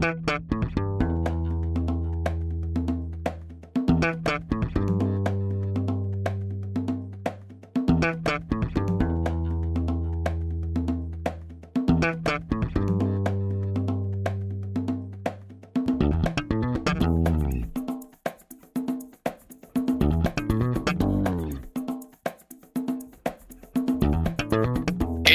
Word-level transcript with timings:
Thank 0.00 0.52
you. 0.52 0.59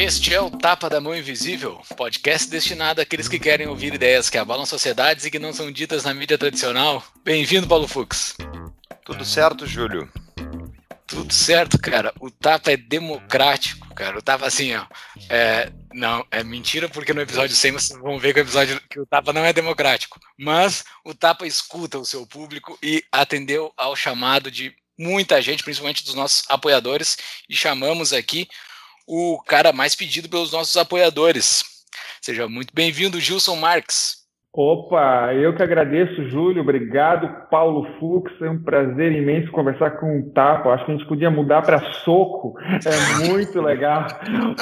Este 0.05 0.35
é 0.35 0.39
o 0.39 0.51
Tapa 0.51 0.87
da 0.87 1.01
Mão 1.01 1.15
Invisível, 1.15 1.81
podcast 1.97 2.47
destinado 2.47 3.01
àqueles 3.01 3.27
que 3.27 3.39
querem 3.39 3.65
ouvir 3.65 3.95
ideias 3.95 4.29
que 4.29 4.37
abalam 4.37 4.63
sociedades 4.63 5.25
e 5.25 5.31
que 5.31 5.39
não 5.39 5.51
são 5.51 5.71
ditas 5.71 6.03
na 6.03 6.13
mídia 6.13 6.37
tradicional. 6.37 7.03
Bem-vindo, 7.23 7.65
Paulo 7.65 7.87
Fux. 7.87 8.37
Tudo 9.03 9.25
certo, 9.25 9.65
Júlio? 9.65 10.07
Tudo 11.07 11.33
certo, 11.33 11.81
cara. 11.81 12.13
O 12.19 12.29
Tapa 12.29 12.71
é 12.71 12.77
democrático, 12.77 13.95
cara. 13.95 14.19
O 14.19 14.21
Tapa, 14.21 14.45
assim, 14.45 14.75
ó. 14.75 14.85
É, 15.27 15.71
não, 15.91 16.23
é 16.29 16.43
mentira, 16.43 16.87
porque 16.87 17.11
no 17.11 17.21
episódio 17.21 17.55
100 17.55 17.71
vocês 17.71 17.99
vão 17.99 18.19
ver 18.19 18.31
que 18.35 18.41
o 18.41 18.43
episódio 18.43 18.79
que 18.87 18.99
o 18.99 19.07
Tapa 19.07 19.33
não 19.33 19.43
é 19.43 19.51
democrático. 19.51 20.19
Mas 20.37 20.83
o 21.03 21.15
Tapa 21.15 21.47
escuta 21.47 21.97
o 21.97 22.05
seu 22.05 22.27
público 22.27 22.77
e 22.79 23.03
atendeu 23.11 23.73
ao 23.75 23.95
chamado 23.95 24.51
de 24.51 24.71
muita 24.95 25.41
gente, 25.41 25.63
principalmente 25.63 26.05
dos 26.05 26.13
nossos 26.13 26.43
apoiadores, 26.47 27.17
e 27.49 27.55
chamamos 27.55 28.13
aqui 28.13 28.47
o 29.07 29.41
cara 29.45 29.71
mais 29.71 29.95
pedido 29.95 30.29
pelos 30.29 30.51
nossos 30.51 30.75
apoiadores. 30.77 31.63
Seja 32.21 32.47
muito 32.47 32.73
bem-vindo, 32.73 33.19
Gilson 33.19 33.55
Marques. 33.55 34.25
Opa, 34.57 35.33
eu 35.33 35.53
que 35.53 35.61
agradeço, 35.61 36.29
Júlio. 36.29 36.61
Obrigado, 36.61 37.49
Paulo 37.49 37.85
Fux. 37.99 38.31
É 38.41 38.49
um 38.49 38.63
prazer 38.63 39.11
imenso 39.11 39.51
conversar 39.51 39.91
com 39.99 40.19
o 40.19 40.31
Tapo. 40.31 40.69
Acho 40.69 40.85
que 40.85 40.91
a 40.93 40.95
gente 40.95 41.07
podia 41.07 41.29
mudar 41.29 41.61
para 41.61 41.91
soco. 42.05 42.55
É 42.61 43.27
muito 43.27 43.61
legal. 43.61 44.07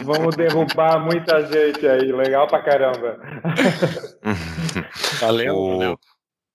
Vamos 0.03 0.35
derrubar 0.35 0.99
muita 0.99 1.45
gente 1.45 1.87
aí. 1.87 2.11
Legal 2.11 2.47
pra 2.47 2.63
caramba. 2.63 3.19
Valeu, 5.21 5.55
o... 5.55 5.77
valeu. 5.77 5.99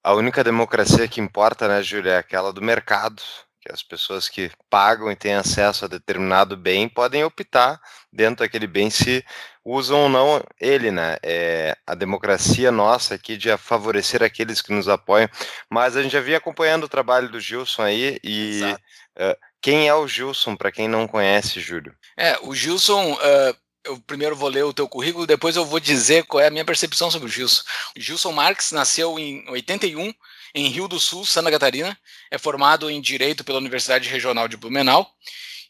A 0.03 0.15
única 0.15 0.43
democracia 0.43 1.07
que 1.07 1.21
importa, 1.21 1.69
né, 1.69 1.81
Júlio, 1.81 2.11
é 2.11 2.19
aquela 2.19 2.53
do 2.53 2.61
mercado 2.61 3.23
que 3.69 3.75
as 3.75 3.83
pessoas 3.83 4.29
que 4.29 4.51
pagam 4.71 5.13
e 5.13 5.17
têm 5.17 5.35
acesso 5.35 5.85
a 5.85 5.89
determinado 5.89 6.57
bem 6.57 6.89
podem 6.89 7.23
optar 7.23 7.79
dentro 8.11 8.45
daquele 8.45 8.67
bem 8.67 8.89
se 8.89 9.25
usam 9.65 10.05
ou 10.05 10.09
não 10.09 10.43
ele, 10.59 10.91
né? 10.91 11.19
É 11.23 11.77
a 11.87 11.95
democracia 11.95 12.73
nossa 12.73 13.15
aqui 13.15 13.37
de 13.37 13.55
favorecer 13.59 14.23
aqueles 14.23 14.63
que 14.63 14.73
nos 14.73 14.89
apoiam. 14.89 15.29
Mas 15.71 15.97
a 15.97 16.03
gente 16.03 16.13
já 16.13 16.21
vinha 16.21 16.39
acompanhando 16.39 16.85
o 16.85 16.89
trabalho 16.89 17.29
do 17.29 17.39
Gilson 17.39 17.83
aí 17.83 18.19
e 18.25 18.63
uh, 18.65 19.37
quem 19.61 19.87
é 19.87 19.95
o 19.95 20.09
Gilson 20.09 20.57
para 20.57 20.73
quem 20.73 20.89
não 20.89 21.07
conhece, 21.07 21.61
Júlio? 21.61 21.95
É, 22.17 22.39
o 22.43 22.55
Gilson 22.55 23.13
uh 23.13 23.69
eu 23.85 23.99
primeiro 24.01 24.37
vou 24.37 24.51
ler 24.51 24.65
o 24.65 24.73
teu 24.73 24.87
currículo, 24.87 25.27
depois 25.27 25.57
eu 25.57 25.65
vou 25.65 25.81
dizer 25.81 26.25
qual 26.25 26.43
é 26.43 26.49
a 26.49 26.51
minha 26.51 26.65
percepção 26.65 27.11
sobre 27.11 27.27
o 27.27 27.31
Gilson. 27.31 27.63
O 27.97 28.01
Gilson 28.01 28.33
Marques 28.33 28.71
nasceu 28.71 29.19
em 29.19 29.49
81 29.49 30.13
em 30.55 30.69
Rio 30.69 30.89
do 30.89 30.99
Sul, 30.99 31.25
Santa 31.25 31.51
Catarina. 31.51 31.99
É 32.31 32.39
formado 32.39 32.91
em 32.91 33.01
Direito 33.01 33.45
pela 33.45 33.59
Universidade 33.59 34.09
Regional 34.09 34.49
de 34.49 34.57
Blumenau 34.57 35.11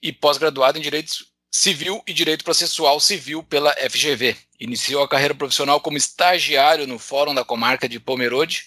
e 0.02 0.12
pós-graduado 0.12 0.78
em 0.78 0.82
Direito 0.82 1.12
Civil 1.50 2.02
e 2.06 2.12
Direito 2.12 2.44
Processual 2.44 3.00
Civil 3.00 3.42
pela 3.42 3.72
FGV. 3.72 4.36
Iniciou 4.60 5.02
a 5.02 5.08
carreira 5.08 5.34
profissional 5.34 5.80
como 5.80 5.96
estagiário 5.96 6.86
no 6.86 6.98
Fórum 6.98 7.34
da 7.34 7.44
Comarca 7.44 7.88
de 7.88 7.98
Pomerode 7.98 8.64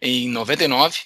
em 0.00 0.28
99. 0.28 1.00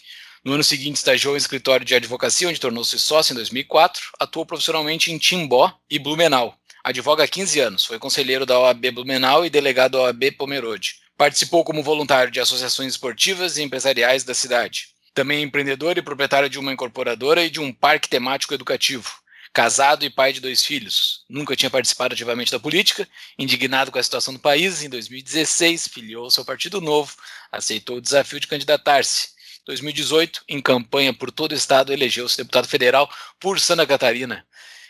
No 0.44 0.52
ano 0.52 0.62
seguinte, 0.62 0.96
estagiou 0.96 1.34
em 1.34 1.38
escritório 1.38 1.86
de 1.86 1.94
advocacia, 1.94 2.48
onde 2.48 2.60
tornou-se 2.60 2.98
sócio 2.98 3.32
em 3.32 3.36
2004. 3.36 4.02
Atuou 4.20 4.44
profissionalmente 4.44 5.10
em 5.10 5.16
Timbó 5.16 5.72
e 5.88 5.98
Blumenau. 5.98 6.54
Advoga 6.84 7.24
há 7.24 7.28
15 7.28 7.60
anos. 7.60 7.84
Foi 7.86 7.98
conselheiro 7.98 8.44
da 8.44 8.58
OAB 8.58 8.90
Blumenau 8.92 9.46
e 9.46 9.50
delegado 9.50 9.92
da 9.92 10.02
OAB 10.02 10.32
Pomerode. 10.36 10.96
Participou 11.16 11.64
como 11.64 11.82
voluntário 11.82 12.30
de 12.30 12.40
associações 12.40 12.92
esportivas 12.92 13.56
e 13.56 13.62
empresariais 13.62 14.24
da 14.24 14.34
cidade. 14.34 14.88
Também 15.14 15.38
é 15.38 15.42
empreendedor 15.42 15.96
e 15.96 16.02
proprietário 16.02 16.48
de 16.48 16.58
uma 16.58 16.72
incorporadora 16.72 17.44
e 17.44 17.50
de 17.50 17.60
um 17.60 17.72
parque 17.72 18.08
temático 18.08 18.52
educativo. 18.52 19.08
Casado 19.52 20.04
e 20.04 20.10
pai 20.10 20.32
de 20.32 20.40
dois 20.40 20.64
filhos. 20.64 21.24
Nunca 21.30 21.54
tinha 21.54 21.70
participado 21.70 22.14
ativamente 22.14 22.50
da 22.50 22.58
política. 22.58 23.08
Indignado 23.38 23.92
com 23.92 23.98
a 24.00 24.02
situação 24.02 24.34
do 24.34 24.40
país, 24.40 24.82
em 24.82 24.88
2016 24.88 25.86
filiou-se 25.86 26.36
ao 26.40 26.44
Partido 26.44 26.80
Novo, 26.80 27.14
aceitou 27.52 27.98
o 27.98 28.00
desafio 28.00 28.40
de 28.40 28.48
candidatar-se. 28.48 29.28
Em 29.60 29.66
2018, 29.66 30.42
em 30.48 30.60
campanha 30.60 31.14
por 31.14 31.30
todo 31.30 31.52
o 31.52 31.54
estado, 31.54 31.92
elegeu-se 31.92 32.36
deputado 32.36 32.66
federal 32.66 33.08
por 33.38 33.60
Santa 33.60 33.86
Catarina. 33.86 34.44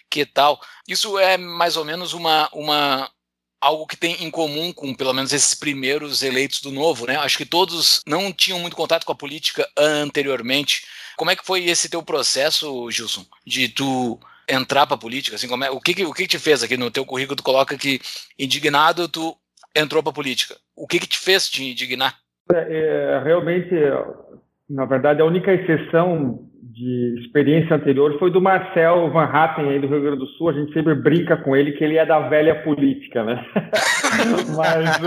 Que 0.08 0.24
tal? 0.24 0.58
Isso 0.88 1.18
é 1.18 1.36
mais 1.36 1.76
ou 1.76 1.84
menos 1.84 2.14
uma, 2.14 2.48
uma, 2.50 3.10
algo 3.64 3.86
que 3.86 3.96
tem 3.96 4.22
em 4.22 4.30
comum 4.30 4.72
com 4.72 4.94
pelo 4.94 5.14
menos 5.14 5.32
esses 5.32 5.54
primeiros 5.54 6.22
eleitos 6.22 6.60
do 6.60 6.70
novo, 6.70 7.06
né? 7.06 7.16
Acho 7.16 7.38
que 7.38 7.46
todos 7.46 8.02
não 8.06 8.30
tinham 8.30 8.58
muito 8.58 8.76
contato 8.76 9.06
com 9.06 9.12
a 9.12 9.16
política 9.16 9.66
anteriormente. 9.76 10.84
Como 11.16 11.30
é 11.30 11.36
que 11.36 11.46
foi 11.46 11.64
esse 11.64 11.88
teu 11.88 12.02
processo, 12.02 12.90
Gilson, 12.90 13.24
de 13.46 13.68
tu 13.68 14.20
entrar 14.46 14.86
para 14.86 14.96
a 14.96 14.98
política? 14.98 15.36
Assim, 15.36 15.48
como 15.48 15.64
é, 15.64 15.70
o 15.70 15.80
que, 15.80 16.04
o 16.04 16.12
que 16.12 16.26
te 16.26 16.38
fez 16.38 16.62
aqui 16.62 16.76
no 16.76 16.90
teu 16.90 17.06
currículo? 17.06 17.36
Tu 17.36 17.42
coloca 17.42 17.78
que 17.78 18.00
indignado 18.38 19.08
tu 19.08 19.34
entrou 19.74 20.02
para 20.02 20.10
a 20.10 20.14
política. 20.14 20.56
O 20.76 20.86
que, 20.86 21.00
que 21.00 21.06
te 21.06 21.18
fez 21.18 21.48
te 21.48 21.64
indignar? 21.64 22.18
É, 22.52 22.58
é, 22.58 23.24
realmente, 23.24 23.74
na 24.68 24.84
verdade, 24.84 25.20
a 25.20 25.24
única 25.24 25.52
exceção 25.52 26.40
de 26.74 27.20
experiência 27.20 27.76
anterior 27.76 28.18
foi 28.18 28.30
do 28.30 28.40
Marcel 28.40 29.10
Van 29.10 29.24
Hatten, 29.24 29.68
aí 29.68 29.78
do 29.78 29.86
Rio 29.86 30.00
Grande 30.00 30.18
do 30.18 30.26
Sul. 30.26 30.48
A 30.48 30.52
gente 30.52 30.72
sempre 30.72 30.94
brinca 30.94 31.36
com 31.36 31.54
ele 31.54 31.72
que 31.72 31.84
ele 31.84 31.98
é 31.98 32.04
da 32.04 32.20
velha 32.28 32.62
política, 32.62 33.22
né? 33.22 33.44
mas, 34.56 35.00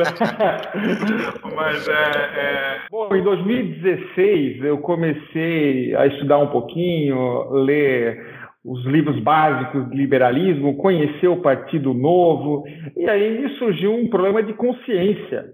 mas 1.56 1.88
é, 1.88 1.92
é... 1.92 2.80
Bom, 2.90 3.14
em 3.14 3.24
2016 3.24 4.64
eu 4.64 4.78
comecei 4.78 5.96
a 5.96 6.08
estudar 6.08 6.38
um 6.38 6.48
pouquinho, 6.48 7.52
ler 7.52 8.38
os 8.64 8.86
livros 8.86 9.20
básicos 9.22 9.90
de 9.90 9.96
liberalismo, 9.98 10.78
conhecer 10.78 11.28
o 11.28 11.42
Partido 11.42 11.94
Novo, 11.94 12.64
e 12.96 13.10
aí 13.10 13.42
me 13.42 13.50
surgiu 13.58 13.94
um 13.94 14.10
problema 14.10 14.44
de 14.44 14.54
consciência. 14.54 15.46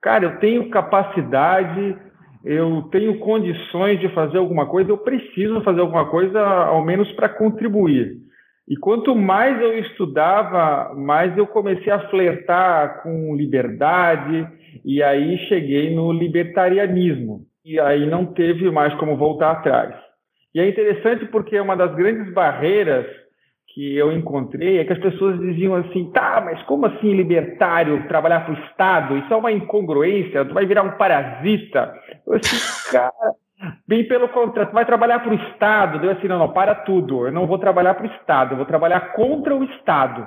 Cara, 0.00 0.24
eu 0.24 0.38
tenho 0.38 0.70
capacidade 0.70 1.96
eu 2.44 2.82
tenho 2.90 3.18
condições 3.18 4.00
de 4.00 4.08
fazer 4.10 4.38
alguma 4.38 4.66
coisa, 4.66 4.90
eu 4.90 4.98
preciso 4.98 5.60
fazer 5.62 5.80
alguma 5.80 6.06
coisa, 6.06 6.40
ao 6.40 6.84
menos 6.84 7.10
para 7.12 7.28
contribuir. 7.28 8.16
E 8.68 8.76
quanto 8.76 9.14
mais 9.16 9.60
eu 9.60 9.78
estudava, 9.78 10.94
mais 10.94 11.36
eu 11.36 11.46
comecei 11.46 11.92
a 11.92 12.08
flertar 12.08 13.02
com 13.02 13.34
liberdade, 13.34 14.46
e 14.84 15.02
aí 15.02 15.36
cheguei 15.48 15.94
no 15.94 16.12
libertarianismo. 16.12 17.42
E 17.64 17.78
aí 17.78 18.06
não 18.06 18.24
teve 18.24 18.70
mais 18.70 18.94
como 18.94 19.16
voltar 19.16 19.50
atrás. 19.50 19.94
E 20.54 20.60
é 20.60 20.68
interessante 20.68 21.26
porque 21.26 21.58
uma 21.60 21.76
das 21.76 21.94
grandes 21.94 22.32
barreiras 22.32 23.06
que 23.74 23.96
eu 23.96 24.12
encontrei 24.12 24.78
é 24.78 24.84
que 24.84 24.92
as 24.92 24.98
pessoas 24.98 25.38
diziam 25.38 25.74
assim, 25.74 26.10
tá, 26.10 26.42
mas 26.44 26.60
como 26.64 26.86
assim 26.86 27.14
libertário 27.14 28.06
trabalhar 28.08 28.44
para 28.44 28.54
o 28.54 28.64
Estado? 28.64 29.16
Isso 29.18 29.32
é 29.32 29.36
uma 29.36 29.52
incongruência, 29.52 30.44
tu 30.44 30.54
vai 30.54 30.66
virar 30.66 30.82
um 30.82 30.96
parasita. 30.96 31.94
Eu 32.26 32.34
assim, 32.34 32.56
cara, 32.90 33.12
bem 33.86 34.06
pelo 34.06 34.28
contrário, 34.28 34.70
tu 34.70 34.74
vai 34.74 34.84
trabalhar 34.84 35.20
para 35.20 35.30
o 35.30 35.34
Estado. 35.34 36.00
Deu 36.00 36.10
assim, 36.10 36.26
não, 36.26 36.38
não, 36.38 36.52
para 36.52 36.74
tudo, 36.74 37.26
eu 37.26 37.32
não 37.32 37.46
vou 37.46 37.58
trabalhar 37.58 37.94
para 37.94 38.06
o 38.06 38.10
Estado, 38.10 38.52
eu 38.52 38.56
vou 38.56 38.66
trabalhar 38.66 39.12
contra 39.12 39.54
o 39.54 39.62
Estado. 39.64 40.26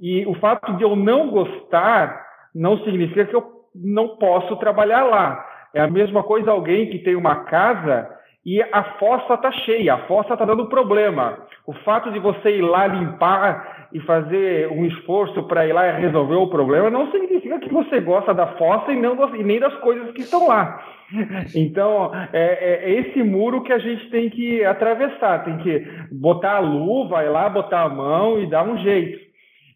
E 0.00 0.24
o 0.26 0.34
fato 0.34 0.76
de 0.76 0.84
eu 0.84 0.94
não 0.94 1.30
gostar 1.30 2.24
não 2.54 2.78
significa 2.84 3.24
que 3.24 3.34
eu 3.34 3.44
não 3.74 4.16
posso 4.16 4.56
trabalhar 4.56 5.04
lá. 5.04 5.44
É 5.74 5.80
a 5.80 5.88
mesma 5.88 6.22
coisa 6.22 6.50
alguém 6.50 6.90
que 6.90 6.98
tem 6.98 7.16
uma 7.16 7.44
casa 7.44 8.08
e 8.44 8.60
a 8.60 8.82
fossa 8.98 9.34
está 9.34 9.52
cheia, 9.52 9.94
a 9.94 10.06
fossa 10.06 10.32
está 10.32 10.44
dando 10.44 10.68
problema. 10.68 11.38
O 11.64 11.72
fato 11.72 12.10
de 12.10 12.18
você 12.18 12.58
ir 12.58 12.62
lá 12.62 12.88
limpar 12.88 13.88
e 13.92 14.00
fazer 14.00 14.68
um 14.68 14.84
esforço 14.84 15.44
para 15.44 15.66
ir 15.66 15.72
lá 15.72 15.86
e 15.86 16.00
resolver 16.00 16.34
o 16.34 16.48
problema 16.48 16.90
não 16.90 17.10
significa 17.12 17.60
que 17.60 17.72
você 17.72 18.00
gosta 18.00 18.34
da 18.34 18.48
fossa 18.58 18.90
e, 18.92 18.96
não, 18.96 19.36
e 19.36 19.44
nem 19.44 19.60
das 19.60 19.74
coisas 19.76 20.10
que 20.12 20.22
estão 20.22 20.48
lá. 20.48 20.82
Então, 21.54 22.10
é, 22.32 22.86
é, 22.86 22.90
esse 22.90 23.22
muro 23.22 23.62
que 23.62 23.72
a 23.72 23.78
gente 23.78 24.08
tem 24.08 24.30
que 24.30 24.64
atravessar, 24.64 25.44
tem 25.44 25.58
que 25.58 25.86
botar 26.10 26.56
a 26.56 26.60
luva, 26.60 27.22
ir 27.22 27.28
lá, 27.28 27.48
botar 27.48 27.82
a 27.82 27.88
mão 27.88 28.40
e 28.40 28.46
dar 28.48 28.66
um 28.66 28.78
jeito. 28.78 29.31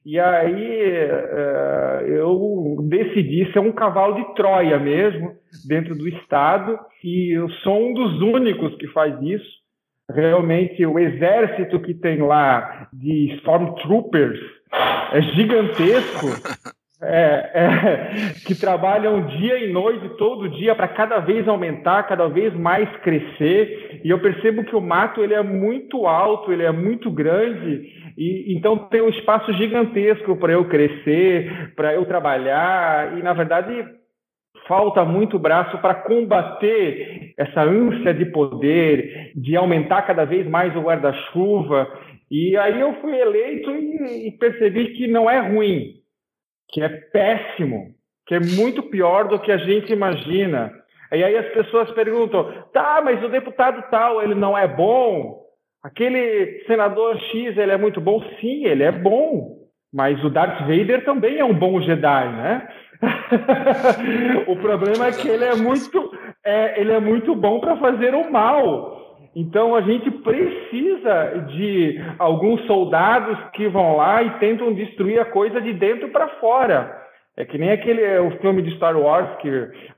E 0.06 0.20
aí 0.20 0.82
é, 0.82 2.04
eu 2.06 2.76
decidi 2.88 3.52
ser 3.52 3.58
um 3.58 3.72
cavalo 3.72 4.14
de 4.14 4.36
Troia 4.36 4.78
mesmo, 4.78 5.32
dentro 5.66 5.96
do 5.96 6.06
Estado, 6.06 6.78
e 7.02 7.36
eu 7.36 7.50
sou 7.64 7.88
um 7.88 7.92
dos 7.92 8.20
únicos 8.22 8.76
que 8.76 8.86
faz 8.92 9.20
isso. 9.20 9.56
Realmente, 10.08 10.86
o 10.86 10.96
exército 10.96 11.80
que 11.80 11.92
tem 11.92 12.22
lá 12.22 12.88
de 12.92 13.34
Stormtroopers 13.38 14.38
é 15.12 15.22
gigantesco. 15.22 16.26
é, 17.02 17.50
é, 17.54 18.32
que 18.46 18.54
trabalham 18.54 19.26
dia 19.26 19.58
e 19.58 19.72
noite, 19.72 20.16
todo 20.16 20.48
dia, 20.48 20.74
para 20.74 20.88
cada 20.88 21.18
vez 21.18 21.46
aumentar, 21.46 22.04
cada 22.04 22.28
vez 22.28 22.54
mais 22.54 22.88
crescer. 22.98 24.00
E 24.04 24.10
eu 24.10 24.18
percebo 24.18 24.64
que 24.64 24.74
o 24.74 24.80
mato 24.80 25.22
ele 25.22 25.34
é 25.34 25.42
muito 25.42 26.06
alto, 26.06 26.52
ele 26.52 26.62
é 26.62 26.72
muito 26.72 27.10
grande, 27.10 27.92
e 28.16 28.54
então 28.56 28.78
tem 28.78 29.02
um 29.02 29.08
espaço 29.08 29.52
gigantesco 29.54 30.36
para 30.36 30.52
eu 30.52 30.64
crescer, 30.68 31.74
para 31.74 31.94
eu 31.94 32.04
trabalhar. 32.06 33.18
E 33.18 33.22
na 33.22 33.32
verdade 33.32 33.84
falta 34.66 35.04
muito 35.04 35.38
braço 35.38 35.78
para 35.78 35.94
combater 35.94 37.32
essa 37.38 37.62
ânsia 37.62 38.12
de 38.12 38.24
poder, 38.26 39.30
de 39.36 39.54
aumentar 39.54 40.02
cada 40.02 40.24
vez 40.24 40.44
mais 40.48 40.74
o 40.74 40.80
guarda-chuva. 40.80 41.86
E 42.28 42.56
aí 42.56 42.80
eu 42.80 42.94
fui 42.94 43.16
eleito 43.16 43.70
e, 43.70 44.26
e 44.26 44.32
percebi 44.32 44.94
que 44.94 45.06
não 45.06 45.30
é 45.30 45.38
ruim 45.38 45.95
que 46.68 46.82
é 46.82 46.88
péssimo, 46.88 47.94
que 48.26 48.34
é 48.34 48.40
muito 48.40 48.82
pior 48.84 49.28
do 49.28 49.38
que 49.38 49.52
a 49.52 49.58
gente 49.58 49.92
imagina. 49.92 50.72
E 51.12 51.22
aí 51.22 51.36
as 51.36 51.48
pessoas 51.52 51.90
perguntam: 51.92 52.50
tá, 52.72 53.00
mas 53.04 53.22
o 53.22 53.28
deputado 53.28 53.82
tal, 53.90 54.22
ele 54.22 54.34
não 54.34 54.56
é 54.56 54.66
bom? 54.66 55.44
Aquele 55.82 56.64
senador 56.66 57.16
X, 57.16 57.56
ele 57.56 57.72
é 57.72 57.76
muito 57.76 58.00
bom? 58.00 58.20
Sim, 58.40 58.64
ele 58.64 58.82
é 58.82 58.90
bom. 58.90 59.56
Mas 59.94 60.22
o 60.24 60.28
Darth 60.28 60.60
Vader 60.62 61.04
também 61.04 61.38
é 61.38 61.44
um 61.44 61.54
bom 61.54 61.80
Jedi, 61.80 62.32
né? 62.32 62.68
o 64.46 64.56
problema 64.56 65.06
é 65.06 65.12
que 65.12 65.28
ele 65.28 65.44
é 65.44 65.54
muito, 65.54 66.10
é, 66.44 66.80
ele 66.80 66.92
é 66.92 67.00
muito 67.00 67.34
bom 67.34 67.60
para 67.60 67.76
fazer 67.76 68.14
o 68.14 68.30
mal. 68.30 69.05
Então 69.38 69.74
a 69.74 69.82
gente 69.82 70.10
precisa 70.10 71.44
de 71.48 72.02
alguns 72.18 72.64
soldados 72.66 73.38
que 73.52 73.68
vão 73.68 73.94
lá 73.94 74.22
e 74.22 74.30
tentam 74.38 74.72
destruir 74.72 75.20
a 75.20 75.26
coisa 75.26 75.60
de 75.60 75.74
dentro 75.74 76.08
para 76.08 76.26
fora. 76.40 77.04
É 77.36 77.44
que 77.44 77.58
nem 77.58 77.70
aquele 77.70 78.18
o 78.20 78.30
filme 78.40 78.62
de 78.62 78.74
Star 78.76 78.96
Wars 78.96 79.28
que 79.42 79.50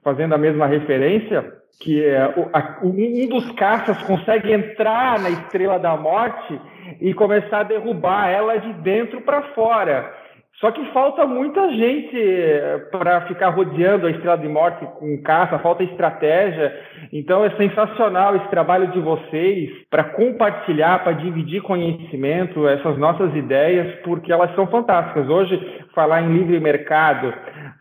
fazendo 0.03 0.35
a 0.35 0.39
mesma 0.39 0.67
referência, 0.67 1.53
que 1.81 2.05
é, 2.05 2.35
um 2.83 3.29
dos 3.29 3.49
caças 3.53 4.03
consegue 4.03 4.53
entrar 4.53 5.21
na 5.21 5.31
Estrela 5.31 5.79
da 5.79 5.97
Morte 5.97 6.61
e 7.01 7.15
começar 7.15 7.61
a 7.61 7.63
derrubar 7.63 8.29
ela 8.29 8.57
de 8.57 8.73
dentro 8.83 9.21
para 9.21 9.55
fora. 9.55 10.13
Só 10.61 10.73
que 10.73 10.85
falta 10.87 11.25
muita 11.25 11.71
gente 11.71 12.17
eh, 12.17 12.79
para 12.91 13.21
ficar 13.29 13.51
rodeando 13.51 14.09
a 14.09 14.11
Estrela 14.11 14.37
de 14.37 14.49
Morte 14.49 14.85
com 14.99 15.23
caça, 15.23 15.57
falta 15.61 15.85
estratégia. 15.85 16.77
Então 17.13 17.45
é 17.45 17.51
sensacional 17.51 18.35
esse 18.35 18.49
trabalho 18.49 18.89
de 18.89 18.99
vocês 18.99 19.71
para 19.89 20.03
compartilhar, 20.03 21.05
para 21.05 21.13
dividir 21.13 21.63
conhecimento, 21.63 22.67
essas 22.67 22.99
nossas 22.99 23.33
ideias, 23.37 24.01
porque 24.03 24.33
elas 24.33 24.53
são 24.57 24.67
fantásticas. 24.67 25.29
Hoje, 25.29 25.85
falar 25.95 26.23
em 26.23 26.33
livre 26.33 26.61
mercado, 26.61 27.33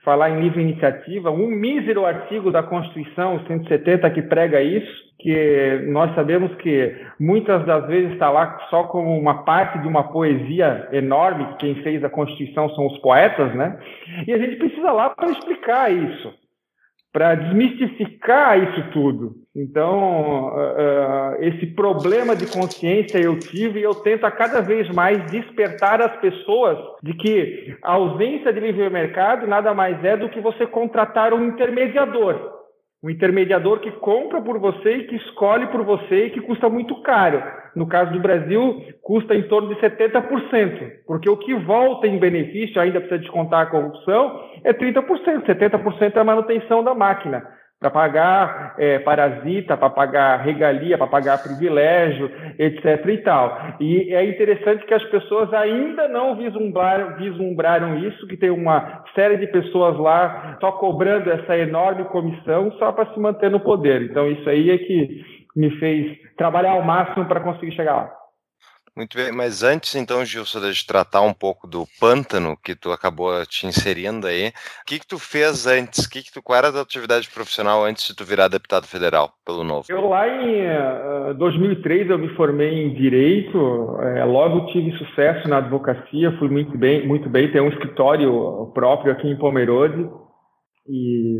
falar 0.04 0.30
em 0.30 0.42
livre 0.42 0.62
iniciativa, 0.62 1.32
um 1.32 1.48
mísero 1.48 2.06
artigo 2.06 2.52
da 2.52 2.64
Constituição 2.64 3.40
170 3.46 4.10
que 4.12 4.22
prega 4.22 4.62
isso, 4.62 5.08
que 5.20 5.84
nós 5.88 6.14
sabemos 6.16 6.54
que 6.56 6.96
muitas 7.20 7.66
das 7.66 7.88
vezes 7.88 8.14
está 8.14 8.30
lá 8.30 8.60
só 8.70 8.84
como 8.84 9.18
uma 9.18 9.44
parte 9.44 9.80
de 9.80 9.88
uma 9.88 10.12
poesia 10.12 10.88
enorme, 10.92 11.46
que 11.46 11.58
quem 11.58 11.76
fez 11.84 12.04
a 12.04 12.10
Constituição 12.10 12.70
são 12.72 12.88
os 12.88 12.98
poetas, 13.00 13.54
né? 13.56 13.80
E 14.28 14.34
a 14.34 14.38
gente 14.38 14.58
precisa 14.58 14.92
lá 14.92 15.10
para 15.10 15.32
explicar 15.32 15.92
isso, 15.92 16.34
para 17.18 17.34
desmistificar 17.34 18.62
isso 18.62 18.92
tudo. 18.92 19.38
Então, 19.56 20.50
uh, 20.50 21.36
esse 21.40 21.66
problema 21.66 22.36
de 22.36 22.46
consciência 22.46 23.18
eu 23.18 23.40
tive 23.40 23.80
e 23.80 23.84
eu 23.84 23.96
tento 23.96 24.24
a 24.24 24.30
cada 24.30 24.62
vez 24.62 24.88
mais 24.94 25.26
despertar 25.32 26.00
as 26.00 26.16
pessoas 26.18 26.78
de 27.02 27.16
que 27.16 27.76
a 27.82 27.94
ausência 27.94 28.54
de 28.54 28.60
livre 28.60 28.88
mercado 28.92 29.48
nada 29.48 29.74
mais 29.74 30.04
é 30.06 30.16
do 30.16 30.30
que 30.30 30.40
você 30.40 30.68
contratar 30.68 31.34
um 31.34 31.44
intermediador 31.44 32.56
um 33.04 33.10
intermediador 33.10 33.80
que 33.80 33.92
compra 33.92 34.42
por 34.42 34.60
você 34.60 34.98
e 34.98 35.08
que 35.08 35.16
escolhe 35.16 35.68
por 35.68 35.84
você 35.84 36.26
e 36.26 36.30
que 36.32 36.42
custa 36.42 36.68
muito 36.68 37.00
caro. 37.04 37.44
No 37.78 37.86
caso 37.86 38.12
do 38.12 38.20
Brasil, 38.20 38.82
custa 39.04 39.36
em 39.36 39.44
torno 39.44 39.70
de 39.70 39.80
70%, 39.80 41.04
porque 41.06 41.30
o 41.30 41.38
que 41.38 41.54
volta 41.54 42.08
em 42.08 42.18
benefício, 42.18 42.82
ainda 42.82 43.00
precisa 43.00 43.22
descontar 43.22 43.62
a 43.62 43.66
corrupção, 43.68 44.42
é 44.64 44.74
30%. 44.74 45.46
70% 45.46 46.16
é 46.16 46.20
a 46.20 46.24
manutenção 46.24 46.84
da 46.84 46.96
máquina 46.96 47.44
para 47.80 47.92
pagar 47.92 48.74
é, 48.80 48.98
parasita, 48.98 49.78
para 49.78 49.92
pagar 49.92 50.38
regalia, 50.38 50.98
para 50.98 51.06
pagar 51.06 51.44
privilégio, 51.44 52.32
etc. 52.58 53.06
e 53.10 53.18
tal. 53.20 53.76
E 53.80 54.12
é 54.12 54.28
interessante 54.28 54.84
que 54.84 54.94
as 54.96 55.04
pessoas 55.12 55.54
ainda 55.54 56.08
não 56.08 56.36
vislumbraram, 56.36 57.16
vislumbraram 57.18 58.00
isso, 58.00 58.26
que 58.26 58.38
tem 58.38 58.50
uma 58.50 59.04
série 59.14 59.38
de 59.38 59.46
pessoas 59.46 59.96
lá 60.00 60.58
só 60.60 60.72
cobrando 60.72 61.30
essa 61.30 61.56
enorme 61.56 62.06
comissão 62.06 62.72
só 62.80 62.92
para 62.92 63.14
se 63.14 63.20
manter 63.20 63.52
no 63.52 63.60
poder. 63.60 64.02
Então 64.02 64.28
isso 64.28 64.50
aí 64.50 64.72
é 64.72 64.78
que 64.80 65.24
me 65.56 65.70
fez 65.78 66.27
trabalhar 66.38 66.72
ao 66.72 66.84
máximo 66.84 67.26
para 67.26 67.42
conseguir 67.42 67.76
chegar 67.76 67.96
lá. 67.96 68.18
Muito 68.98 69.16
bem, 69.16 69.32
mas 69.32 69.62
antes 69.62 69.94
então, 69.94 70.26
Gilson, 70.26 70.60
de 70.60 70.88
tratar 70.88 71.22
um 71.22 71.32
pouco 71.32 71.68
do 71.68 71.84
pântano 72.00 72.58
que 72.58 72.74
tu 72.74 72.92
acabou 72.92 73.46
te 73.46 73.68
inserindo 73.68 74.26
aí, 74.26 74.48
o 74.48 74.52
que 74.88 74.98
que 74.98 75.06
tu 75.06 75.20
fez 75.20 75.68
antes? 75.68 76.08
Que 76.08 76.24
que 76.24 76.34
tu, 76.34 76.42
qual 76.42 76.58
era 76.58 76.70
a 76.70 76.72
tua 76.72 76.82
atividade 76.82 77.30
profissional 77.30 77.86
antes 77.86 78.08
de 78.08 78.16
tu 78.16 78.26
virar 78.26 78.48
deputado 78.48 78.88
federal 78.88 79.30
pelo 79.46 79.64
Novo? 79.64 79.86
Eu 79.88 80.10
lá 80.10 80.28
em 80.28 80.62
uh, 80.66 81.30
eh, 81.30 81.34
2003 81.36 82.10
eu 82.10 82.18
me 82.18 82.30
formei 82.30 82.74
em 82.74 82.96
Direito, 82.96 84.00
é, 84.02 84.26
logo 84.26 84.66
tive 84.72 84.92
sucesso 84.98 85.48
na 85.48 85.58
advocacia, 85.58 86.36
fui 86.40 86.50
muito 86.50 86.76
bem, 86.76 87.08
muito 87.08 87.30
bem, 87.30 87.52
tenho 87.52 87.66
um 87.66 87.70
escritório 87.70 88.72
próprio 88.74 89.12
aqui 89.12 89.28
em 89.28 89.38
Pomerode, 89.38 90.10
e, 90.90 91.38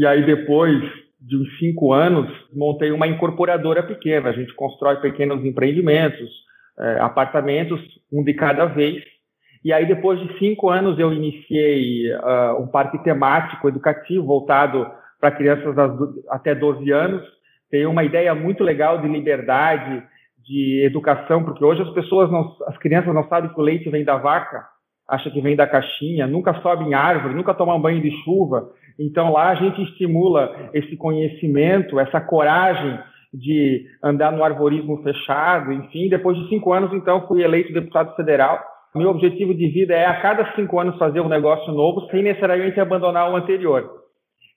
e 0.00 0.04
aí 0.04 0.26
depois 0.26 0.82
de 1.28 1.36
uns 1.36 1.58
cinco 1.58 1.92
anos, 1.92 2.26
montei 2.54 2.90
uma 2.90 3.06
incorporadora 3.06 3.82
pequena, 3.82 4.30
a 4.30 4.32
gente 4.32 4.54
constrói 4.54 4.96
pequenos 4.96 5.44
empreendimentos, 5.44 6.30
é, 6.78 7.00
apartamentos, 7.00 7.80
um 8.10 8.24
de 8.24 8.32
cada 8.32 8.64
vez. 8.64 9.04
E 9.62 9.72
aí, 9.72 9.84
depois 9.84 10.18
de 10.20 10.38
cinco 10.38 10.70
anos, 10.70 10.98
eu 10.98 11.12
iniciei 11.12 12.10
uh, 12.14 12.62
um 12.62 12.68
parque 12.68 13.02
temático 13.02 13.68
educativo 13.68 14.24
voltado 14.24 14.88
para 15.20 15.32
crianças 15.32 15.74
até 16.30 16.54
12 16.54 16.90
anos. 16.92 17.22
Tem 17.70 17.84
uma 17.84 18.04
ideia 18.04 18.34
muito 18.34 18.62
legal 18.62 19.02
de 19.02 19.08
liberdade, 19.08 20.02
de 20.38 20.82
educação, 20.84 21.44
porque 21.44 21.62
hoje 21.62 21.82
as 21.82 21.90
pessoas, 21.90 22.30
não, 22.30 22.56
as 22.68 22.78
crianças 22.78 23.12
não 23.12 23.28
sabem 23.28 23.52
que 23.52 23.60
o 23.60 23.62
leite 23.62 23.90
vem 23.90 24.04
da 24.04 24.16
vaca, 24.16 24.64
acha 25.06 25.30
que 25.30 25.40
vem 25.40 25.56
da 25.56 25.66
caixinha, 25.66 26.26
nunca 26.26 26.54
sobe 26.62 26.84
em 26.84 26.94
árvore, 26.94 27.34
nunca 27.34 27.52
toma 27.52 27.78
banho 27.78 28.00
de 28.00 28.10
chuva. 28.22 28.70
Então 28.98 29.32
lá 29.32 29.50
a 29.50 29.54
gente 29.54 29.82
estimula 29.82 30.70
esse 30.74 30.96
conhecimento, 30.96 32.00
essa 32.00 32.20
coragem 32.20 32.98
de 33.32 33.86
andar 34.02 34.32
no 34.32 34.42
arborismo 34.42 35.02
fechado, 35.02 35.72
enfim. 35.72 36.08
Depois 36.08 36.36
de 36.36 36.48
cinco 36.48 36.72
anos, 36.72 36.92
então, 36.92 37.26
fui 37.26 37.42
eleito 37.42 37.72
deputado 37.72 38.14
federal. 38.16 38.58
Meu 38.94 39.10
objetivo 39.10 39.54
de 39.54 39.68
vida 39.68 39.94
é 39.94 40.06
a 40.06 40.20
cada 40.20 40.52
cinco 40.54 40.80
anos 40.80 40.98
fazer 40.98 41.20
um 41.20 41.28
negócio 41.28 41.72
novo, 41.72 42.08
sem 42.10 42.22
necessariamente 42.22 42.80
abandonar 42.80 43.30
o 43.30 43.36
anterior. 43.36 43.98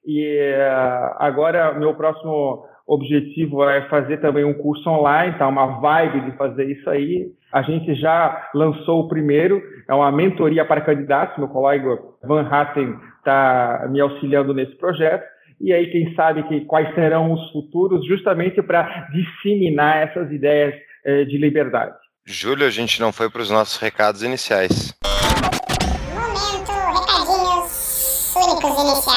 E 0.06 0.56
uh, 0.56 1.16
agora, 1.20 1.74
meu 1.74 1.94
próximo 1.94 2.66
objetivo 2.88 3.64
é 3.70 3.82
fazer 3.84 4.18
também 4.18 4.44
um 4.44 4.54
curso 4.54 4.90
online, 4.90 5.38
tá? 5.38 5.48
Uma 5.48 5.80
vibe 5.80 6.22
de 6.22 6.38
fazer 6.38 6.66
isso 6.66 6.90
aí. 6.90 7.28
A 7.52 7.62
gente 7.62 7.94
já 7.96 8.50
lançou 8.56 9.02
o 9.02 9.08
primeiro, 9.08 9.62
é 9.88 9.94
uma 9.94 10.12
mentoria 10.12 10.66
para 10.66 10.82
candidatos. 10.82 11.38
Meu 11.38 11.50
colega 11.50 12.00
Van 12.24 12.48
Hatten 12.50 12.96
está 13.22 13.88
me 13.90 14.00
auxiliando 14.02 14.54
nesse 14.54 14.76
projeto 14.76 15.24
e 15.60 15.72
aí 15.72 15.92
quem 15.92 16.14
sabe 16.16 16.44
que 16.48 16.62
quais 16.62 16.94
serão 16.96 17.32
os 17.34 17.52
futuros, 17.52 18.06
justamente 18.08 18.62
para 18.64 19.08
disseminar 19.12 20.08
essas 20.08 20.32
ideias 20.32 20.74
eh, 21.06 21.24
de 21.26 21.38
liberdade. 21.38 21.96
Júlio, 22.26 22.66
a 22.66 22.70
gente 22.72 23.00
não 23.00 23.12
foi 23.12 23.30
para 23.30 23.42
os 23.42 23.52
nossos 23.52 23.78
recados 23.78 24.24
iniciais. 24.24 24.94
Momento, 26.14 26.72
recadinhos 26.72 28.36
únicos 28.36 28.84
iniciais. 28.84 29.11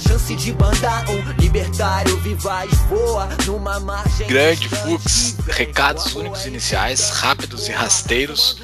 Chance 0.00 0.34
de 0.36 0.52
bandar. 0.52 1.08
Um 1.10 1.32
libertário 1.40 2.16
vivaz 2.18 2.70
voa 2.88 3.28
numa 3.46 3.78
margem. 3.80 4.26
Grande 4.26 4.68
Fux, 4.68 5.36
recados 5.48 6.14
únicos 6.14 6.46
iniciais, 6.46 7.10
rápidos 7.10 7.68
e 7.68 7.72
rasteiros. 7.72 8.60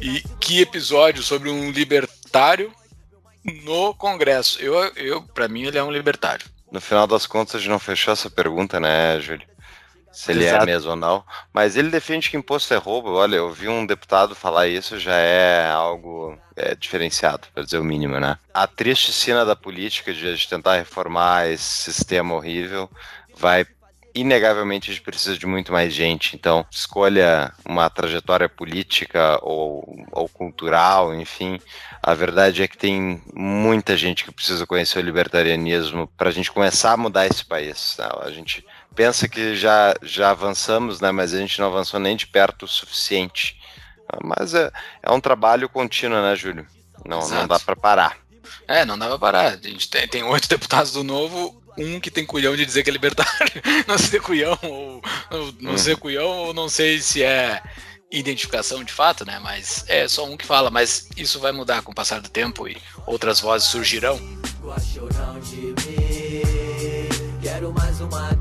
E 0.00 0.22
que 0.40 0.60
episódio 0.60 1.22
sobre 1.22 1.50
um 1.50 1.70
libertário 1.70 2.72
no 3.64 3.94
Congresso. 3.94 4.60
Eu, 4.60 4.74
eu 4.96 5.22
para 5.22 5.48
mim, 5.48 5.64
ele 5.64 5.78
é 5.78 5.82
um 5.82 5.90
libertário. 5.90 6.46
No 6.70 6.80
final 6.80 7.06
das 7.06 7.26
contas, 7.26 7.56
a 7.56 7.58
gente 7.58 7.70
não 7.70 7.78
fechou 7.78 8.12
essa 8.12 8.30
pergunta, 8.30 8.78
né, 8.78 9.18
Júlio? 9.20 9.46
Se 10.12 10.32
ele 10.32 10.44
é 10.44 10.48
Exato. 10.48 10.62
é 10.62 10.66
mesmo 10.66 10.90
ou 10.90 10.96
não. 10.96 11.24
Mas 11.52 11.76
ele 11.76 11.90
defende 11.90 12.30
que 12.30 12.36
imposto 12.36 12.72
é 12.74 12.76
roubo. 12.76 13.12
Olha, 13.12 13.36
eu 13.36 13.52
vi 13.52 13.68
um 13.68 13.86
deputado 13.86 14.34
falar 14.34 14.66
isso, 14.66 14.98
já 14.98 15.16
é 15.16 15.70
algo 15.70 16.36
é, 16.56 16.74
diferenciado, 16.74 17.48
para 17.54 17.62
dizer 17.62 17.78
o 17.78 17.84
mínimo, 17.84 18.18
né? 18.18 18.38
A 18.52 18.66
triste 18.66 19.12
cena 19.12 19.44
da 19.44 19.54
política 19.54 20.12
de, 20.12 20.36
de 20.36 20.48
tentar 20.48 20.76
reformar 20.76 21.48
esse 21.48 21.92
sistema 21.92 22.34
horrível 22.34 22.90
vai 23.36 23.66
inegavelmente 24.14 24.90
a 24.90 24.94
gente 24.94 25.02
precisa 25.02 25.38
de 25.38 25.46
muito 25.46 25.72
mais 25.72 25.92
gente. 25.92 26.34
Então, 26.34 26.66
escolha 26.70 27.52
uma 27.64 27.88
trajetória 27.88 28.48
política 28.48 29.38
ou, 29.42 30.06
ou 30.10 30.28
cultural, 30.28 31.14
enfim. 31.14 31.60
A 32.02 32.14
verdade 32.14 32.62
é 32.62 32.68
que 32.68 32.76
tem 32.76 33.22
muita 33.34 33.96
gente 33.96 34.24
que 34.24 34.32
precisa 34.32 34.66
conhecer 34.66 34.98
o 34.98 35.02
libertarianismo 35.02 36.08
para 36.16 36.28
a 36.30 36.32
gente 36.32 36.50
começar 36.50 36.92
a 36.92 36.96
mudar 36.96 37.26
esse 37.26 37.44
país. 37.44 37.96
Né? 37.98 38.08
A 38.22 38.30
gente 38.30 38.64
pensa 38.98 39.28
que 39.28 39.54
já, 39.54 39.94
já 40.02 40.30
avançamos, 40.30 41.00
né? 41.00 41.12
mas 41.12 41.32
a 41.32 41.38
gente 41.38 41.60
não 41.60 41.68
avançou 41.68 42.00
nem 42.00 42.16
de 42.16 42.26
perto 42.26 42.64
o 42.64 42.68
suficiente. 42.68 43.56
Mas 44.24 44.54
é, 44.54 44.72
é 45.00 45.12
um 45.12 45.20
trabalho 45.20 45.68
contínuo, 45.68 46.20
né, 46.20 46.34
Júlio? 46.34 46.66
Não, 47.06 47.20
não 47.28 47.46
dá 47.46 47.60
para 47.60 47.76
parar. 47.76 48.16
É, 48.66 48.84
não 48.84 48.98
dá 48.98 49.06
pra 49.06 49.18
parar. 49.18 49.52
A 49.52 49.56
gente 49.56 49.88
tem, 49.88 50.08
tem 50.08 50.22
oito 50.24 50.48
deputados 50.50 50.90
do 50.90 51.04
Novo, 51.04 51.62
um 51.78 52.00
que 52.00 52.10
tem 52.10 52.26
culhão 52.26 52.56
de 52.56 52.66
dizer 52.66 52.82
que 52.82 52.90
é 52.90 52.92
libertário, 52.92 53.62
não 53.86 53.96
sei 53.96 54.18
culhão, 54.18 54.58
ou 54.62 55.00
não, 55.30 55.52
não 55.60 55.72
hum. 55.74 55.78
sei 55.78 55.94
culhão, 55.94 56.26
ou 56.26 56.52
não 56.52 56.68
sei 56.68 57.00
se 57.00 57.22
é 57.22 57.62
identificação 58.10 58.82
de 58.82 58.92
fato, 58.92 59.24
né? 59.24 59.38
Mas 59.38 59.84
é 59.86 60.08
só 60.08 60.24
um 60.24 60.36
que 60.36 60.44
fala, 60.44 60.72
mas 60.72 61.08
isso 61.16 61.38
vai 61.38 61.52
mudar 61.52 61.82
com 61.82 61.92
o 61.92 61.94
passar 61.94 62.20
do 62.20 62.28
tempo 62.28 62.66
e 62.66 62.76
outras 63.06 63.38
vozes 63.38 63.68
surgirão. 63.68 64.18
Quero 67.40 67.72
mais 67.72 68.00
uma 68.00 68.37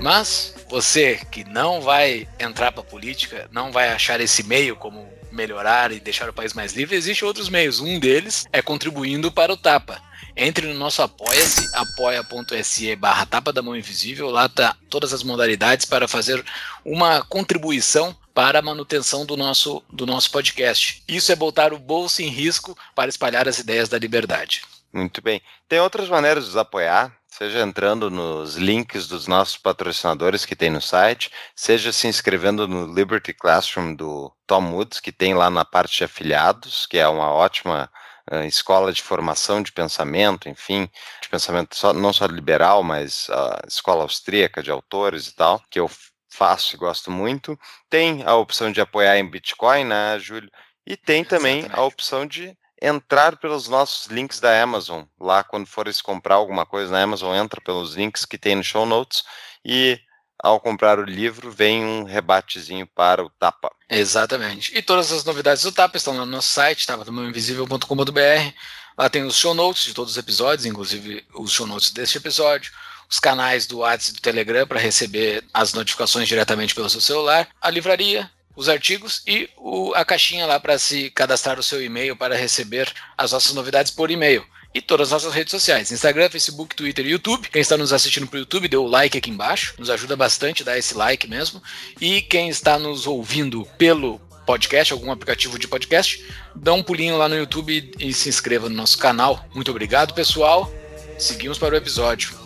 Mas 0.00 0.54
você 0.68 1.20
que 1.30 1.44
não 1.44 1.82
vai 1.82 2.26
entrar 2.38 2.72
para 2.72 2.82
política, 2.82 3.48
não 3.52 3.70
vai 3.70 3.90
achar 3.90 4.20
esse 4.20 4.42
meio 4.42 4.74
como 4.76 5.06
melhorar 5.30 5.92
e 5.92 6.00
deixar 6.00 6.28
o 6.28 6.32
país 6.32 6.54
mais 6.54 6.72
livre, 6.72 6.96
existem 6.96 7.26
outros 7.26 7.48
meios. 7.48 7.80
Um 7.80 7.98
deles 7.98 8.46
é 8.52 8.62
contribuindo 8.62 9.30
para 9.30 9.52
o 9.52 9.56
Tapa. 9.56 10.00
Entre 10.36 10.66
no 10.66 10.74
nosso 10.74 11.02
apoia-se, 11.02 11.68
apoia.se 11.74 12.96
barra 12.96 13.26
tapa 13.26 13.52
da 13.52 13.60
mão 13.60 13.76
invisível, 13.76 14.30
lá 14.30 14.48
tá 14.48 14.74
todas 14.88 15.12
as 15.12 15.22
modalidades 15.22 15.84
para 15.84 16.08
fazer 16.08 16.42
uma 16.84 17.22
contribuição 17.22 18.16
para 18.32 18.60
a 18.60 18.62
manutenção 18.62 19.26
do 19.26 19.36
nosso, 19.36 19.82
do 19.92 20.06
nosso 20.06 20.30
podcast. 20.30 21.02
Isso 21.06 21.30
é 21.30 21.36
botar 21.36 21.74
o 21.74 21.78
bolso 21.78 22.22
em 22.22 22.28
risco 22.28 22.78
para 22.94 23.10
espalhar 23.10 23.48
as 23.48 23.58
ideias 23.58 23.88
da 23.88 23.98
liberdade. 23.98 24.62
Muito 24.92 25.20
bem. 25.20 25.42
Tem 25.68 25.78
outras 25.78 26.08
maneiras 26.08 26.44
de 26.44 26.50
nos 26.50 26.56
apoiar 26.56 27.19
seja 27.42 27.60
entrando 27.60 28.10
nos 28.10 28.56
links 28.56 29.06
dos 29.08 29.26
nossos 29.26 29.56
patrocinadores 29.56 30.44
que 30.44 30.54
tem 30.54 30.68
no 30.68 30.80
site, 30.80 31.32
seja 31.56 31.90
se 31.90 32.06
inscrevendo 32.06 32.68
no 32.68 32.92
Liberty 32.92 33.32
Classroom 33.32 33.94
do 33.94 34.30
Tom 34.46 34.74
Woods, 34.74 35.00
que 35.00 35.10
tem 35.10 35.32
lá 35.32 35.48
na 35.48 35.64
parte 35.64 35.96
de 35.96 36.04
afiliados, 36.04 36.84
que 36.84 36.98
é 36.98 37.08
uma 37.08 37.32
ótima 37.32 37.90
uh, 38.30 38.44
escola 38.44 38.92
de 38.92 39.00
formação 39.00 39.62
de 39.62 39.72
pensamento, 39.72 40.50
enfim, 40.50 40.86
de 41.22 41.30
pensamento 41.30 41.74
só, 41.74 41.94
não 41.94 42.12
só 42.12 42.26
liberal, 42.26 42.82
mas 42.82 43.30
uh, 43.30 43.66
escola 43.66 44.02
austríaca 44.02 44.62
de 44.62 44.70
autores 44.70 45.28
e 45.28 45.34
tal, 45.34 45.62
que 45.70 45.80
eu 45.80 45.90
faço 46.30 46.76
e 46.76 46.78
gosto 46.78 47.10
muito. 47.10 47.58
Tem 47.88 48.22
a 48.26 48.34
opção 48.34 48.70
de 48.70 48.82
apoiar 48.82 49.16
em 49.16 49.26
Bitcoin, 49.26 49.84
né, 49.84 50.18
Júlio? 50.18 50.50
E 50.86 50.94
tem 50.94 51.24
também 51.24 51.60
Exatamente. 51.60 51.80
a 51.80 51.84
opção 51.84 52.26
de 52.26 52.54
entrar 52.80 53.36
pelos 53.36 53.68
nossos 53.68 54.06
links 54.06 54.40
da 54.40 54.62
Amazon. 54.62 55.04
Lá, 55.18 55.44
quando 55.44 55.66
fores 55.66 56.00
comprar 56.00 56.36
alguma 56.36 56.64
coisa 56.64 56.92
na 56.92 57.02
Amazon, 57.02 57.36
entra 57.36 57.60
pelos 57.60 57.94
links 57.94 58.24
que 58.24 58.38
tem 58.38 58.56
no 58.56 58.64
show 58.64 58.86
notes 58.86 59.22
e 59.64 60.00
ao 60.42 60.58
comprar 60.58 60.98
o 60.98 61.04
livro, 61.04 61.50
vem 61.50 61.84
um 61.84 62.04
rebatezinho 62.04 62.86
para 62.86 63.22
o 63.22 63.28
Tapa. 63.28 63.70
Exatamente. 63.88 64.76
E 64.76 64.80
todas 64.80 65.12
as 65.12 65.22
novidades 65.22 65.62
do 65.62 65.72
Tapa 65.72 65.98
estão 65.98 66.16
lá 66.16 66.24
no 66.24 66.32
nosso 66.32 66.48
site, 66.48 66.86
tapadomainvisível.com.br. 66.86 68.54
Lá 68.96 69.10
tem 69.10 69.22
os 69.24 69.36
show 69.36 69.54
notes 69.54 69.84
de 69.84 69.94
todos 69.94 70.12
os 70.12 70.18
episódios, 70.18 70.64
inclusive 70.64 71.26
os 71.34 71.52
show 71.52 71.66
notes 71.66 71.90
deste 71.90 72.16
episódio, 72.16 72.72
os 73.08 73.18
canais 73.18 73.66
do 73.66 73.78
WhatsApp 73.78 74.10
e 74.10 74.14
do 74.14 74.22
Telegram 74.22 74.66
para 74.66 74.80
receber 74.80 75.44
as 75.52 75.74
notificações 75.74 76.26
diretamente 76.26 76.74
pelo 76.74 76.88
seu 76.88 77.00
celular, 77.00 77.48
a 77.60 77.68
livraria, 77.68 78.30
os 78.60 78.68
artigos 78.68 79.22
e 79.26 79.48
o, 79.56 79.94
a 79.94 80.04
caixinha 80.04 80.44
lá 80.44 80.60
para 80.60 80.78
se 80.78 81.08
cadastrar 81.10 81.58
o 81.58 81.62
seu 81.62 81.82
e-mail 81.82 82.14
para 82.14 82.36
receber 82.36 82.92
as 83.16 83.32
nossas 83.32 83.54
novidades 83.54 83.90
por 83.90 84.10
e-mail. 84.10 84.44
E 84.74 84.82
todas 84.82 85.08
as 85.08 85.12
nossas 85.12 85.34
redes 85.34 85.50
sociais: 85.50 85.90
Instagram, 85.90 86.28
Facebook, 86.28 86.76
Twitter 86.76 87.06
e 87.06 87.10
YouTube. 87.12 87.48
Quem 87.48 87.62
está 87.62 87.78
nos 87.78 87.90
assistindo 87.90 88.26
para 88.26 88.36
o 88.36 88.40
YouTube, 88.40 88.68
dê 88.68 88.76
o 88.76 88.86
like 88.86 89.16
aqui 89.16 89.30
embaixo. 89.30 89.74
Nos 89.78 89.88
ajuda 89.88 90.14
bastante 90.14 90.62
dar 90.62 90.76
esse 90.76 90.94
like 90.94 91.26
mesmo. 91.26 91.62
E 91.98 92.20
quem 92.20 92.50
está 92.50 92.78
nos 92.78 93.06
ouvindo 93.06 93.66
pelo 93.78 94.20
podcast, 94.44 94.92
algum 94.92 95.10
aplicativo 95.10 95.58
de 95.58 95.66
podcast, 95.66 96.22
dá 96.54 96.74
um 96.74 96.82
pulinho 96.82 97.16
lá 97.16 97.30
no 97.30 97.36
YouTube 97.36 97.92
e 97.98 98.12
se 98.12 98.28
inscreva 98.28 98.68
no 98.68 98.74
nosso 98.74 98.98
canal. 98.98 99.42
Muito 99.54 99.70
obrigado, 99.70 100.12
pessoal. 100.12 100.70
Seguimos 101.18 101.56
para 101.56 101.74
o 101.74 101.78
episódio. 101.78 102.38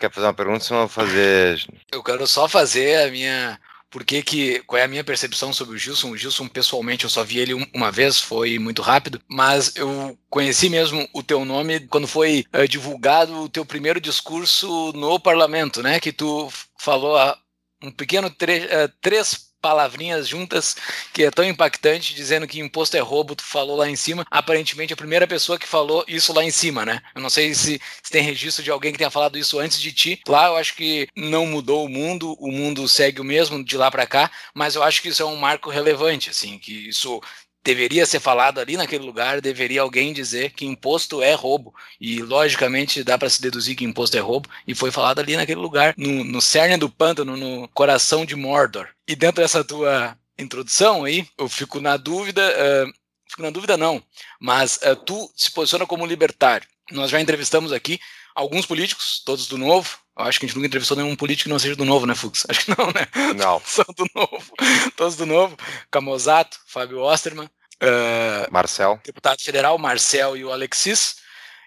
Quer 0.00 0.10
fazer 0.10 0.26
uma 0.26 0.34
pergunta, 0.34 0.64
senão 0.64 0.80
eu 0.80 0.88
vou 0.88 1.04
fazer. 1.04 1.62
Eu 1.92 2.02
quero 2.02 2.26
só 2.26 2.48
fazer 2.48 3.06
a 3.06 3.10
minha. 3.10 3.60
Por 3.90 4.04
que 4.04 4.22
que, 4.22 4.60
qual 4.60 4.78
é 4.78 4.84
a 4.84 4.88
minha 4.88 5.02
percepção 5.02 5.52
sobre 5.52 5.74
o 5.74 5.78
Gilson? 5.78 6.10
O 6.10 6.16
Gilson, 6.16 6.46
pessoalmente, 6.46 7.02
eu 7.02 7.10
só 7.10 7.24
vi 7.24 7.38
ele 7.40 7.54
uma 7.74 7.90
vez, 7.90 8.20
foi 8.20 8.56
muito 8.56 8.82
rápido, 8.82 9.20
mas 9.28 9.74
eu 9.74 10.16
conheci 10.28 10.70
mesmo 10.70 11.08
o 11.12 11.24
teu 11.24 11.44
nome 11.44 11.80
quando 11.80 12.06
foi 12.06 12.44
uh, 12.54 12.68
divulgado 12.68 13.34
o 13.34 13.48
teu 13.48 13.66
primeiro 13.66 14.00
discurso 14.00 14.92
no 14.92 15.18
parlamento, 15.18 15.82
né? 15.82 15.98
Que 15.98 16.12
tu 16.12 16.48
falou 16.78 17.16
uh, 17.16 17.34
um 17.82 17.90
pequeno 17.90 18.30
tre 18.30 18.66
uh, 18.66 18.88
três 19.00 19.49
palavrinhas 19.60 20.28
juntas 20.28 20.76
que 21.12 21.24
é 21.24 21.30
tão 21.30 21.44
impactante, 21.44 22.14
dizendo 22.14 22.46
que 22.46 22.60
imposto 22.60 22.96
é 22.96 23.00
roubo, 23.00 23.34
tu 23.34 23.44
falou 23.44 23.76
lá 23.76 23.88
em 23.88 23.96
cima. 23.96 24.26
Aparentemente, 24.30 24.92
a 24.92 24.96
primeira 24.96 25.26
pessoa 25.26 25.58
que 25.58 25.66
falou 25.66 26.04
isso 26.08 26.32
lá 26.32 26.44
em 26.44 26.50
cima, 26.50 26.84
né? 26.84 27.00
Eu 27.14 27.20
não 27.20 27.30
sei 27.30 27.54
se, 27.54 27.80
se 28.02 28.10
tem 28.10 28.22
registro 28.22 28.62
de 28.62 28.70
alguém 28.70 28.92
que 28.92 28.98
tenha 28.98 29.10
falado 29.10 29.38
isso 29.38 29.58
antes 29.58 29.80
de 29.80 29.92
ti. 29.92 30.20
Lá 30.28 30.46
eu 30.46 30.56
acho 30.56 30.74
que 30.74 31.08
não 31.16 31.46
mudou 31.46 31.84
o 31.84 31.88
mundo, 31.88 32.36
o 32.38 32.50
mundo 32.50 32.88
segue 32.88 33.20
o 33.20 33.24
mesmo 33.24 33.62
de 33.64 33.76
lá 33.76 33.90
para 33.90 34.06
cá, 34.06 34.30
mas 34.54 34.74
eu 34.74 34.82
acho 34.82 35.02
que 35.02 35.08
isso 35.08 35.22
é 35.22 35.26
um 35.26 35.36
marco 35.36 35.70
relevante, 35.70 36.30
assim, 36.30 36.58
que 36.58 36.88
isso 36.88 37.20
deveria 37.62 38.06
ser 38.06 38.20
falado 38.20 38.58
ali 38.58 38.76
naquele 38.76 39.04
lugar, 39.04 39.40
deveria 39.40 39.82
alguém 39.82 40.12
dizer 40.12 40.52
que 40.52 40.64
imposto 40.64 41.22
é 41.22 41.34
roubo. 41.34 41.74
E, 42.00 42.22
logicamente, 42.22 43.04
dá 43.04 43.18
para 43.18 43.28
se 43.28 43.40
deduzir 43.40 43.76
que 43.76 43.84
imposto 43.84 44.16
é 44.16 44.20
roubo, 44.20 44.48
e 44.66 44.74
foi 44.74 44.90
falado 44.90 45.20
ali 45.20 45.36
naquele 45.36 45.60
lugar, 45.60 45.94
no, 45.96 46.24
no 46.24 46.40
cerne 46.40 46.76
do 46.76 46.88
pântano, 46.88 47.36
no 47.36 47.68
coração 47.68 48.24
de 48.24 48.34
Mordor. 48.34 48.88
E 49.10 49.16
dentro 49.16 49.42
dessa 49.42 49.64
tua 49.64 50.16
introdução 50.38 51.02
aí, 51.02 51.26
eu 51.36 51.48
fico 51.48 51.80
na 51.80 51.96
dúvida, 51.96 52.40
uh, 52.42 52.92
fico 53.28 53.42
na 53.42 53.50
dúvida 53.50 53.76
não, 53.76 54.00
mas 54.40 54.78
uh, 54.84 54.94
tu 54.94 55.28
se 55.34 55.50
posiciona 55.50 55.84
como 55.84 56.06
libertário. 56.06 56.68
Nós 56.92 57.10
já 57.10 57.20
entrevistamos 57.20 57.72
aqui 57.72 57.98
alguns 58.36 58.66
políticos, 58.66 59.20
todos 59.26 59.48
do 59.48 59.58
Novo, 59.58 59.98
eu 60.16 60.26
acho 60.26 60.38
que 60.38 60.46
a 60.46 60.48
gente 60.48 60.54
nunca 60.54 60.68
entrevistou 60.68 60.96
nenhum 60.96 61.16
político 61.16 61.48
que 61.48 61.52
não 61.52 61.58
seja 61.58 61.74
do 61.74 61.84
novo, 61.84 62.06
né, 62.06 62.14
Fux? 62.14 62.46
Acho 62.48 62.66
que 62.66 62.70
não, 62.78 62.86
né? 62.92 63.34
Não. 63.34 63.60
São 63.66 63.84
do 63.96 64.06
novo. 64.14 64.52
Todos 64.96 65.16
do 65.16 65.26
novo. 65.26 65.56
Camozato, 65.90 66.60
Fábio 66.66 67.00
Osterman. 67.00 67.46
Uh, 67.82 68.46
Marcel. 68.52 69.00
Deputado 69.04 69.40
federal, 69.40 69.76
Marcel 69.76 70.36
e 70.36 70.44
o 70.44 70.52
Alexis. 70.52 71.16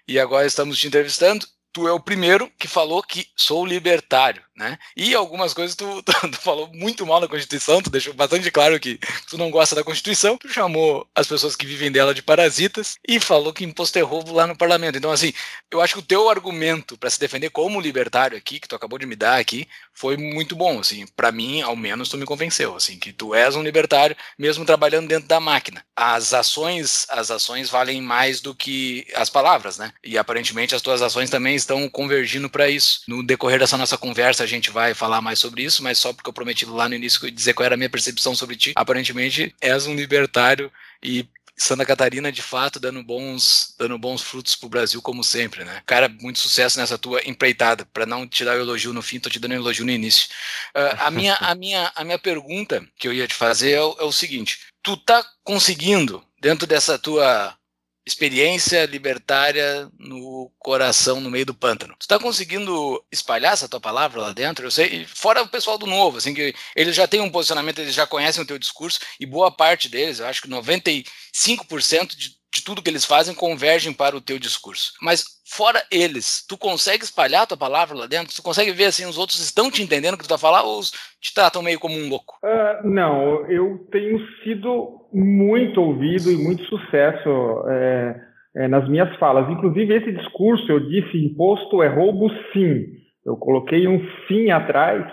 E 0.08 0.18
agora 0.18 0.46
estamos 0.46 0.78
te 0.78 0.86
entrevistando 0.86 1.46
tu 1.74 1.88
é 1.88 1.92
o 1.92 1.98
primeiro 1.98 2.50
que 2.56 2.68
falou 2.68 3.02
que 3.02 3.26
sou 3.36 3.66
libertário, 3.66 4.40
né? 4.56 4.78
E 4.96 5.12
algumas 5.12 5.52
coisas 5.52 5.74
tu, 5.74 6.00
tu, 6.06 6.12
tu, 6.30 6.40
falou 6.40 6.70
muito 6.72 7.04
mal 7.04 7.20
da 7.20 7.26
Constituição, 7.26 7.82
tu 7.82 7.90
deixou 7.90 8.14
bastante 8.14 8.48
claro 8.50 8.78
que 8.78 8.98
tu 9.28 9.36
não 9.36 9.50
gosta 9.50 9.74
da 9.74 9.82
Constituição, 9.82 10.38
tu 10.38 10.48
chamou 10.48 11.04
as 11.12 11.26
pessoas 11.26 11.56
que 11.56 11.66
vivem 11.66 11.90
dela 11.90 12.14
de 12.14 12.22
parasitas 12.22 12.96
e 13.06 13.18
falou 13.18 13.52
que 13.52 13.64
imposto 13.64 13.98
é 13.98 14.02
roubo 14.02 14.32
lá 14.32 14.46
no 14.46 14.56
parlamento. 14.56 14.96
Então, 14.96 15.10
assim, 15.10 15.32
eu 15.68 15.80
acho 15.80 15.94
que 15.94 15.98
o 15.98 16.02
teu 16.02 16.30
argumento 16.30 16.96
para 16.96 17.10
se 17.10 17.18
defender 17.18 17.50
como 17.50 17.80
libertário 17.80 18.38
aqui, 18.38 18.60
que 18.60 18.68
tu 18.68 18.76
acabou 18.76 18.98
de 18.98 19.06
me 19.06 19.16
dar 19.16 19.40
aqui, 19.40 19.66
foi 19.92 20.16
muito 20.16 20.54
bom, 20.54 20.78
assim, 20.78 21.04
para 21.16 21.32
mim, 21.32 21.60
ao 21.60 21.74
menos 21.74 22.08
tu 22.08 22.16
me 22.16 22.24
convenceu, 22.24 22.76
assim, 22.76 23.00
que 23.00 23.12
tu 23.12 23.34
és 23.34 23.56
um 23.56 23.62
libertário 23.64 24.16
mesmo 24.38 24.64
trabalhando 24.64 25.08
dentro 25.08 25.28
da 25.28 25.40
máquina. 25.40 25.84
As 25.96 26.32
ações, 26.32 27.04
as 27.10 27.32
ações 27.32 27.68
valem 27.68 28.00
mais 28.00 28.40
do 28.40 28.54
que 28.54 29.06
as 29.16 29.28
palavras, 29.28 29.76
né? 29.76 29.92
E 30.04 30.16
aparentemente 30.16 30.74
as 30.74 30.82
tuas 30.82 31.02
ações 31.02 31.30
também 31.30 31.56
estão 31.64 31.88
convergindo 31.88 32.48
para 32.48 32.68
isso. 32.68 33.00
No 33.08 33.22
decorrer 33.22 33.58
dessa 33.58 33.76
nossa 33.76 33.98
conversa, 33.98 34.44
a 34.44 34.46
gente 34.46 34.70
vai 34.70 34.94
falar 34.94 35.20
mais 35.20 35.38
sobre 35.38 35.62
isso, 35.62 35.82
mas 35.82 35.98
só 35.98 36.12
porque 36.12 36.28
eu 36.28 36.32
prometi 36.32 36.64
lá 36.64 36.88
no 36.88 36.94
início 36.94 37.30
dizer 37.30 37.54
qual 37.54 37.66
era 37.66 37.74
a 37.74 37.78
minha 37.78 37.90
percepção 37.90 38.34
sobre 38.34 38.56
ti. 38.56 38.72
Aparentemente, 38.76 39.54
és 39.60 39.86
um 39.86 39.94
libertário 39.94 40.70
e 41.02 41.26
Santa 41.56 41.86
Catarina, 41.86 42.32
de 42.32 42.42
fato, 42.42 42.80
dando 42.80 43.02
bons, 43.02 43.74
dando 43.78 43.96
bons 43.96 44.22
frutos 44.22 44.56
pro 44.56 44.68
Brasil, 44.68 45.00
como 45.00 45.22
sempre, 45.22 45.64
né? 45.64 45.82
Cara, 45.86 46.08
muito 46.08 46.40
sucesso 46.40 46.78
nessa 46.78 46.98
tua 46.98 47.20
empreitada. 47.24 47.86
Para 47.86 48.04
não 48.04 48.26
te 48.26 48.44
dar 48.44 48.56
o 48.56 48.60
elogio 48.60 48.92
no 48.92 49.02
fim, 49.02 49.20
tô 49.20 49.30
te 49.30 49.38
dando 49.38 49.52
o 49.52 49.54
elogio 49.54 49.84
no 49.84 49.92
início. 49.92 50.28
Uh, 50.74 50.96
a, 50.98 51.10
minha, 51.10 51.34
a, 51.36 51.54
minha, 51.54 51.92
a 51.94 52.04
minha 52.04 52.18
pergunta 52.18 52.84
que 52.98 53.06
eu 53.06 53.12
ia 53.12 53.28
te 53.28 53.34
fazer 53.34 53.72
é 53.72 53.82
o, 53.82 53.96
é 54.00 54.02
o 54.02 54.12
seguinte: 54.12 54.66
tu 54.82 54.96
tá 54.96 55.24
conseguindo, 55.44 56.24
dentro 56.40 56.66
dessa 56.66 56.98
tua 56.98 57.56
experiência 58.06 58.84
libertária 58.86 59.90
no 59.98 60.52
coração, 60.58 61.20
no 61.20 61.30
meio 61.30 61.46
do 61.46 61.54
pântano. 61.54 61.94
Tu 61.98 62.06
tá 62.06 62.18
conseguindo 62.18 63.02
espalhar 63.10 63.54
essa 63.54 63.68
tua 63.68 63.80
palavra 63.80 64.20
lá 64.20 64.32
dentro? 64.32 64.66
Eu 64.66 64.70
sei, 64.70 65.06
fora 65.06 65.42
o 65.42 65.48
pessoal 65.48 65.78
do 65.78 65.86
novo, 65.86 66.18
assim, 66.18 66.34
que 66.34 66.54
eles 66.76 66.94
já 66.94 67.08
têm 67.08 67.20
um 67.20 67.30
posicionamento, 67.30 67.78
eles 67.78 67.94
já 67.94 68.06
conhecem 68.06 68.42
o 68.42 68.46
teu 68.46 68.58
discurso, 68.58 69.00
e 69.18 69.24
boa 69.24 69.50
parte 69.50 69.88
deles, 69.88 70.18
eu 70.18 70.26
acho 70.26 70.42
que 70.42 70.48
95% 70.48 72.14
de 72.14 72.43
de 72.54 72.62
tudo 72.62 72.82
que 72.82 72.88
eles 72.88 73.04
fazem 73.04 73.34
convergem 73.34 73.92
para 73.92 74.16
o 74.16 74.20
teu 74.20 74.38
discurso. 74.38 74.92
Mas 75.02 75.24
fora 75.44 75.82
eles, 75.90 76.44
tu 76.48 76.56
consegue 76.56 77.02
espalhar 77.02 77.42
a 77.42 77.46
tua 77.46 77.56
palavra 77.56 77.96
lá 77.96 78.06
dentro? 78.06 78.34
Tu 78.34 78.42
consegue 78.42 78.70
ver 78.70 78.86
assim, 78.86 79.04
os 79.06 79.18
outros 79.18 79.40
estão 79.40 79.70
te 79.70 79.82
entendendo 79.82 80.14
o 80.14 80.16
que 80.16 80.22
tu 80.22 80.32
está 80.32 80.38
falando 80.38 80.68
ou 80.68 80.80
te 81.20 81.34
tratam 81.34 81.62
meio 81.62 81.80
como 81.80 81.96
um 81.96 82.08
louco? 82.08 82.38
Uh, 82.44 82.88
não, 82.88 83.44
eu 83.50 83.86
tenho 83.90 84.18
sido 84.42 85.08
muito 85.12 85.80
ouvido 85.80 86.30
e 86.30 86.36
muito 86.36 86.64
sucesso 86.66 87.64
é, 87.68 88.20
é, 88.56 88.68
nas 88.68 88.88
minhas 88.88 89.14
falas. 89.18 89.50
Inclusive, 89.50 89.94
esse 89.94 90.12
discurso, 90.12 90.70
eu 90.70 90.80
disse, 90.80 91.18
imposto 91.18 91.82
é 91.82 91.88
roubo 91.88 92.30
sim. 92.52 92.86
Eu 93.26 93.36
coloquei 93.36 93.88
um 93.88 94.00
fim 94.28 94.50
atrás, 94.50 95.04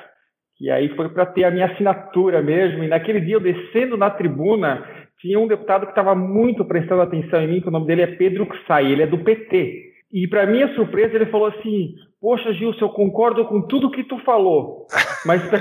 que 0.61 0.69
aí 0.69 0.89
foi 0.89 1.09
para 1.09 1.25
ter 1.25 1.43
a 1.43 1.49
minha 1.49 1.65
assinatura 1.65 2.39
mesmo. 2.39 2.83
E 2.83 2.87
naquele 2.87 3.19
dia, 3.19 3.33
eu 3.33 3.39
descendo 3.39 3.97
na 3.97 4.11
tribuna, 4.11 4.85
tinha 5.19 5.39
um 5.39 5.47
deputado 5.47 5.87
que 5.87 5.91
estava 5.91 6.13
muito 6.13 6.63
prestando 6.63 7.01
atenção 7.01 7.41
em 7.41 7.47
mim, 7.47 7.61
que 7.61 7.67
o 7.67 7.71
nome 7.71 7.87
dele 7.87 8.03
é 8.03 8.07
Pedro 8.07 8.47
Xai, 8.67 8.91
ele 8.91 9.01
é 9.01 9.07
do 9.07 9.17
PT. 9.17 9.90
E 10.13 10.27
para 10.27 10.45
minha 10.45 10.73
surpresa, 10.75 11.15
ele 11.15 11.27
falou 11.27 11.47
assim: 11.47 11.95
Poxa, 12.19 12.53
Gilson, 12.53 12.85
eu 12.85 12.89
concordo 12.89 13.45
com 13.45 13.61
tudo 13.61 13.89
que 13.89 14.03
tu 14.03 14.19
falou. 14.19 14.85
Mas. 15.25 15.41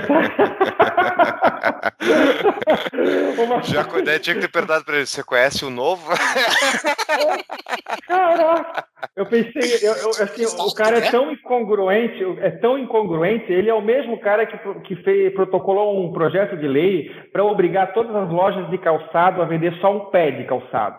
Já 3.63 3.83
daí 4.03 4.19
tinha 4.19 4.35
que 4.35 4.41
ter 4.41 4.51
perguntado 4.51 4.83
para 4.85 4.97
ele: 4.97 5.05
Você 5.05 5.23
conhece 5.23 5.63
o 5.65 5.69
novo? 5.69 6.11
Caraca! 8.07 8.85
Eu 9.15 9.25
pensei, 9.25 9.87
eu, 9.87 9.93
eu, 9.93 10.09
assim, 10.09 10.45
o 10.45 10.73
cara 10.73 10.99
é 10.99 11.09
tão 11.09 11.31
incongruente, 11.31 12.23
é 12.39 12.51
tão 12.51 12.77
incongruente, 12.77 13.51
ele 13.51 13.69
é 13.69 13.73
o 13.73 13.81
mesmo 13.81 14.19
cara 14.19 14.45
que, 14.45 14.57
que 14.81 14.95
fez, 15.03 15.33
protocolou 15.33 16.05
um 16.05 16.13
projeto 16.13 16.55
de 16.57 16.67
lei 16.67 17.09
para 17.31 17.43
obrigar 17.43 17.93
todas 17.93 18.15
as 18.15 18.29
lojas 18.29 18.69
de 18.69 18.77
calçado 18.77 19.41
a 19.41 19.45
vender 19.45 19.73
só 19.81 19.95
um 19.95 20.11
pé 20.11 20.31
de 20.31 20.45
calçado. 20.45 20.97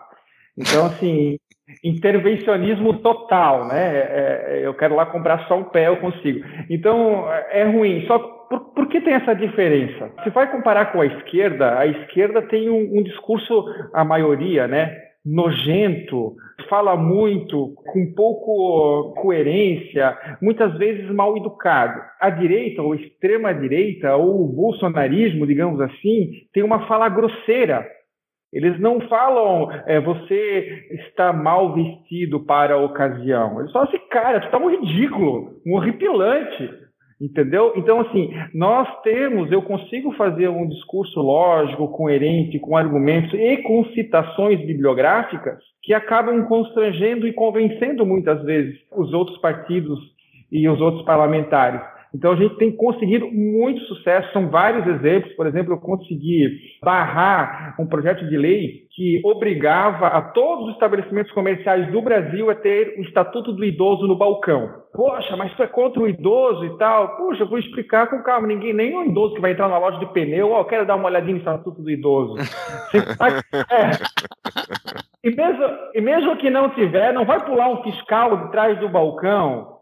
Então, 0.57 0.85
assim, 0.85 1.37
intervencionismo 1.83 2.99
total, 2.99 3.67
né? 3.67 3.95
É, 3.95 4.45
é, 4.47 4.65
eu 4.65 4.73
quero 4.73 4.95
lá 4.95 5.05
comprar 5.05 5.47
só 5.47 5.57
um 5.57 5.63
pé, 5.63 5.87
eu 5.87 5.97
consigo. 5.97 6.43
Então, 6.69 7.25
é 7.49 7.63
ruim. 7.63 8.05
Só 8.05 8.19
por, 8.19 8.59
por 8.73 8.87
que 8.87 9.01
tem 9.01 9.13
essa 9.13 9.33
diferença? 9.33 10.11
Se 10.23 10.29
vai 10.29 10.51
comparar 10.51 10.91
com 10.91 11.01
a 11.01 11.05
esquerda, 11.05 11.79
a 11.79 11.87
esquerda 11.87 12.41
tem 12.41 12.69
um, 12.69 12.99
um 12.99 13.03
discurso, 13.03 13.65
a 13.93 14.03
maioria, 14.03 14.67
né? 14.67 14.95
Nojento, 15.25 16.35
fala 16.69 16.97
muito, 16.97 17.73
com 17.93 18.13
pouco 18.13 19.13
coerência, 19.21 20.17
muitas 20.41 20.77
vezes 20.77 21.09
mal 21.11 21.37
educado. 21.37 22.01
A 22.19 22.29
direita, 22.29 22.81
ou 22.81 22.93
extrema 22.93 23.53
direita, 23.53 24.17
ou 24.17 24.43
o 24.43 24.47
bolsonarismo, 24.47 25.47
digamos 25.47 25.79
assim, 25.79 26.29
tem 26.53 26.61
uma 26.61 26.85
fala 26.87 27.07
grosseira 27.07 27.87
eles 28.53 28.79
não 28.79 29.01
falam, 29.01 29.69
é, 29.87 29.99
você 29.99 30.87
está 30.91 31.33
mal 31.33 31.73
vestido 31.73 32.39
para 32.39 32.75
a 32.75 32.81
ocasião. 32.81 33.59
Eles 33.59 33.71
falam 33.71 33.87
assim, 33.87 33.99
cara, 34.09 34.39
tu 34.39 34.45
está 34.45 34.57
um 34.59 34.69
ridículo, 34.69 35.59
um 35.65 35.73
horripilante, 35.73 36.69
entendeu? 37.19 37.73
Então, 37.75 38.01
assim, 38.01 38.31
nós 38.53 38.87
temos, 39.01 39.51
eu 39.51 39.63
consigo 39.63 40.11
fazer 40.13 40.49
um 40.49 40.67
discurso 40.67 41.19
lógico, 41.19 41.87
coerente, 41.87 42.59
com 42.59 42.77
argumentos 42.77 43.33
e 43.33 43.57
com 43.57 43.85
citações 43.85 44.59
bibliográficas 44.59 45.57
que 45.81 45.93
acabam 45.93 46.45
constrangendo 46.45 47.27
e 47.27 47.33
convencendo 47.33 48.05
muitas 48.05 48.43
vezes 48.43 48.79
os 48.95 49.13
outros 49.13 49.37
partidos 49.39 49.99
e 50.51 50.69
os 50.69 50.79
outros 50.79 51.03
parlamentares. 51.05 51.81
Então 52.13 52.31
a 52.31 52.35
gente 52.35 52.55
tem 52.57 52.71
conseguido 52.71 53.27
muito 53.31 53.81
sucesso, 53.85 54.31
são 54.31 54.49
vários 54.49 54.85
exemplos. 54.85 55.33
Por 55.33 55.47
exemplo, 55.47 55.73
eu 55.73 55.79
consegui 55.79 56.47
barrar 56.83 57.75
um 57.79 57.87
projeto 57.87 58.27
de 58.29 58.37
lei 58.37 58.83
que 58.91 59.19
obrigava 59.25 60.07
a 60.07 60.21
todos 60.21 60.67
os 60.67 60.73
estabelecimentos 60.73 61.31
comerciais 61.31 61.91
do 61.91 62.01
Brasil 62.01 62.51
a 62.51 62.55
ter 62.55 62.95
o 62.99 63.01
Estatuto 63.01 63.51
do 63.51 63.65
Idoso 63.65 64.05
no 64.05 64.15
balcão. 64.15 64.83
Poxa, 64.93 65.35
mas 65.35 65.51
tu 65.55 65.63
é 65.63 65.67
contra 65.67 66.03
o 66.03 66.07
idoso 66.07 66.63
e 66.65 66.77
tal? 66.77 67.17
Puxa, 67.17 67.45
vou 67.45 67.57
explicar 67.57 68.07
com 68.07 68.21
calma. 68.21 68.45
Ninguém, 68.45 68.73
nem 68.73 68.95
um 68.95 69.05
idoso 69.05 69.33
que 69.33 69.41
vai 69.41 69.53
entrar 69.53 69.67
na 69.67 69.79
loja 69.79 69.97
de 69.97 70.05
pneu, 70.13 70.51
ó, 70.51 70.61
oh, 70.61 70.65
quero 70.65 70.85
dar 70.85 70.95
uma 70.95 71.07
olhadinha 71.07 71.33
no 71.33 71.39
Estatuto 71.39 71.81
do 71.81 71.89
Idoso. 71.89 72.35
é. 73.71 73.89
E 75.23 75.35
mesmo, 75.35 75.63
e 75.95 76.01
mesmo 76.01 76.37
que 76.37 76.49
não 76.51 76.69
tiver, 76.69 77.11
não 77.11 77.25
vai 77.25 77.43
pular 77.43 77.69
um 77.69 77.81
fiscal 77.81 78.37
de 78.37 78.51
trás 78.51 78.79
do 78.79 78.87
balcão 78.87 79.73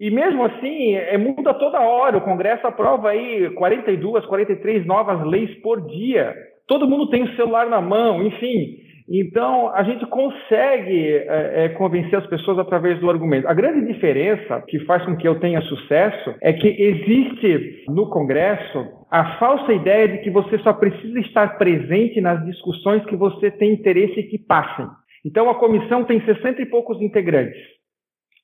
e 0.00 0.10
mesmo 0.10 0.44
assim, 0.44 0.94
é, 0.94 1.16
muda 1.16 1.54
toda 1.54 1.80
hora. 1.80 2.18
O 2.18 2.22
Congresso 2.22 2.66
aprova 2.66 3.10
aí 3.10 3.50
42, 3.50 4.26
43 4.26 4.84
novas 4.86 5.24
leis 5.26 5.54
por 5.62 5.86
dia. 5.86 6.34
Todo 6.66 6.88
mundo 6.88 7.10
tem 7.10 7.22
o 7.22 7.36
celular 7.36 7.68
na 7.68 7.80
mão, 7.80 8.22
enfim. 8.26 8.82
Então, 9.08 9.68
a 9.74 9.82
gente 9.82 10.06
consegue 10.06 11.12
é, 11.12 11.64
é, 11.64 11.68
convencer 11.70 12.18
as 12.18 12.26
pessoas 12.26 12.58
através 12.58 12.98
do 13.00 13.10
argumento. 13.10 13.46
A 13.46 13.52
grande 13.52 13.86
diferença 13.86 14.64
que 14.66 14.80
faz 14.86 15.04
com 15.04 15.14
que 15.14 15.28
eu 15.28 15.38
tenha 15.38 15.60
sucesso 15.62 16.34
é 16.40 16.54
que 16.54 16.66
existe 16.66 17.84
no 17.88 18.08
Congresso 18.08 18.86
a 19.10 19.38
falsa 19.38 19.74
ideia 19.74 20.08
de 20.08 20.18
que 20.18 20.30
você 20.30 20.58
só 20.60 20.72
precisa 20.72 21.20
estar 21.20 21.58
presente 21.58 22.20
nas 22.20 22.44
discussões 22.46 23.04
que 23.04 23.14
você 23.14 23.50
tem 23.50 23.74
interesse 23.74 24.22
que 24.22 24.38
passem. 24.38 24.86
Então, 25.24 25.50
a 25.50 25.54
comissão 25.54 26.04
tem 26.04 26.20
60 26.24 26.62
e 26.62 26.66
poucos 26.66 27.00
integrantes. 27.00 27.60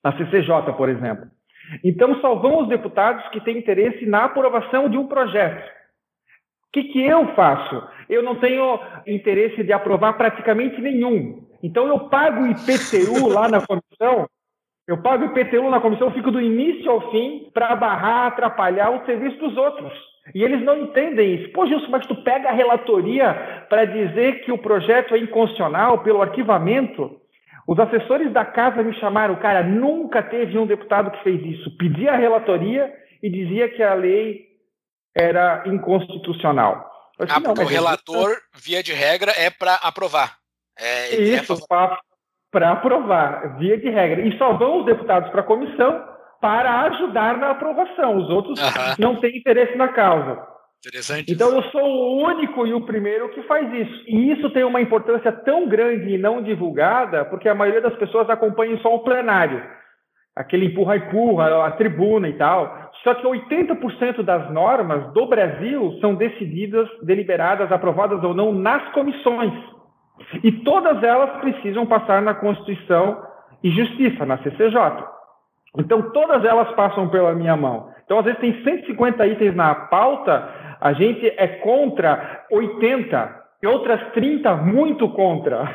A 0.05 0.13
CCJ, 0.13 0.75
por 0.77 0.89
exemplo. 0.91 1.25
Então, 1.85 2.21
só 2.21 2.35
vão 2.35 2.63
os 2.63 2.69
deputados 2.69 3.27
que 3.29 3.41
têm 3.41 3.59
interesse 3.59 4.07
na 4.07 4.25
aprovação 4.25 4.89
de 4.89 4.97
um 4.97 5.07
projeto. 5.07 5.65
O 6.69 6.73
que, 6.73 6.85
que 6.85 7.05
eu 7.05 7.35
faço? 7.35 7.83
Eu 8.09 8.23
não 8.23 8.37
tenho 8.37 8.79
interesse 9.07 9.63
de 9.65 9.73
aprovar 9.73 10.15
praticamente 10.15 10.81
nenhum. 10.81 11.49
Então, 11.63 11.87
eu 11.87 12.09
pago 12.09 12.47
IPTU 12.47 13.29
lá 13.29 13.49
na 13.49 13.61
comissão, 13.67 14.29
eu 14.87 15.01
pago 15.03 15.25
IPTU 15.27 15.71
na 15.71 15.81
comissão, 15.81 16.11
fico 16.11 16.31
do 16.31 16.41
início 16.41 16.91
ao 16.91 17.11
fim 17.11 17.51
para 17.53 17.77
barrar, 17.77 18.27
atrapalhar 18.27 18.91
o 18.91 19.05
serviço 19.05 19.39
dos 19.39 19.57
outros. 19.57 19.93
E 20.35 20.43
eles 20.43 20.63
não 20.63 20.77
entendem 20.77 21.35
isso. 21.35 21.53
Pô, 21.53 21.67
Gilson, 21.67 21.89
mas 21.91 22.07
tu 22.07 22.15
pega 22.23 22.49
a 22.49 22.53
relatoria 22.53 23.67
para 23.69 23.85
dizer 23.85 24.45
que 24.45 24.53
o 24.53 24.59
projeto 24.59 25.15
é 25.15 25.19
inconstitucional 25.19 26.03
pelo 26.03 26.23
arquivamento? 26.23 27.20
Os 27.71 27.79
assessores 27.79 28.33
da 28.33 28.45
casa 28.45 28.83
me 28.83 28.93
chamaram, 28.99 29.37
cara, 29.37 29.63
nunca 29.63 30.21
teve 30.25 30.59
um 30.59 30.67
deputado 30.67 31.09
que 31.13 31.23
fez 31.23 31.41
isso. 31.41 31.77
Pedia 31.77 32.11
a 32.11 32.17
relatoria 32.17 32.93
e 33.23 33.31
dizia 33.31 33.69
que 33.69 33.81
a 33.81 33.95
lei 33.95 34.45
era 35.17 35.63
inconstitucional. 35.67 36.91
Disse, 37.21 37.33
ah, 37.33 37.41
porque 37.41 37.63
o 37.63 37.67
relator, 37.67 38.37
via 38.57 38.83
de 38.83 38.93
regra, 38.93 39.31
é 39.37 39.51
para 39.51 39.77
aprovar. 39.77 40.39
É, 40.77 41.15
é 41.15 41.21
isso, 41.21 41.53
é 41.53 41.57
para 42.51 42.73
aprovar, 42.73 43.57
via 43.59 43.79
de 43.79 43.89
regra. 43.89 44.27
E 44.27 44.37
só 44.37 44.53
vão 44.55 44.81
os 44.81 44.87
deputados 44.87 45.31
para 45.31 45.43
a 45.43 45.47
comissão 45.47 46.05
para 46.41 46.81
ajudar 46.87 47.39
na 47.39 47.53
aprovação. 47.53 48.17
Os 48.17 48.29
outros 48.31 48.59
não 48.99 49.21
têm 49.21 49.39
interesse 49.39 49.77
na 49.77 49.87
causa. 49.87 50.45
Interessante. 50.81 51.31
Então 51.31 51.55
eu 51.55 51.63
sou 51.65 51.83
o 51.83 52.25
único 52.25 52.67
e 52.67 52.73
o 52.73 52.81
primeiro 52.81 53.29
que 53.31 53.43
faz 53.43 53.71
isso. 53.73 54.03
E 54.07 54.33
isso 54.33 54.49
tem 54.51 54.65
uma 54.65 54.81
importância 54.81 55.31
tão 55.31 55.69
grande 55.69 56.15
e 56.15 56.19
não 56.19 56.43
divulgada, 56.43 57.25
porque 57.27 57.51
a 57.51 57.55
maioria 57.55 57.83
das 57.83 57.95
pessoas 57.97 58.31
acompanha 58.31 58.79
só 58.79 58.95
o 58.95 59.01
plenário. 59.01 59.63
Aquele 60.35 60.67
empurra-empurra, 60.67 61.67
a 61.67 61.71
tribuna 61.73 62.29
e 62.29 62.33
tal. 62.33 62.91
Só 63.05 63.13
que 63.13 63.27
80% 63.27 64.23
das 64.23 64.51
normas 64.51 65.13
do 65.13 65.27
Brasil 65.27 65.99
são 66.01 66.15
decididas, 66.15 66.89
deliberadas, 67.03 67.71
aprovadas 67.71 68.25
ou 68.25 68.33
não 68.33 68.53
nas 68.53 68.91
comissões. 68.93 69.53
E 70.43 70.51
todas 70.51 71.03
elas 71.03 71.41
precisam 71.41 71.85
passar 71.85 72.23
na 72.23 72.33
Constituição 72.33 73.23
e 73.63 73.71
Justiça, 73.71 74.25
na 74.25 74.39
CCJ. 74.39 75.05
Então 75.77 76.11
todas 76.11 76.43
elas 76.43 76.71
passam 76.73 77.09
pela 77.11 77.35
minha 77.35 77.57
mão. 77.57 77.91
Então 78.05 78.19
às 78.19 78.25
vezes 78.25 78.41
tem 78.41 78.65
150 78.65 79.27
itens 79.27 79.55
na 79.55 79.75
pauta 79.75 80.61
a 80.81 80.93
gente 80.93 81.33
é 81.37 81.47
contra 81.47 82.45
80 82.51 83.41
e 83.63 83.67
outras 83.67 84.01
30 84.13 84.57
muito 84.57 85.09
contra. 85.11 85.69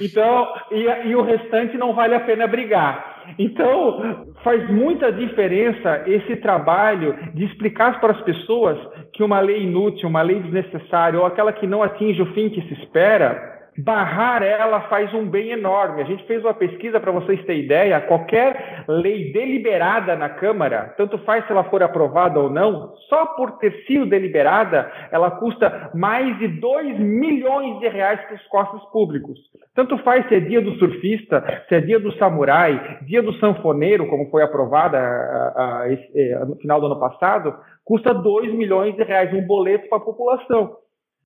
então, 0.00 0.48
e, 0.70 1.08
e, 1.08 1.16
o 1.16 1.22
restante 1.22 1.78
não 1.78 1.94
vale 1.94 2.14
a 2.14 2.20
pena 2.20 2.46
brigar. 2.46 3.34
Então, 3.38 4.26
faz 4.44 4.68
muita 4.70 5.10
diferença 5.10 6.02
esse 6.06 6.36
trabalho 6.36 7.16
de 7.32 7.46
explicar 7.46 7.98
para 7.98 8.12
as 8.12 8.20
pessoas 8.20 8.76
que 9.14 9.22
uma 9.22 9.40
lei 9.40 9.62
inútil, 9.62 10.06
uma 10.08 10.20
lei 10.20 10.40
desnecessária 10.40 11.18
ou 11.18 11.24
aquela 11.24 11.52
que 11.52 11.66
não 11.66 11.82
atinge 11.82 12.20
o 12.20 12.34
fim 12.34 12.50
que 12.50 12.60
se 12.62 12.74
espera, 12.74 13.59
barrar 13.84 14.42
ela 14.42 14.82
faz 14.82 15.12
um 15.14 15.26
bem 15.26 15.50
enorme. 15.50 16.02
A 16.02 16.04
gente 16.04 16.24
fez 16.26 16.42
uma 16.42 16.54
pesquisa 16.54 17.00
para 17.00 17.12
vocês 17.12 17.44
terem 17.44 17.64
ideia. 17.64 18.00
Qualquer 18.00 18.84
lei 18.88 19.32
deliberada 19.32 20.16
na 20.16 20.28
Câmara, 20.28 20.94
tanto 20.96 21.18
faz 21.18 21.46
se 21.46 21.52
ela 21.52 21.64
for 21.64 21.82
aprovada 21.82 22.38
ou 22.38 22.50
não, 22.50 22.94
só 23.08 23.26
por 23.26 23.58
ter 23.58 23.84
sido 23.86 24.06
deliberada, 24.06 24.90
ela 25.10 25.30
custa 25.30 25.90
mais 25.94 26.38
de 26.38 26.48
2 26.48 26.98
milhões 26.98 27.78
de 27.80 27.88
reais 27.88 28.20
para 28.22 28.36
os 28.36 28.46
costos 28.46 28.82
públicos. 28.90 29.38
Tanto 29.74 29.96
faz 29.98 30.26
se 30.28 30.34
é 30.34 30.40
dia 30.40 30.60
do 30.60 30.74
surfista, 30.76 31.64
se 31.68 31.74
é 31.74 31.80
dia 31.80 31.98
do 31.98 32.12
samurai, 32.18 32.98
dia 33.02 33.22
do 33.22 33.32
sanfoneiro, 33.34 34.08
como 34.08 34.30
foi 34.30 34.42
aprovada 34.42 34.98
a, 34.98 35.52
a, 35.56 35.84
a, 35.84 36.44
no 36.44 36.56
final 36.56 36.80
do 36.80 36.86
ano 36.86 37.00
passado, 37.00 37.54
custa 37.84 38.12
2 38.12 38.52
milhões 38.54 38.94
de 38.96 39.02
reais, 39.02 39.32
um 39.32 39.46
boleto 39.46 39.88
para 39.88 39.98
a 39.98 40.02
população. 40.02 40.76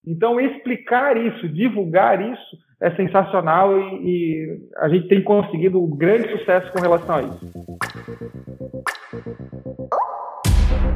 Então, 0.06 0.40
explicar 0.40 1.16
isso, 1.16 1.48
divulgar 1.48 2.20
isso, 2.20 2.58
é 2.80 2.90
sensacional 2.96 3.78
e, 3.78 4.02
e 4.02 4.60
a 4.76 4.88
gente 4.88 5.08
tem 5.08 5.22
conseguido 5.22 5.82
um 5.82 5.96
grande 5.96 6.30
sucesso 6.30 6.70
com 6.72 6.80
relação 6.80 7.16
a 7.16 7.22
isso. 7.22 7.54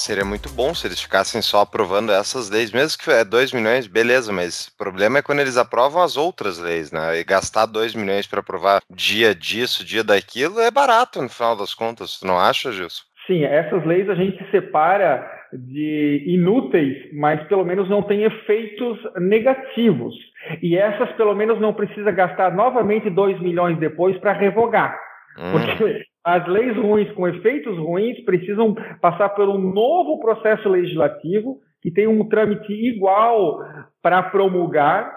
seria 0.00 0.24
muito 0.24 0.48
bom 0.50 0.74
se 0.74 0.86
eles 0.86 1.00
ficassem 1.00 1.40
só 1.42 1.60
aprovando 1.60 2.12
essas 2.12 2.50
leis, 2.50 2.72
mesmo 2.72 2.98
que 3.02 3.10
é 3.10 3.24
2 3.24 3.52
milhões, 3.52 3.86
beleza, 3.86 4.32
mas 4.32 4.68
o 4.68 4.76
problema 4.76 5.18
é 5.18 5.22
quando 5.22 5.40
eles 5.40 5.56
aprovam 5.56 6.02
as 6.02 6.16
outras 6.16 6.58
leis, 6.58 6.90
né? 6.92 7.18
E 7.18 7.24
gastar 7.24 7.66
2 7.66 7.94
milhões 7.94 8.26
para 8.26 8.40
aprovar 8.40 8.82
dia 8.90 9.34
disso, 9.34 9.84
dia 9.84 10.04
daquilo, 10.04 10.60
é 10.60 10.70
barato 10.70 11.20
no 11.20 11.28
final 11.28 11.56
das 11.56 11.74
contas, 11.74 12.18
tu 12.18 12.26
não 12.26 12.38
acha, 12.38 12.72
Gilson? 12.72 13.02
Sim, 13.26 13.44
essas 13.44 13.84
leis 13.86 14.08
a 14.10 14.14
gente 14.14 14.38
separa 14.50 15.26
de 15.52 16.24
inúteis, 16.26 16.96
mas 17.14 17.42
pelo 17.48 17.64
menos 17.64 17.88
não 17.88 18.02
tem 18.02 18.24
efeitos 18.24 18.98
negativos. 19.16 20.14
E 20.60 20.76
essas 20.76 21.10
pelo 21.12 21.34
menos 21.34 21.60
não 21.60 21.72
precisa 21.72 22.10
gastar 22.10 22.54
novamente 22.54 23.08
2 23.08 23.40
milhões 23.40 23.78
depois 23.78 24.18
para 24.18 24.32
revogar. 24.32 24.98
Hum. 25.38 25.52
Porque 25.52 26.04
as 26.24 26.46
leis 26.48 26.76
ruins 26.76 27.10
com 27.12 27.28
efeitos 27.28 27.76
ruins 27.76 28.18
precisam 28.24 28.74
passar 29.00 29.28
por 29.30 29.48
um 29.48 29.58
novo 29.58 30.18
processo 30.20 30.68
legislativo 30.68 31.58
que 31.82 31.90
tem 31.90 32.06
um 32.06 32.26
trâmite 32.28 32.72
igual 32.72 33.60
para 34.02 34.22
promulgar, 34.22 35.14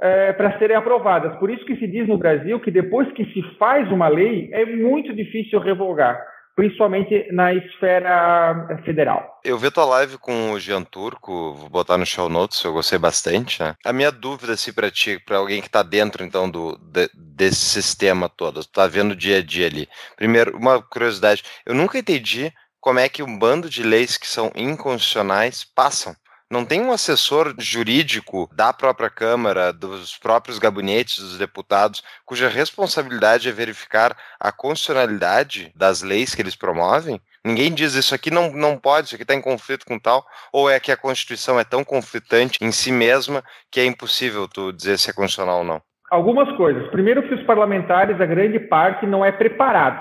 é, 0.00 0.32
para 0.32 0.58
serem 0.58 0.76
aprovadas. 0.76 1.36
Por 1.38 1.50
isso 1.50 1.64
que 1.66 1.76
se 1.76 1.86
diz 1.86 2.08
no 2.08 2.16
Brasil 2.16 2.58
que 2.58 2.70
depois 2.70 3.10
que 3.12 3.24
se 3.26 3.42
faz 3.58 3.90
uma 3.92 4.08
lei, 4.08 4.48
é 4.52 4.64
muito 4.64 5.14
difícil 5.14 5.60
revogar 5.60 6.18
principalmente 6.56 7.30
na 7.30 7.52
esfera 7.52 8.80
federal. 8.84 9.38
Eu 9.44 9.58
vi 9.58 9.70
tua 9.70 9.84
live 9.84 10.16
com 10.16 10.52
o 10.52 10.58
Jean 10.58 10.82
Turco, 10.82 11.52
vou 11.52 11.68
botar 11.68 11.98
no 11.98 12.06
show 12.06 12.30
notes, 12.30 12.64
eu 12.64 12.72
gostei 12.72 12.98
bastante, 12.98 13.62
né? 13.62 13.76
A 13.84 13.92
minha 13.92 14.10
dúvida, 14.10 14.54
assim, 14.54 14.72
para 14.72 14.90
ti, 14.90 15.20
para 15.24 15.36
alguém 15.36 15.60
que 15.60 15.66
está 15.66 15.82
dentro, 15.82 16.24
então, 16.24 16.50
do, 16.50 16.78
de, 16.78 17.10
desse 17.14 17.56
sistema 17.56 18.28
todo, 18.28 18.64
tu 18.64 18.70
tá 18.70 18.86
vendo 18.86 19.12
o 19.12 19.16
dia 19.16 19.38
a 19.38 19.42
dia 19.42 19.66
ali. 19.66 19.86
Primeiro, 20.16 20.56
uma 20.56 20.82
curiosidade, 20.82 21.44
eu 21.66 21.74
nunca 21.74 21.98
entendi 21.98 22.50
como 22.80 22.98
é 22.98 23.08
que 23.08 23.22
um 23.22 23.38
bando 23.38 23.68
de 23.68 23.82
leis 23.82 24.16
que 24.16 24.26
são 24.26 24.50
inconstitucionais 24.56 25.62
passam. 25.62 26.16
Não 26.48 26.64
tem 26.64 26.80
um 26.80 26.92
assessor 26.92 27.54
jurídico 27.58 28.48
da 28.54 28.72
própria 28.72 29.10
Câmara, 29.10 29.72
dos 29.72 30.16
próprios 30.16 30.60
gabinetes 30.60 31.18
dos 31.18 31.36
deputados, 31.36 32.04
cuja 32.24 32.48
responsabilidade 32.48 33.48
é 33.48 33.52
verificar 33.52 34.16
a 34.38 34.52
constitucionalidade 34.52 35.72
das 35.74 36.02
leis 36.02 36.36
que 36.36 36.42
eles 36.42 36.54
promovem? 36.54 37.20
Ninguém 37.44 37.74
diz 37.74 37.94
isso 37.94 38.14
aqui 38.14 38.30
não, 38.30 38.52
não 38.52 38.78
pode, 38.78 39.06
isso 39.06 39.16
aqui 39.16 39.24
está 39.24 39.34
em 39.34 39.42
conflito 39.42 39.84
com 39.84 39.98
tal, 39.98 40.24
ou 40.52 40.70
é 40.70 40.78
que 40.78 40.92
a 40.92 40.96
Constituição 40.96 41.58
é 41.58 41.64
tão 41.64 41.82
conflitante 41.82 42.58
em 42.60 42.70
si 42.70 42.92
mesma 42.92 43.42
que 43.70 43.80
é 43.80 43.84
impossível 43.84 44.46
tu 44.46 44.72
dizer 44.72 44.98
se 44.98 45.10
é 45.10 45.12
constitucional 45.12 45.58
ou 45.58 45.64
não? 45.64 45.82
Algumas 46.10 46.56
coisas. 46.56 46.88
Primeiro 46.90 47.26
que 47.26 47.34
os 47.34 47.42
parlamentares, 47.42 48.20
a 48.20 48.26
grande 48.26 48.60
parte, 48.60 49.04
não 49.04 49.24
é 49.24 49.32
preparado. 49.32 50.00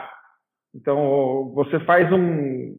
Então, 0.76 1.52
você 1.56 1.80
faz 1.80 2.12
um, 2.12 2.76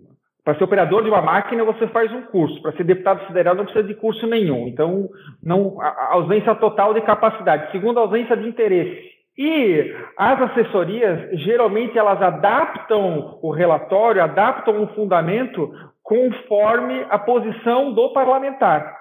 para 0.47 0.57
ser 0.57 0.63
operador 0.63 1.03
de 1.03 1.09
uma 1.09 1.21
máquina, 1.21 1.65
você 1.65 1.89
faz 1.89 2.13
um 2.13 2.23
curso. 2.23 2.63
Para 2.63 2.71
ser 2.77 2.85
deputado 2.85 3.27
federal, 3.27 3.57
não 3.57 3.65
precisa 3.65 3.85
de 3.85 3.95
curso 3.95 4.29
nenhum. 4.29 4.69
Então, 4.69 5.09
não, 5.43 5.77
a 5.83 6.13
ausência 6.13 6.55
total 6.55 6.95
de 6.95 7.01
capacidade. 7.01 7.73
Segundo, 7.73 7.99
a 7.99 8.03
ausência 8.03 8.37
de 8.37 8.47
interesse. 8.47 9.11
E 9.37 9.93
as 10.17 10.41
assessorias, 10.43 11.41
geralmente, 11.41 11.99
elas 11.99 12.23
adaptam 12.23 13.41
o 13.43 13.51
relatório, 13.51 14.23
adaptam 14.23 14.85
o 14.85 14.87
fundamento 14.95 15.69
conforme 16.01 17.05
a 17.11 17.19
posição 17.19 17.93
do 17.93 18.13
parlamentar. 18.13 18.97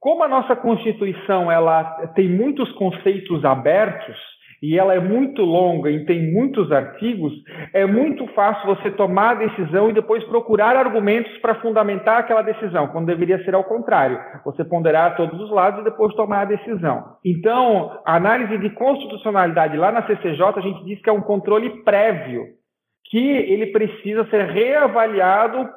Como 0.00 0.24
a 0.24 0.28
nossa 0.28 0.56
Constituição 0.56 1.48
ela 1.48 1.84
tem 2.16 2.28
muitos 2.28 2.72
conceitos 2.72 3.44
abertos, 3.44 4.16
e 4.62 4.78
ela 4.78 4.94
é 4.94 5.00
muito 5.00 5.42
longa 5.42 5.90
e 5.90 6.04
tem 6.04 6.32
muitos 6.32 6.70
artigos, 6.70 7.32
é 7.72 7.86
muito 7.86 8.26
fácil 8.28 8.66
você 8.66 8.90
tomar 8.90 9.30
a 9.30 9.46
decisão 9.46 9.88
e 9.88 9.94
depois 9.94 10.22
procurar 10.24 10.76
argumentos 10.76 11.36
para 11.38 11.54
fundamentar 11.56 12.18
aquela 12.18 12.42
decisão, 12.42 12.88
quando 12.88 13.06
deveria 13.06 13.42
ser 13.44 13.54
ao 13.54 13.64
contrário. 13.64 14.20
Você 14.44 14.62
ponderar 14.62 15.16
todos 15.16 15.40
os 15.40 15.50
lados 15.50 15.80
e 15.80 15.84
depois 15.84 16.14
tomar 16.14 16.42
a 16.42 16.44
decisão. 16.44 17.16
Então, 17.24 18.00
a 18.04 18.16
análise 18.16 18.58
de 18.58 18.70
constitucionalidade 18.70 19.76
lá 19.76 19.90
na 19.90 20.06
CCJ, 20.06 20.42
a 20.56 20.60
gente 20.60 20.84
diz 20.84 21.00
que 21.00 21.08
é 21.08 21.12
um 21.12 21.22
controle 21.22 21.82
prévio, 21.82 22.44
que 23.06 23.18
ele 23.18 23.66
precisa 23.66 24.28
ser 24.28 24.44
reavaliado 24.44 25.68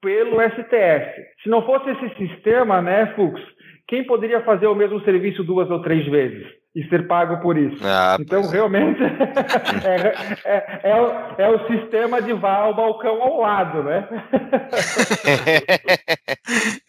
pelo 0.00 0.40
STF. 0.40 1.22
Se 1.44 1.48
não 1.48 1.64
fosse 1.64 1.90
esse 1.90 2.16
sistema, 2.16 2.82
né, 2.82 3.06
Fux, 3.14 3.40
quem 3.86 4.04
poderia 4.04 4.40
fazer 4.40 4.66
o 4.66 4.74
mesmo 4.74 5.00
serviço 5.02 5.44
duas 5.44 5.70
ou 5.70 5.80
três 5.80 6.04
vezes? 6.06 6.61
E 6.74 6.88
ser 6.88 7.06
pago 7.06 7.36
por 7.42 7.58
isso. 7.58 7.76
Ah, 7.84 8.16
então, 8.18 8.48
realmente, 8.48 9.02
é, 9.04 10.14
é, 10.44 10.80
é, 10.84 11.00
o, 11.00 11.06
é, 11.38 11.48
o, 11.50 11.66
sistema 11.66 12.22
de 12.22 12.32
vá 12.32 12.56
ao 12.56 12.74
balcão 12.74 13.22
ao 13.22 13.40
lado, 13.40 13.82
né? 13.82 14.08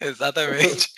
Exatamente. 0.00 0.88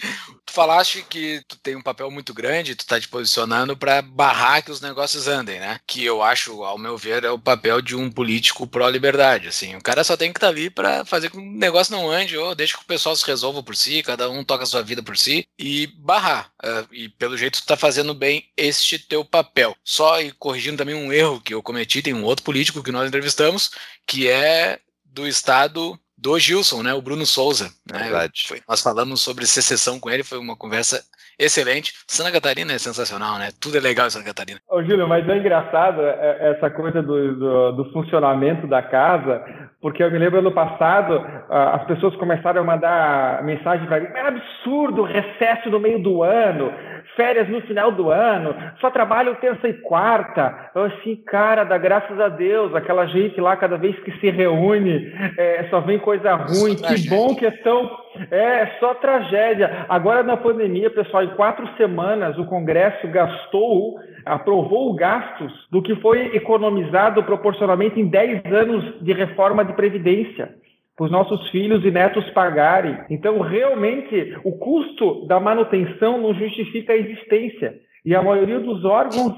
Falaste 0.56 1.04
que 1.06 1.42
tu 1.46 1.58
tem 1.58 1.76
um 1.76 1.82
papel 1.82 2.10
muito 2.10 2.32
grande, 2.32 2.74
tu 2.74 2.86
tá 2.86 2.98
te 2.98 3.06
posicionando 3.06 3.76
para 3.76 4.00
barrar 4.00 4.62
que 4.62 4.70
os 4.70 4.80
negócios 4.80 5.28
andem, 5.28 5.60
né? 5.60 5.78
Que 5.86 6.02
eu 6.02 6.22
acho, 6.22 6.64
ao 6.64 6.78
meu 6.78 6.96
ver, 6.96 7.24
é 7.24 7.30
o 7.30 7.38
papel 7.38 7.82
de 7.82 7.94
um 7.94 8.10
político 8.10 8.66
pró-liberdade, 8.66 9.48
assim. 9.48 9.76
O 9.76 9.82
cara 9.82 10.02
só 10.02 10.16
tem 10.16 10.32
que 10.32 10.38
estar 10.38 10.46
tá 10.46 10.52
ali 10.54 10.70
para 10.70 11.04
fazer 11.04 11.28
com 11.28 11.38
que 11.40 11.46
o 11.46 11.58
negócio 11.58 11.94
não 11.94 12.10
ande, 12.10 12.38
ou 12.38 12.54
deixa 12.54 12.74
que 12.74 12.82
o 12.82 12.86
pessoal 12.86 13.14
se 13.14 13.26
resolva 13.26 13.62
por 13.62 13.76
si, 13.76 14.02
cada 14.02 14.30
um 14.30 14.42
toca 14.42 14.64
a 14.64 14.66
sua 14.66 14.82
vida 14.82 15.02
por 15.02 15.18
si, 15.18 15.46
e 15.58 15.88
barrar. 15.88 16.50
Uh, 16.64 16.88
e 16.90 17.10
pelo 17.10 17.36
jeito 17.36 17.60
tu 17.60 17.66
tá 17.66 17.76
fazendo 17.76 18.14
bem 18.14 18.48
este 18.56 18.98
teu 18.98 19.26
papel. 19.26 19.76
Só 19.84 20.22
e 20.22 20.32
corrigindo 20.32 20.78
também 20.78 20.94
um 20.94 21.12
erro 21.12 21.38
que 21.38 21.52
eu 21.52 21.62
cometi, 21.62 22.00
tem 22.00 22.14
um 22.14 22.24
outro 22.24 22.42
político 22.42 22.82
que 22.82 22.90
nós 22.90 23.06
entrevistamos, 23.06 23.72
que 24.06 24.26
é 24.26 24.80
do 25.04 25.28
estado 25.28 26.00
do 26.18 26.38
Gilson, 26.38 26.82
né, 26.82 26.94
o 26.94 27.02
Bruno 27.02 27.26
Souza. 27.26 27.70
Né? 27.90 27.98
Verdade. 27.98 28.44
Foi, 28.48 28.60
nós 28.68 28.82
falamos 28.82 29.20
sobre 29.20 29.46
secessão 29.46 30.00
com 30.00 30.10
ele, 30.10 30.22
foi 30.22 30.38
uma 30.38 30.56
conversa 30.56 31.02
excelente. 31.38 31.92
Santa 32.06 32.32
Catarina 32.32 32.72
é 32.72 32.78
sensacional, 32.78 33.38
né? 33.38 33.50
Tudo 33.60 33.76
é 33.76 33.80
legal 33.80 34.06
em 34.06 34.10
Santa 34.10 34.24
Catarina. 34.24 34.58
Ô, 34.68 34.82
Júlio, 34.82 35.06
mas 35.06 35.28
é 35.28 35.36
engraçado 35.36 36.00
é, 36.00 36.38
é, 36.40 36.50
essa 36.52 36.70
coisa 36.70 37.02
do, 37.02 37.36
do, 37.36 37.72
do 37.72 37.92
funcionamento 37.92 38.66
da 38.66 38.82
casa, 38.82 39.44
porque 39.80 40.02
eu 40.02 40.10
me 40.10 40.18
lembro 40.18 40.38
ano 40.38 40.52
passado, 40.52 41.24
as 41.50 41.84
pessoas 41.84 42.16
começaram 42.16 42.62
a 42.62 42.64
mandar 42.64 43.44
mensagem 43.44 43.86
para 43.86 44.00
mim, 44.00 44.08
é 44.14 44.20
absurdo, 44.20 45.02
recesso 45.02 45.68
no 45.70 45.78
meio 45.78 46.02
do 46.02 46.22
ano, 46.22 46.72
férias 47.14 47.48
no 47.48 47.60
final 47.62 47.92
do 47.92 48.10
ano, 48.10 48.54
só 48.80 48.90
trabalham 48.90 49.34
terça 49.34 49.68
e 49.68 49.74
quarta. 49.74 50.70
Eu 50.74 50.84
assim, 50.84 51.16
cara, 51.16 51.64
dá 51.64 51.78
graças 51.78 52.18
a 52.20 52.28
Deus, 52.28 52.74
aquela 52.74 53.06
gente 53.06 53.40
lá, 53.40 53.56
cada 53.56 53.76
vez 53.76 53.98
que 54.00 54.12
se 54.18 54.30
reúne, 54.30 55.12
é, 55.36 55.66
só 55.70 55.80
vem 55.80 55.98
coisa 55.98 56.34
ruim. 56.34 56.76
Só 56.76 56.86
que 56.86 57.08
bom 57.08 57.34
que 57.34 57.46
é 57.46 57.50
tão. 57.50 57.90
É, 58.30 58.66
só 58.80 58.94
tragédia. 58.94 59.86
Agora 59.88 60.22
na 60.22 60.36
pandemia, 60.36 60.90
pessoal, 60.90 61.22
em 61.22 61.34
quatro 61.36 61.68
semanas 61.76 62.38
o 62.38 62.46
Congresso 62.46 63.06
gastou, 63.08 63.98
aprovou 64.24 64.94
gastos 64.94 65.52
do 65.70 65.82
que 65.82 65.94
foi 65.96 66.34
economizado 66.34 67.22
proporcionalmente 67.22 68.00
em 68.00 68.06
10 68.06 68.44
anos 68.52 69.02
de 69.02 69.12
reforma 69.12 69.64
de 69.64 69.72
Previdência 69.74 70.54
para 70.96 71.04
os 71.04 71.12
nossos 71.12 71.48
filhos 71.50 71.84
e 71.84 71.90
netos 71.90 72.28
pagarem. 72.30 72.98
Então, 73.10 73.40
realmente, 73.40 74.36
o 74.42 74.52
custo 74.52 75.26
da 75.26 75.38
manutenção 75.38 76.18
não 76.18 76.32
justifica 76.32 76.94
a 76.94 76.96
existência. 76.96 77.74
E 78.04 78.14
a 78.14 78.22
maioria 78.22 78.60
dos 78.60 78.84
órgãos 78.84 79.34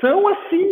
são 0.00 0.26
assim. 0.28 0.70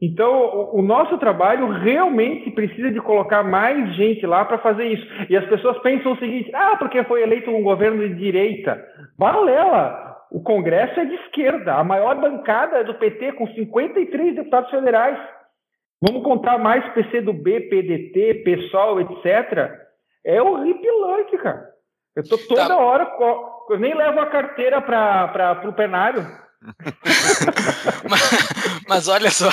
Então, 0.00 0.70
o, 0.72 0.82
nosso 0.82 1.18
trabalho 1.18 1.68
realmente 1.68 2.50
precisa 2.50 2.90
de 2.90 3.00
colocar 3.00 3.42
mais 3.42 3.94
gente 3.96 4.26
lá 4.26 4.44
para 4.44 4.58
fazer 4.58 4.84
isso. 4.84 5.06
E 5.28 5.36
as 5.36 5.44
pessoas 5.46 5.78
pensam 5.78 6.12
o 6.12 6.18
seguinte: 6.18 6.50
ah, 6.54 6.76
porque 6.78 7.02
foi 7.04 7.22
eleito 7.22 7.50
um 7.50 7.62
governo 7.62 8.06
de 8.06 8.14
direita. 8.14 8.82
Balela! 9.18 10.06
O 10.30 10.42
Congresso 10.42 10.98
é 11.00 11.04
de 11.04 11.14
esquerda. 11.14 11.74
A 11.74 11.84
maior 11.84 12.20
bancada 12.20 12.78
é 12.78 12.84
do 12.84 12.94
PT, 12.94 13.32
com 13.32 13.46
53 13.46 14.34
deputados 14.34 14.70
federais. 14.70 15.18
Vamos 16.00 16.22
contar 16.22 16.58
mais 16.58 16.84
PCdoB, 16.92 17.68
PDT, 17.68 18.42
PSOL, 18.44 19.00
etc. 19.00 19.70
É 20.24 20.42
horripilante, 20.42 21.38
cara. 21.38 21.76
Eu 22.14 22.28
tô 22.28 22.38
toda 22.38 22.68
tá. 22.68 22.76
hora, 22.76 23.10
eu 23.70 23.78
nem 23.78 23.94
levo 23.94 24.20
a 24.20 24.26
carteira 24.26 24.80
para 24.80 25.68
o 25.68 25.72
plenário. 25.72 26.26
mas, 28.08 28.84
mas 28.88 29.08
olha 29.08 29.30
só, 29.30 29.50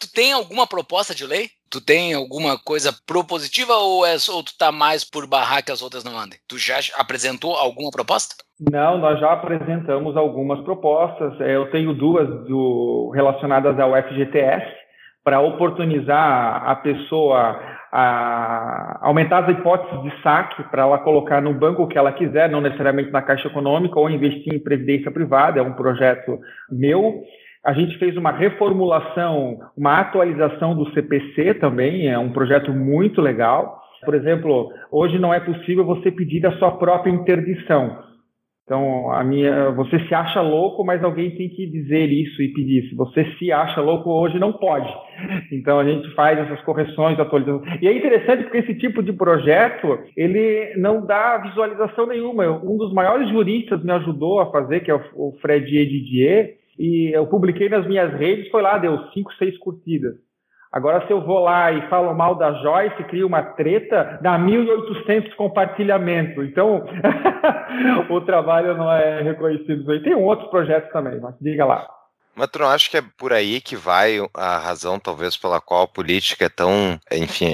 tu 0.00 0.10
tem 0.12 0.32
alguma 0.32 0.66
proposta 0.66 1.14
de 1.14 1.26
lei? 1.26 1.50
Tu 1.70 1.80
tem 1.80 2.14
alguma 2.14 2.58
coisa 2.58 2.94
propositiva 3.06 3.74
ou, 3.74 4.06
é, 4.06 4.16
ou 4.30 4.42
tu 4.42 4.56
tá 4.56 4.70
mais 4.70 5.04
por 5.04 5.26
barrar 5.26 5.62
que 5.62 5.72
as 5.72 5.82
outras 5.82 6.04
não 6.04 6.16
andem? 6.16 6.38
Tu 6.46 6.56
já 6.56 6.76
apresentou 6.96 7.54
alguma 7.56 7.90
proposta? 7.90 8.36
Não, 8.60 8.96
nós 8.98 9.18
já 9.18 9.32
apresentamos 9.32 10.16
algumas 10.16 10.62
propostas. 10.64 11.38
É, 11.40 11.56
eu 11.56 11.70
tenho 11.70 11.92
duas 11.92 12.28
do, 12.46 13.10
relacionadas 13.14 13.78
ao 13.78 13.92
FGTS 13.94 14.83
para 15.24 15.40
oportunizar 15.40 16.68
a 16.68 16.76
pessoa 16.76 17.58
a 17.90 18.98
aumentar 19.02 19.44
as 19.44 19.50
hipóteses 19.50 20.02
de 20.02 20.20
saque 20.20 20.64
para 20.64 20.82
ela 20.82 20.98
colocar 20.98 21.40
no 21.40 21.54
banco 21.54 21.84
o 21.84 21.86
que 21.86 21.96
ela 21.96 22.12
quiser, 22.12 22.50
não 22.50 22.60
necessariamente 22.60 23.12
na 23.12 23.22
Caixa 23.22 23.46
Econômica, 23.46 23.98
ou 23.98 24.10
investir 24.10 24.52
em 24.52 24.58
previdência 24.58 25.12
privada, 25.12 25.60
é 25.60 25.62
um 25.62 25.74
projeto 25.74 26.40
meu. 26.70 27.22
A 27.64 27.72
gente 27.72 27.96
fez 27.98 28.16
uma 28.16 28.32
reformulação, 28.32 29.60
uma 29.76 30.00
atualização 30.00 30.74
do 30.74 30.90
CPC 30.92 31.54
também, 31.54 32.08
é 32.08 32.18
um 32.18 32.32
projeto 32.32 32.72
muito 32.72 33.22
legal. 33.22 33.80
Por 34.04 34.14
exemplo, 34.14 34.70
hoje 34.90 35.18
não 35.18 35.32
é 35.32 35.38
possível 35.38 35.84
você 35.84 36.10
pedir 36.10 36.44
a 36.44 36.52
sua 36.58 36.72
própria 36.72 37.12
interdição. 37.12 37.96
Então, 38.64 39.12
a 39.12 39.22
minha, 39.22 39.70
você 39.72 39.98
se 40.08 40.14
acha 40.14 40.40
louco, 40.40 40.82
mas 40.84 41.04
alguém 41.04 41.30
tem 41.36 41.50
que 41.50 41.66
dizer 41.66 42.06
isso 42.10 42.40
e 42.40 42.48
pedir. 42.48 42.88
Se 42.88 42.94
você 42.94 43.26
se 43.38 43.52
acha 43.52 43.82
louco 43.82 44.10
hoje, 44.10 44.38
não 44.38 44.54
pode. 44.54 44.90
Então, 45.52 45.78
a 45.78 45.84
gente 45.84 46.08
faz 46.14 46.38
essas 46.38 46.62
correções, 46.62 47.20
atualizações. 47.20 47.82
E 47.82 47.86
é 47.86 47.92
interessante 47.92 48.44
porque 48.44 48.58
esse 48.58 48.74
tipo 48.76 49.02
de 49.02 49.12
projeto, 49.12 49.98
ele 50.16 50.74
não 50.76 51.04
dá 51.04 51.36
visualização 51.38 52.06
nenhuma. 52.06 52.48
Um 52.64 52.78
dos 52.78 52.92
maiores 52.94 53.28
juristas 53.28 53.84
me 53.84 53.92
ajudou 53.92 54.40
a 54.40 54.50
fazer, 54.50 54.80
que 54.80 54.90
é 54.90 54.94
o 54.94 55.32
Fred 55.42 55.76
Edidier, 55.76 56.56
e 56.78 57.14
eu 57.14 57.26
publiquei 57.26 57.68
nas 57.68 57.86
minhas 57.86 58.12
redes, 58.14 58.50
foi 58.50 58.62
lá, 58.62 58.78
deu 58.78 58.98
cinco, 59.12 59.32
seis 59.34 59.56
curtidas. 59.58 60.14
Agora, 60.74 61.06
se 61.06 61.12
eu 61.12 61.20
vou 61.20 61.38
lá 61.38 61.70
e 61.70 61.88
falo 61.88 62.12
mal 62.12 62.34
da 62.34 62.52
Joyce, 62.54 63.04
crio 63.04 63.28
uma 63.28 63.44
treta, 63.44 64.18
dá 64.20 64.36
1.800 64.36 65.32
compartilhamentos. 65.36 66.44
Então, 66.48 66.84
o 68.10 68.20
trabalho 68.22 68.76
não 68.76 68.90
é 68.92 69.22
reconhecido. 69.22 70.02
Tem 70.02 70.16
outros 70.16 70.50
projetos 70.50 70.90
também, 70.90 71.20
mas 71.20 71.36
diga 71.40 71.64
lá. 71.64 71.86
Mas 72.34 72.48
tu 72.50 72.58
não 72.58 72.68
acha 72.68 72.90
que 72.90 72.96
é 72.96 73.02
por 73.02 73.32
aí 73.32 73.60
que 73.60 73.76
vai 73.76 74.18
a 74.34 74.58
razão, 74.58 74.98
talvez, 74.98 75.36
pela 75.36 75.60
qual 75.60 75.82
a 75.82 75.88
política 75.88 76.46
é 76.46 76.48
tão. 76.48 77.00
Enfim, 77.12 77.52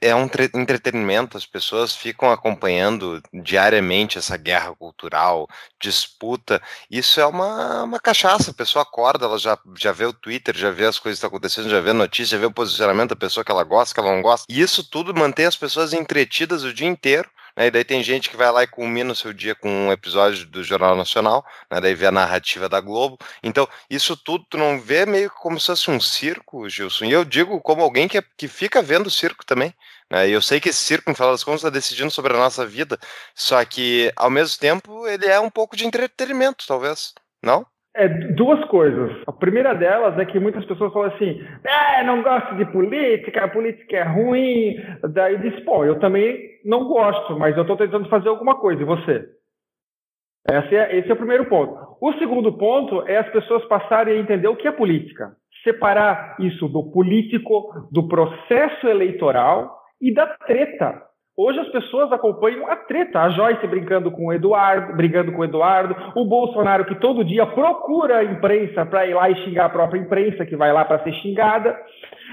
é 0.00 0.14
um 0.14 0.28
entretenimento, 0.54 1.36
as 1.36 1.46
pessoas 1.46 1.94
ficam 1.94 2.30
acompanhando 2.30 3.20
diariamente 3.32 4.18
essa 4.18 4.36
guerra 4.36 4.74
cultural, 4.74 5.48
disputa. 5.80 6.62
Isso 6.90 7.20
é 7.20 7.26
uma, 7.26 7.84
uma 7.84 8.00
cachaça, 8.00 8.50
a 8.50 8.54
pessoa 8.54 8.82
acorda, 8.82 9.26
ela 9.26 9.38
já, 9.38 9.58
já 9.76 9.92
vê 9.92 10.06
o 10.06 10.12
Twitter, 10.12 10.56
já 10.56 10.70
vê 10.70 10.86
as 10.86 10.98
coisas 10.98 11.18
que 11.18 11.26
estão 11.26 11.28
acontecendo, 11.28 11.68
já 11.68 11.80
vê 11.80 11.90
a 11.90 11.94
notícia, 11.94 12.36
já 12.36 12.40
vê 12.40 12.46
o 12.46 12.52
posicionamento 12.52 13.10
da 13.10 13.16
pessoa 13.16 13.44
que 13.44 13.50
ela 13.50 13.64
gosta, 13.64 13.94
que 13.94 14.00
ela 14.00 14.14
não 14.14 14.22
gosta. 14.22 14.46
E 14.48 14.60
isso 14.60 14.88
tudo 14.88 15.14
mantém 15.14 15.46
as 15.46 15.56
pessoas 15.56 15.92
entretidas 15.92 16.62
o 16.62 16.72
dia 16.72 16.88
inteiro 16.88 17.28
né? 17.58 17.66
E 17.66 17.70
daí 17.72 17.82
tem 17.82 18.04
gente 18.04 18.30
que 18.30 18.36
vai 18.36 18.52
lá 18.52 18.62
e 18.62 18.68
culmina 18.68 19.10
o 19.10 19.16
seu 19.16 19.32
dia 19.32 19.52
com 19.52 19.68
um 19.68 19.92
episódio 19.92 20.46
do 20.46 20.62
Jornal 20.62 20.94
Nacional, 20.94 21.44
né? 21.68 21.80
daí 21.80 21.92
vê 21.92 22.06
a 22.06 22.12
narrativa 22.12 22.68
da 22.68 22.80
Globo. 22.80 23.18
Então, 23.42 23.68
isso 23.90 24.16
tudo 24.16 24.46
tu 24.48 24.56
não 24.56 24.80
vê 24.80 25.04
meio 25.04 25.28
como 25.28 25.58
se 25.58 25.66
fosse 25.66 25.90
um 25.90 26.00
circo, 26.00 26.68
Gilson. 26.68 27.06
E 27.06 27.12
eu 27.12 27.24
digo 27.24 27.60
como 27.60 27.82
alguém 27.82 28.06
que, 28.06 28.16
é, 28.16 28.22
que 28.36 28.46
fica 28.46 28.80
vendo 28.80 29.08
o 29.08 29.10
circo 29.10 29.44
também. 29.44 29.74
Né? 30.08 30.28
E 30.28 30.32
eu 30.32 30.40
sei 30.40 30.60
que 30.60 30.68
esse 30.68 30.84
circo, 30.84 31.10
no 31.10 31.16
final 31.16 31.32
das 31.32 31.42
contas, 31.42 31.60
está 31.60 31.70
decidindo 31.70 32.12
sobre 32.12 32.32
a 32.32 32.38
nossa 32.38 32.64
vida. 32.64 32.96
Só 33.34 33.64
que, 33.64 34.12
ao 34.14 34.30
mesmo 34.30 34.60
tempo, 34.60 35.08
ele 35.08 35.26
é 35.26 35.40
um 35.40 35.50
pouco 35.50 35.76
de 35.76 35.84
entretenimento, 35.84 36.64
talvez. 36.64 37.12
Não? 37.42 37.66
É, 37.96 38.08
duas 38.08 38.64
coisas. 38.66 39.10
A 39.26 39.32
primeira 39.32 39.74
delas 39.74 40.18
é 40.18 40.24
que 40.24 40.38
muitas 40.38 40.64
pessoas 40.64 40.92
falam 40.92 41.10
assim: 41.10 41.40
é, 41.64 42.04
não 42.04 42.22
gosto 42.22 42.54
de 42.56 42.64
política, 42.66 43.44
a 43.44 43.48
política 43.48 43.96
é 43.96 44.02
ruim. 44.02 44.76
Daí 45.12 45.38
diz: 45.38 45.58
pô, 45.64 45.84
eu 45.84 45.98
também 45.98 46.38
não 46.64 46.84
gosto, 46.84 47.38
mas 47.38 47.56
eu 47.56 47.62
estou 47.62 47.76
tentando 47.76 48.08
fazer 48.08 48.28
alguma 48.28 48.56
coisa. 48.56 48.82
E 48.82 48.84
você? 48.84 49.26
Esse 50.50 50.76
é, 50.76 50.98
esse 50.98 51.10
é 51.10 51.12
o 51.12 51.16
primeiro 51.16 51.46
ponto. 51.46 51.76
O 52.00 52.12
segundo 52.14 52.56
ponto 52.56 53.06
é 53.06 53.18
as 53.18 53.28
pessoas 53.30 53.64
passarem 53.66 54.14
a 54.14 54.20
entender 54.20 54.48
o 54.48 54.56
que 54.56 54.68
é 54.68 54.72
política. 54.72 55.36
Separar 55.62 56.36
isso 56.38 56.68
do 56.68 56.90
político, 56.90 57.88
do 57.90 58.08
processo 58.08 58.86
eleitoral 58.86 59.76
e 60.00 60.14
da 60.14 60.26
treta. 60.26 61.07
Hoje 61.40 61.60
as 61.60 61.68
pessoas 61.68 62.10
acompanham 62.10 62.66
a 62.66 62.74
treta, 62.74 63.20
a 63.20 63.30
Joyce 63.30 63.64
brincando 63.68 64.10
com 64.10 64.26
o 64.26 64.32
Eduardo, 64.32 64.96
brigando 64.96 65.30
com 65.30 65.42
o 65.42 65.44
Eduardo, 65.44 65.94
o 66.16 66.24
Bolsonaro 66.24 66.84
que 66.84 66.96
todo 66.96 67.24
dia 67.24 67.46
procura 67.46 68.16
a 68.16 68.24
imprensa 68.24 68.84
para 68.84 69.06
ir 69.06 69.14
lá 69.14 69.30
e 69.30 69.36
xingar 69.44 69.66
a 69.66 69.70
própria 69.70 70.00
imprensa, 70.00 70.44
que 70.44 70.56
vai 70.56 70.72
lá 70.72 70.84
para 70.84 71.00
ser 71.04 71.12
xingada. 71.12 71.78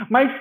Mas 0.10 0.32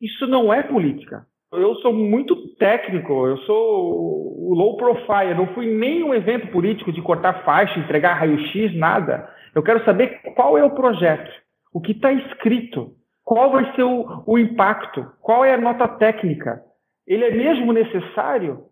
isso 0.00 0.26
não 0.26 0.52
é 0.52 0.64
política. 0.64 1.24
Eu 1.52 1.76
sou 1.76 1.92
muito 1.92 2.34
técnico, 2.56 3.24
eu 3.24 3.36
sou 3.38 4.52
low 4.52 4.76
profile, 4.76 5.30
eu 5.30 5.36
não 5.36 5.54
fui 5.54 5.72
nem 5.72 6.02
um 6.02 6.12
evento 6.12 6.48
político 6.48 6.90
de 6.90 7.00
cortar 7.00 7.44
faixa, 7.44 7.78
entregar 7.78 8.14
raio-x, 8.14 8.74
nada. 8.74 9.28
Eu 9.54 9.62
quero 9.62 9.84
saber 9.84 10.20
qual 10.34 10.58
é 10.58 10.64
o 10.64 10.74
projeto, 10.74 11.30
o 11.72 11.80
que 11.80 11.92
está 11.92 12.12
escrito, 12.12 12.90
qual 13.22 13.52
vai 13.52 13.72
ser 13.76 13.84
o, 13.84 14.24
o 14.26 14.36
impacto, 14.40 15.06
qual 15.20 15.44
é 15.44 15.54
a 15.54 15.60
nota 15.60 15.86
técnica 15.86 16.71
ele 17.06 17.24
é 17.24 17.30
mesmo 17.30 17.72
necessário 17.72 18.64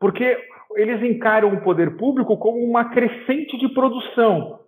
porque 0.00 0.38
eles 0.76 1.02
encaram 1.02 1.52
o 1.54 1.62
poder 1.62 1.96
público 1.96 2.36
como 2.36 2.58
uma 2.58 2.86
crescente 2.86 3.56
de 3.58 3.68
produção. 3.68 4.60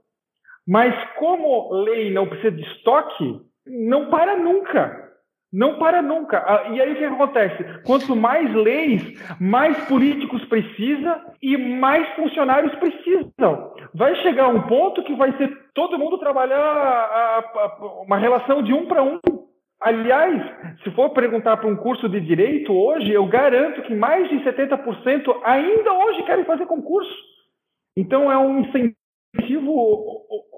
Mas 0.66 0.94
como 1.18 1.72
lei 1.84 2.12
não 2.12 2.28
precisa 2.28 2.52
de 2.52 2.62
estoque, 2.62 3.40
não 3.66 4.10
para 4.10 4.36
nunca. 4.36 5.08
Não 5.52 5.78
para 5.78 6.00
nunca. 6.00 6.38
Ah, 6.46 6.68
e 6.70 6.80
aí 6.80 6.92
o 6.92 6.96
que 6.96 7.04
acontece? 7.04 7.82
Quanto 7.84 8.14
mais 8.14 8.54
leis, 8.54 9.02
mais 9.40 9.76
políticos 9.86 10.44
precisa 10.44 11.20
e 11.42 11.56
mais 11.56 12.08
funcionários 12.14 12.72
precisam. 12.76 13.74
Vai 13.92 14.14
chegar 14.22 14.46
um 14.46 14.62
ponto 14.62 15.02
que 15.02 15.14
vai 15.16 15.36
ser 15.36 15.50
todo 15.74 15.98
mundo 15.98 16.18
trabalhar 16.18 17.42
uma 18.06 18.16
relação 18.16 18.62
de 18.62 18.72
um 18.72 18.86
para 18.86 19.02
um. 19.02 19.18
Aliás, 19.80 20.42
se 20.84 20.90
for 20.90 21.10
perguntar 21.10 21.56
para 21.56 21.66
um 21.66 21.76
curso 21.76 22.06
de 22.08 22.20
direito 22.20 22.72
hoje, 22.72 23.10
eu 23.12 23.26
garanto 23.26 23.82
que 23.82 23.94
mais 23.94 24.28
de 24.28 24.36
70% 24.44 25.40
ainda 25.42 25.92
hoje 25.92 26.22
querem 26.24 26.44
fazer 26.44 26.66
concurso. 26.66 27.14
Então 27.96 28.30
é 28.30 28.36
um 28.36 28.60
incentivo 28.60 29.72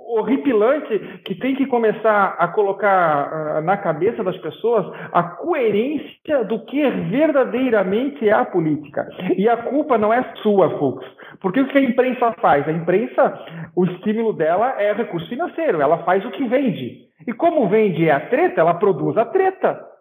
horripilante 0.09 0.99
que 1.25 1.35
tem 1.35 1.55
que 1.55 1.67
começar 1.67 2.37
a 2.39 2.49
colocar 2.49 3.59
uh, 3.59 3.61
na 3.63 3.77
cabeça 3.77 4.23
das 4.23 4.37
pessoas 4.39 4.87
a 5.13 5.23
coerência 5.23 6.45
do 6.45 6.65
que 6.65 6.89
verdadeiramente 7.11 8.29
é 8.29 8.33
a 8.33 8.45
política. 8.45 9.09
E 9.37 9.49
a 9.49 9.57
culpa 9.57 9.97
não 9.97 10.13
é 10.13 10.23
sua, 10.43 10.79
Fux. 10.79 11.05
Porque 11.41 11.61
o 11.61 11.69
que 11.69 11.79
a 11.79 11.83
imprensa 11.83 12.33
faz? 12.41 12.67
A 12.69 12.73
imprensa, 12.73 13.39
o 13.75 13.85
estímulo 13.85 14.33
dela 14.33 14.81
é 14.81 14.93
recurso 14.93 15.29
financeiro, 15.29 15.81
ela 15.81 15.99
faz 16.05 16.25
o 16.25 16.31
que 16.31 16.47
vende. 16.47 17.03
E 17.27 17.33
como 17.33 17.69
vende 17.69 18.11
a 18.11 18.21
treta, 18.21 18.61
ela 18.61 18.75
produz 18.75 19.17
a 19.17 19.25
treta. 19.25 19.93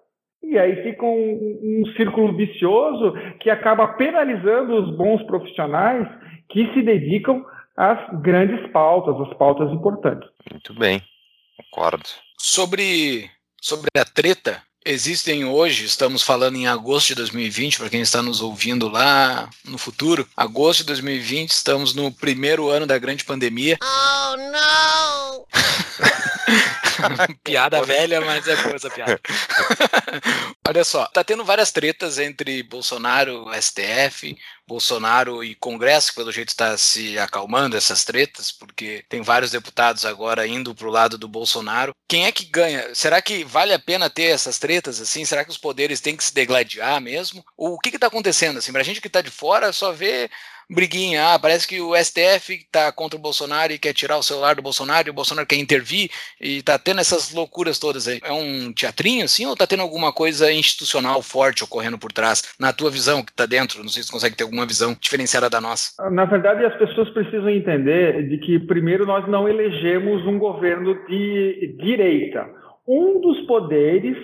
E 0.44 0.58
aí 0.58 0.84
fica 0.84 1.06
um, 1.06 1.60
um 1.64 1.86
círculo 1.96 2.36
vicioso 2.36 3.14
que 3.40 3.50
acaba 3.50 3.88
penalizando 3.90 4.74
os 4.76 4.98
bons 4.98 5.22
profissionais 5.24 6.08
que 6.50 6.74
se 6.74 6.82
dedicam 6.82 7.46
as 7.78 8.22
grandes 8.22 8.72
pautas, 8.72 9.16
as 9.28 9.38
pautas 9.38 9.72
importantes. 9.72 10.30
Muito 10.50 10.74
bem, 10.74 11.02
concordo. 11.58 12.08
Sobre, 12.38 13.30
sobre 13.62 13.90
a 13.98 14.06
treta, 14.06 14.62
existem 14.86 15.46
hoje, 15.46 15.86
estamos 15.86 16.24
falando 16.24 16.56
em 16.56 16.68
agosto 16.68 17.10
de 17.10 17.16
2020, 17.16 17.80
para 17.80 17.90
quem 17.90 18.02
está 18.02 18.22
nos 18.22 18.42
ouvindo 18.42 18.88
lá 18.88 19.50
no 19.66 19.78
futuro, 19.78 20.28
agosto 20.36 20.80
de 20.80 20.88
2020, 20.88 21.50
estamos 21.50 21.94
no 21.94 22.12
primeiro 22.12 22.70
ano 22.70 22.86
da 22.86 22.98
grande 22.98 23.24
pandemia. 23.24 23.78
Oh, 23.82 24.38
não! 24.38 25.46
piada 27.44 27.84
velha, 27.84 28.22
mas 28.22 28.48
é 28.48 28.56
boa 28.58 28.76
essa 28.76 28.90
piada. 28.90 29.20
Olha 30.68 30.84
só, 30.84 31.06
tá 31.08 31.24
tendo 31.24 31.44
várias 31.44 31.72
tretas 31.72 32.18
entre 32.18 32.64
Bolsonaro, 32.64 33.46
STF, 33.60 34.38
Bolsonaro 34.68 35.44
e 35.44 35.54
Congresso, 35.56 36.10
que 36.10 36.16
pelo 36.16 36.32
jeito 36.32 36.50
está 36.50 36.78
se 36.78 37.20
acalmando 37.20 37.76
essas 37.76 38.06
tretas, 38.06 38.52
porque 38.52 39.04
tem 39.10 39.22
vários 39.22 39.52
deputados 39.52 40.06
agora 40.06 40.48
indo 40.48 40.74
para 40.74 40.88
o 40.88 40.92
lado 40.92 41.18
do 41.18 41.28
Bolsonaro. 41.28 41.94
Quem 42.08 42.26
é 42.26 42.32
que 42.32 42.46
ganha? 42.46 42.96
Será 42.96 43.22
que 43.22 43.44
vale 43.44 43.74
a 43.74 43.80
pena 43.80 44.10
ter 44.10 44.32
essas 44.32 44.58
tretas 44.58 45.02
assim? 45.02 45.26
Será 45.26 45.44
que 45.44 45.52
os 45.52 45.58
poderes 45.58 46.00
têm 46.00 46.16
que 46.16 46.24
se 46.24 46.34
degladiar 46.34 47.02
mesmo? 47.02 47.44
Ou 47.58 47.74
o 47.74 47.80
que 47.80 47.90
está 47.90 48.08
acontecendo? 48.08 48.60
Assim, 48.60 48.72
para 48.72 48.82
a 48.82 48.86
gente 48.86 49.02
que 49.02 49.08
está 49.08 49.22
de 49.22 49.30
fora, 49.30 49.74
só 49.74 49.92
vê 49.92 50.30
briguinha. 50.72 51.34
Ah, 51.34 51.40
parece 51.40 51.68
que 51.68 51.82
o 51.82 51.96
STF 51.96 52.54
está 52.54 52.92
contra 52.92 53.18
o 53.18 53.22
Bolsonaro 53.22 53.74
e 53.74 53.80
quer 53.80 53.94
tirar 53.94 54.18
o 54.18 54.24
celular 54.24 54.56
do 54.56 54.62
Bolsonaro 54.62 55.08
e 55.08 55.12
o 55.12 55.14
Bolsonaro 55.14 55.48
quer 55.48 55.58
intervir 55.58 56.10
e 56.40 56.58
está 56.58 56.80
tendo 56.80 57.02
essas 57.02 57.34
loucuras 57.34 57.78
todas 57.78 58.08
aí. 58.08 58.20
É 58.24 58.32
um 58.32 58.72
teatrinho 58.72 59.26
assim 59.26 59.46
ou 59.46 59.54
está 59.54 59.68
tendo 59.68 59.84
alguma 59.84 60.14
coisa 60.14 60.52
institucional 60.52 61.22
forte 61.22 61.64
ocorrendo 61.64 61.98
por 61.98 62.12
trás? 62.12 62.56
Na 62.60 62.72
tua 62.72 62.90
visão, 62.90 63.24
que 63.24 63.32
está 63.32 63.46
dentro, 63.46 63.84
não 63.84 63.90
sei 63.90 64.04
se 64.04 64.12
consegue 64.12 64.36
ter 64.36 64.44
alguma 64.44 64.66
visão 64.66 64.96
diferenciada 65.00 65.50
da 65.50 65.60
nossa. 65.60 65.92
Na 66.10 66.26
verdade, 66.26 66.66
as 66.66 66.76
pessoas 66.78 67.10
precisam 67.10 67.50
entender 67.50 68.28
de 68.30 68.38
que, 68.38 68.60
primeiro, 68.60 69.06
nós 69.06 69.28
não 69.28 69.48
elegemos 69.48 70.26
um 70.26 70.38
governo 70.38 70.96
de 71.08 71.76
direita. 71.80 72.48
Um 72.88 73.20
dos 73.20 73.42
poderes 73.42 74.18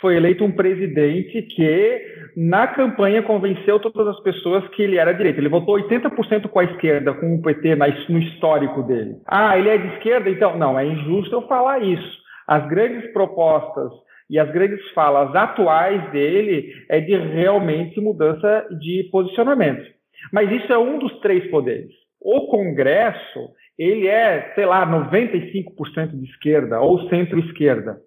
foi 0.00 0.16
eleito 0.16 0.44
um 0.44 0.50
presidente 0.50 1.42
que, 1.42 2.11
na 2.36 2.66
campanha, 2.66 3.22
convenceu 3.22 3.78
todas 3.78 4.06
as 4.08 4.20
pessoas 4.22 4.66
que 4.68 4.82
ele 4.82 4.96
era 4.96 5.12
direita. 5.12 5.40
Ele 5.40 5.48
votou 5.48 5.76
80% 5.76 6.48
com 6.48 6.58
a 6.58 6.64
esquerda, 6.64 7.14
com 7.14 7.34
o 7.34 7.42
PT 7.42 7.76
no 8.08 8.18
histórico 8.18 8.82
dele. 8.82 9.16
Ah, 9.26 9.58
ele 9.58 9.68
é 9.68 9.78
de 9.78 9.88
esquerda? 9.94 10.30
Então, 10.30 10.56
não, 10.56 10.78
é 10.78 10.86
injusto 10.86 11.34
eu 11.34 11.42
falar 11.42 11.80
isso. 11.82 12.22
As 12.46 12.66
grandes 12.68 13.12
propostas 13.12 13.92
e 14.28 14.38
as 14.38 14.50
grandes 14.50 14.80
falas 14.90 15.34
atuais 15.34 16.10
dele 16.10 16.72
é 16.88 17.00
de 17.00 17.16
realmente 17.16 18.00
mudança 18.00 18.66
de 18.80 19.08
posicionamento. 19.12 19.84
Mas 20.32 20.50
isso 20.50 20.72
é 20.72 20.78
um 20.78 20.98
dos 20.98 21.20
três 21.20 21.50
poderes. 21.50 21.90
O 22.20 22.46
Congresso, 22.46 23.50
ele 23.78 24.06
é, 24.06 24.52
sei 24.54 24.64
lá, 24.64 24.86
95% 24.86 26.18
de 26.18 26.30
esquerda 26.30 26.80
ou 26.80 27.08
centro-esquerda. 27.08 27.98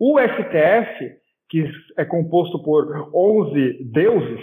O 0.00 0.18
STF 0.18 1.17
que 1.48 1.70
é 1.96 2.04
composto 2.04 2.62
por 2.62 3.10
11 3.14 3.84
deuses, 3.84 4.40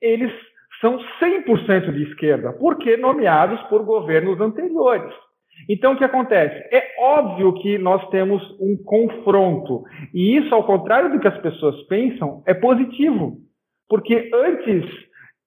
eles 0.00 0.32
são 0.80 0.98
100% 1.20 1.92
de 1.92 2.02
esquerda, 2.04 2.52
porque 2.52 2.96
nomeados 2.96 3.60
por 3.68 3.82
governos 3.82 4.40
anteriores. 4.40 5.12
Então, 5.68 5.94
o 5.94 5.96
que 5.96 6.04
acontece? 6.04 6.54
É 6.70 6.94
óbvio 7.00 7.54
que 7.54 7.78
nós 7.78 8.06
temos 8.10 8.42
um 8.60 8.76
confronto, 8.84 9.84
e 10.12 10.36
isso, 10.36 10.54
ao 10.54 10.64
contrário 10.64 11.10
do 11.10 11.18
que 11.18 11.28
as 11.28 11.38
pessoas 11.38 11.80
pensam, 11.84 12.42
é 12.46 12.52
positivo, 12.52 13.38
porque 13.88 14.30
antes 14.34 14.84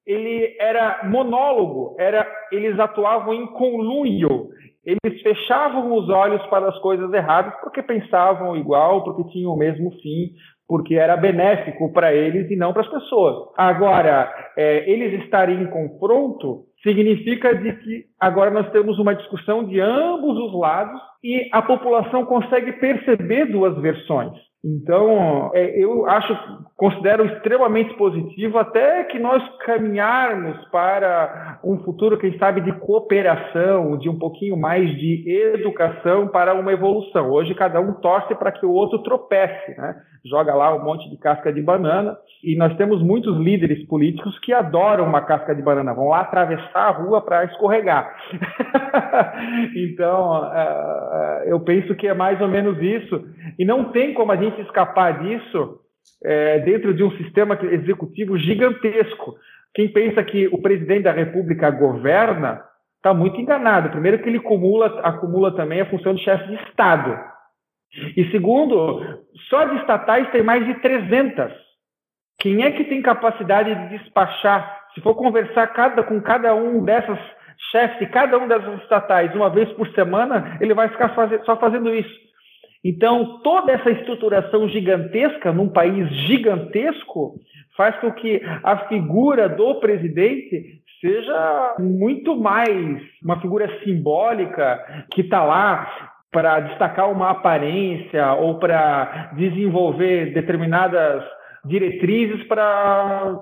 ele 0.06 0.56
era 0.60 1.08
monólogo, 1.08 1.96
era, 2.00 2.28
eles 2.52 2.80
atuavam 2.80 3.32
em 3.34 3.46
conluio, 3.46 4.50
eles 4.84 5.22
fechavam 5.22 5.94
os 5.96 6.10
olhos 6.10 6.44
para 6.48 6.68
as 6.68 6.80
coisas 6.80 7.14
erradas 7.14 7.54
porque 7.62 7.84
pensavam 7.84 8.58
igual, 8.58 9.04
porque 9.04 9.30
tinham 9.32 9.54
o 9.54 9.58
mesmo 9.58 9.92
fim, 10.02 10.32
porque 10.70 10.94
era 10.94 11.18
benéfico 11.18 11.92
para 11.92 12.14
eles 12.14 12.50
e 12.52 12.56
não 12.56 12.72
para 12.72 12.84
as 12.84 12.88
pessoas. 12.88 13.50
Agora, 13.58 14.32
é, 14.56 14.88
eles 14.88 15.24
estarem 15.24 15.60
em 15.60 15.66
confronto 15.66 16.66
significa 16.84 17.56
de 17.56 17.74
que 17.78 18.06
agora 18.20 18.52
nós 18.52 18.70
temos 18.72 19.00
uma 19.00 19.16
discussão 19.16 19.66
de 19.66 19.80
ambos 19.82 20.38
os 20.38 20.54
lados 20.54 21.02
e 21.24 21.50
a 21.52 21.62
população 21.64 22.24
consegue 22.24 22.74
perceber 22.74 23.48
duas 23.48 23.82
versões. 23.82 24.32
Então, 24.64 25.52
é, 25.54 25.82
eu 25.82 26.06
acho, 26.06 26.38
considero 26.76 27.26
extremamente 27.26 27.94
positivo 27.94 28.58
até 28.58 29.06
que 29.06 29.18
nós 29.18 29.42
caminharmos 29.60 30.58
para 30.66 31.60
um 31.64 31.78
futuro, 31.80 32.18
quem 32.18 32.38
sabe, 32.38 32.60
de 32.60 32.74
cooperação, 32.74 33.98
de 33.98 34.10
um 34.10 34.20
pouquinho 34.20 34.58
mais 34.58 34.90
de 34.98 35.24
educação 35.56 36.28
para 36.28 36.54
uma 36.54 36.74
evolução. 36.74 37.30
Hoje, 37.32 37.56
cada 37.56 37.80
um 37.80 37.94
torce 37.94 38.36
para 38.36 38.52
que 38.52 38.66
o 38.66 38.72
outro 38.72 39.00
tropece, 39.00 39.78
né? 39.78 39.96
joga 40.26 40.54
lá 40.54 40.76
um 40.76 40.84
monte 40.84 41.10
de 41.10 41.18
casca 41.18 41.52
de 41.52 41.62
banana, 41.62 42.18
e 42.44 42.56
nós 42.56 42.76
temos 42.78 43.02
muitos 43.02 43.38
líderes 43.38 43.86
políticos 43.88 44.38
que 44.40 44.54
adoram 44.54 45.06
uma 45.06 45.22
casca 45.22 45.54
de 45.54 45.62
banana, 45.62 45.94
vão 45.94 46.10
lá 46.10 46.22
atravessar 46.22 46.88
a 46.88 46.92
rua 46.92 47.22
para 47.22 47.46
escorregar. 47.46 48.16
então, 49.76 50.42
uh, 50.42 51.44
eu 51.46 51.60
penso 51.60 51.96
que 51.96 52.08
é 52.08 52.14
mais 52.14 52.40
ou 52.42 52.48
menos 52.48 52.82
isso, 52.82 53.24
e 53.58 53.66
não 53.66 53.86
tem 53.86 54.14
como 54.14 54.32
a 54.32 54.36
gente 54.36 54.49
escapar 54.58 55.22
disso 55.24 55.80
é, 56.24 56.60
dentro 56.60 56.94
de 56.94 57.04
um 57.04 57.12
sistema 57.18 57.58
executivo 57.62 58.38
gigantesco. 58.38 59.36
Quem 59.74 59.88
pensa 59.88 60.24
que 60.24 60.48
o 60.48 60.62
presidente 60.62 61.04
da 61.04 61.12
República 61.12 61.70
governa 61.70 62.64
está 62.98 63.14
muito 63.14 63.40
enganado. 63.40 63.90
Primeiro, 63.90 64.20
que 64.20 64.28
ele 64.28 64.40
acumula, 64.40 65.00
acumula 65.02 65.56
também 65.56 65.82
a 65.82 65.90
função 65.90 66.14
de 66.14 66.24
chefe 66.24 66.48
de 66.48 66.56
Estado. 66.56 67.18
E 68.16 68.30
segundo, 68.32 69.02
só 69.50 69.66
de 69.66 69.78
estatais 69.78 70.30
tem 70.32 70.44
mais 70.44 70.66
de 70.66 70.76
300. 70.76 71.52
Quem 72.38 72.64
é 72.64 72.72
que 72.72 72.84
tem 72.84 73.02
capacidade 73.02 73.74
de 73.74 73.98
despachar? 73.98 74.88
Se 74.94 75.02
for 75.02 75.16
conversar 75.16 75.68
cada, 75.68 76.04
com 76.04 76.22
cada 76.22 76.54
um 76.56 76.84
dessas 76.84 77.20
chefes 77.72 78.10
cada 78.10 78.38
um 78.38 78.48
dessas 78.48 78.82
estatais 78.82 79.36
uma 79.36 79.50
vez 79.50 79.70
por 79.74 79.88
semana, 79.90 80.58
ele 80.62 80.74
vai 80.74 80.88
ficar 80.90 81.14
só 81.46 81.58
fazendo 81.58 81.94
isso. 81.94 82.29
Então, 82.84 83.42
toda 83.44 83.74
essa 83.74 83.92
estruturação 83.92 84.68
gigantesca 84.70 85.52
num 85.52 85.68
país 85.68 86.10
gigantesco 86.28 87.36
faz 87.76 87.96
com 88.00 88.12
que 88.12 88.42
a 88.64 88.88
figura 88.88 89.50
do 89.50 89.76
presidente 89.76 90.82
seja 91.02 91.76
muito 91.80 92.36
mais 92.36 93.02
uma 93.24 93.40
figura 93.42 93.70
simbólica 93.84 95.06
que 95.12 95.22
está 95.22 95.44
lá 95.44 96.16
para 96.32 96.60
destacar 96.60 97.12
uma 97.12 97.32
aparência 97.32 98.34
ou 98.34 98.60
para 98.60 99.32
desenvolver 99.36 100.34
determinadas 100.34 101.24
diretrizes 101.66 102.44
para 102.48 103.40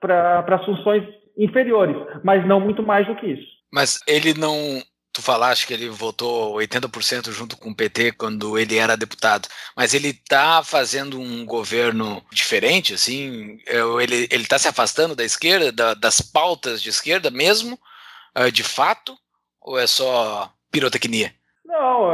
para 0.00 0.58
funções 0.64 1.04
inferiores, 1.36 1.96
mas 2.24 2.46
não 2.46 2.58
muito 2.58 2.82
mais 2.82 3.06
do 3.06 3.14
que 3.14 3.26
isso. 3.26 3.46
Mas 3.72 4.00
ele 4.06 4.34
não. 4.34 4.80
Tu 5.20 5.22
falaste 5.22 5.66
que 5.66 5.74
ele 5.74 5.90
votou 5.90 6.54
80% 6.54 7.30
junto 7.30 7.54
com 7.54 7.68
o 7.68 7.74
PT 7.74 8.12
quando 8.12 8.58
ele 8.58 8.78
era 8.78 8.96
deputado, 8.96 9.50
mas 9.76 9.92
ele 9.92 10.08
está 10.08 10.64
fazendo 10.64 11.20
um 11.20 11.44
governo 11.44 12.24
diferente, 12.32 12.94
assim? 12.94 13.60
É, 13.66 13.80
ele 14.02 14.26
está 14.30 14.58
se 14.58 14.66
afastando 14.66 15.14
da 15.14 15.22
esquerda, 15.22 15.70
da, 15.70 15.92
das 15.92 16.22
pautas 16.22 16.80
de 16.80 16.88
esquerda 16.88 17.30
mesmo, 17.30 17.78
é, 18.34 18.50
de 18.50 18.62
fato? 18.62 19.14
Ou 19.60 19.78
é 19.78 19.86
só 19.86 20.50
pirotecnia? 20.72 21.34
Não, 21.70 22.12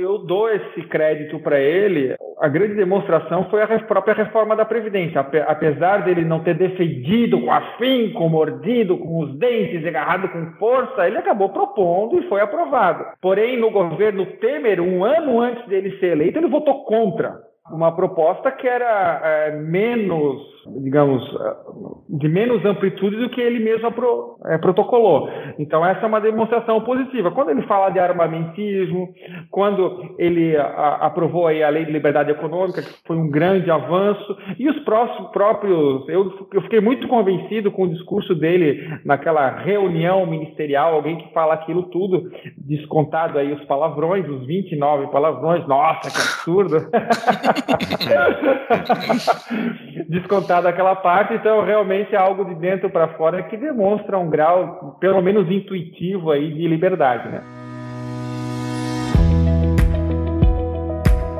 eu 0.00 0.16
dou 0.16 0.48
esse 0.48 0.80
crédito 0.88 1.38
para 1.38 1.60
ele. 1.60 2.16
A 2.40 2.48
grande 2.48 2.74
demonstração 2.74 3.44
foi 3.50 3.62
a 3.62 3.78
própria 3.80 4.14
reforma 4.14 4.56
da 4.56 4.64
Previdência. 4.64 5.20
Apesar 5.46 6.04
dele 6.04 6.24
não 6.24 6.42
ter 6.42 6.54
defendido 6.54 7.38
com 7.38 7.52
afinco, 7.52 8.26
mordido 8.30 8.96
com 8.96 9.20
os 9.20 9.38
dentes, 9.38 9.86
agarrado 9.86 10.28
com 10.30 10.52
força, 10.58 11.06
ele 11.06 11.18
acabou 11.18 11.50
propondo 11.50 12.18
e 12.18 12.28
foi 12.30 12.40
aprovado. 12.40 13.04
Porém, 13.20 13.58
no 13.58 13.70
governo 13.70 14.24
Temer, 14.40 14.80
um 14.80 15.04
ano 15.04 15.38
antes 15.38 15.66
dele 15.66 15.98
ser 15.98 16.12
eleito, 16.12 16.38
ele 16.38 16.48
votou 16.48 16.84
contra 16.84 17.38
uma 17.70 17.92
proposta 17.92 18.52
que 18.52 18.68
era 18.68 19.20
é, 19.24 19.56
menos, 19.56 20.42
digamos, 20.82 21.22
é, 21.40 21.56
de 22.10 22.28
menos 22.28 22.62
amplitude 22.64 23.16
do 23.16 23.30
que 23.30 23.40
ele 23.40 23.58
mesmo 23.58 23.86
apro, 23.86 24.36
é, 24.44 24.58
protocolou. 24.58 25.30
Então 25.58 25.84
essa 25.84 26.04
é 26.04 26.06
uma 26.06 26.20
demonstração 26.20 26.82
positiva. 26.82 27.30
Quando 27.30 27.50
ele 27.50 27.62
fala 27.62 27.88
de 27.88 27.98
armamentismo, 27.98 29.08
quando 29.50 30.14
ele 30.18 30.54
a, 30.56 31.06
aprovou 31.06 31.46
aí 31.46 31.62
a 31.62 31.70
lei 31.70 31.86
de 31.86 31.92
liberdade 31.92 32.30
econômica, 32.30 32.82
que 32.82 32.92
foi 33.06 33.16
um 33.16 33.30
grande 33.30 33.70
avanço, 33.70 34.36
e 34.58 34.68
os 34.68 34.78
próximos, 34.80 35.30
próprios, 35.30 36.06
eu, 36.08 36.48
eu 36.52 36.62
fiquei 36.62 36.80
muito 36.80 37.08
convencido 37.08 37.72
com 37.72 37.84
o 37.84 37.88
discurso 37.88 38.34
dele 38.34 38.86
naquela 39.06 39.48
reunião 39.48 40.26
ministerial, 40.26 40.94
alguém 40.94 41.16
que 41.16 41.32
fala 41.32 41.54
aquilo 41.54 41.84
tudo, 41.84 42.30
descontado 42.58 43.38
aí 43.38 43.52
os 43.54 43.64
palavrões, 43.64 44.28
os 44.28 44.46
29 44.46 45.06
palavrões, 45.06 45.66
nossa, 45.66 46.10
que 46.10 46.18
absurdo. 46.18 46.76
gostar 50.28 50.62
daquela 50.62 50.96
parte, 50.96 51.34
então 51.34 51.64
realmente 51.64 52.14
é 52.14 52.18
algo 52.18 52.44
de 52.44 52.54
dentro 52.54 52.90
para 52.90 53.08
fora 53.08 53.42
que 53.44 53.56
demonstra 53.56 54.18
um 54.18 54.28
grau, 54.28 54.98
pelo 55.00 55.22
menos 55.22 55.50
intuitivo 55.50 56.30
aí 56.30 56.52
de 56.52 56.68
liberdade, 56.68 57.28
né? 57.28 57.42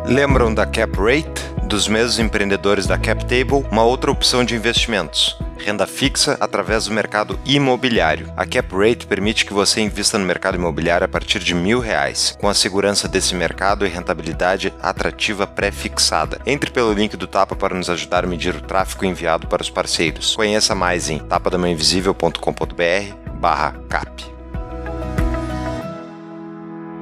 Lembram 0.06 0.54
da 0.54 0.66
Cap 0.66 0.92
Rate? 0.98 1.53
Dos 1.74 1.88
mesmos 1.88 2.20
empreendedores 2.20 2.86
da 2.86 2.96
Cap 2.96 3.24
Table, 3.24 3.66
uma 3.68 3.82
outra 3.82 4.08
opção 4.08 4.44
de 4.44 4.54
investimentos 4.54 5.36
renda 5.58 5.88
fixa 5.88 6.36
através 6.38 6.84
do 6.84 6.94
mercado 6.94 7.36
imobiliário. 7.44 8.32
A 8.36 8.46
Cap 8.46 8.72
Rate 8.76 9.08
permite 9.08 9.44
que 9.44 9.52
você 9.52 9.80
invista 9.80 10.16
no 10.16 10.24
mercado 10.24 10.56
imobiliário 10.56 11.04
a 11.04 11.08
partir 11.08 11.40
de 11.40 11.52
mil 11.52 11.80
reais, 11.80 12.38
com 12.40 12.48
a 12.48 12.54
segurança 12.54 13.08
desse 13.08 13.34
mercado 13.34 13.84
e 13.84 13.88
rentabilidade 13.88 14.72
atrativa 14.80 15.48
pré-fixada. 15.48 16.40
Entre 16.46 16.70
pelo 16.70 16.92
link 16.92 17.16
do 17.16 17.26
Tapa 17.26 17.56
para 17.56 17.74
nos 17.74 17.90
ajudar 17.90 18.22
a 18.22 18.28
medir 18.28 18.54
o 18.54 18.60
tráfego 18.60 19.04
enviado 19.04 19.48
para 19.48 19.62
os 19.62 19.68
parceiros. 19.68 20.36
Conheça 20.36 20.76
mais 20.76 21.10
em 21.10 21.18
tapadamãoinvisível.com.br 21.18 23.32
barra 23.40 23.72
cap. 23.88 24.24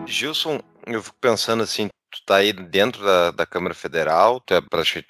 Gilson, 0.07 0.61
eu 0.87 1.03
fico 1.03 1.17
pensando 1.21 1.63
assim, 1.63 1.91
tu 2.13 2.19
está 2.21 2.37
aí 2.37 2.53
dentro 2.53 3.03
da, 3.05 3.31
da 3.31 3.47
Câmara 3.47 3.75
Federal, 3.75 4.39
tu 4.41 4.55
é 4.55 4.61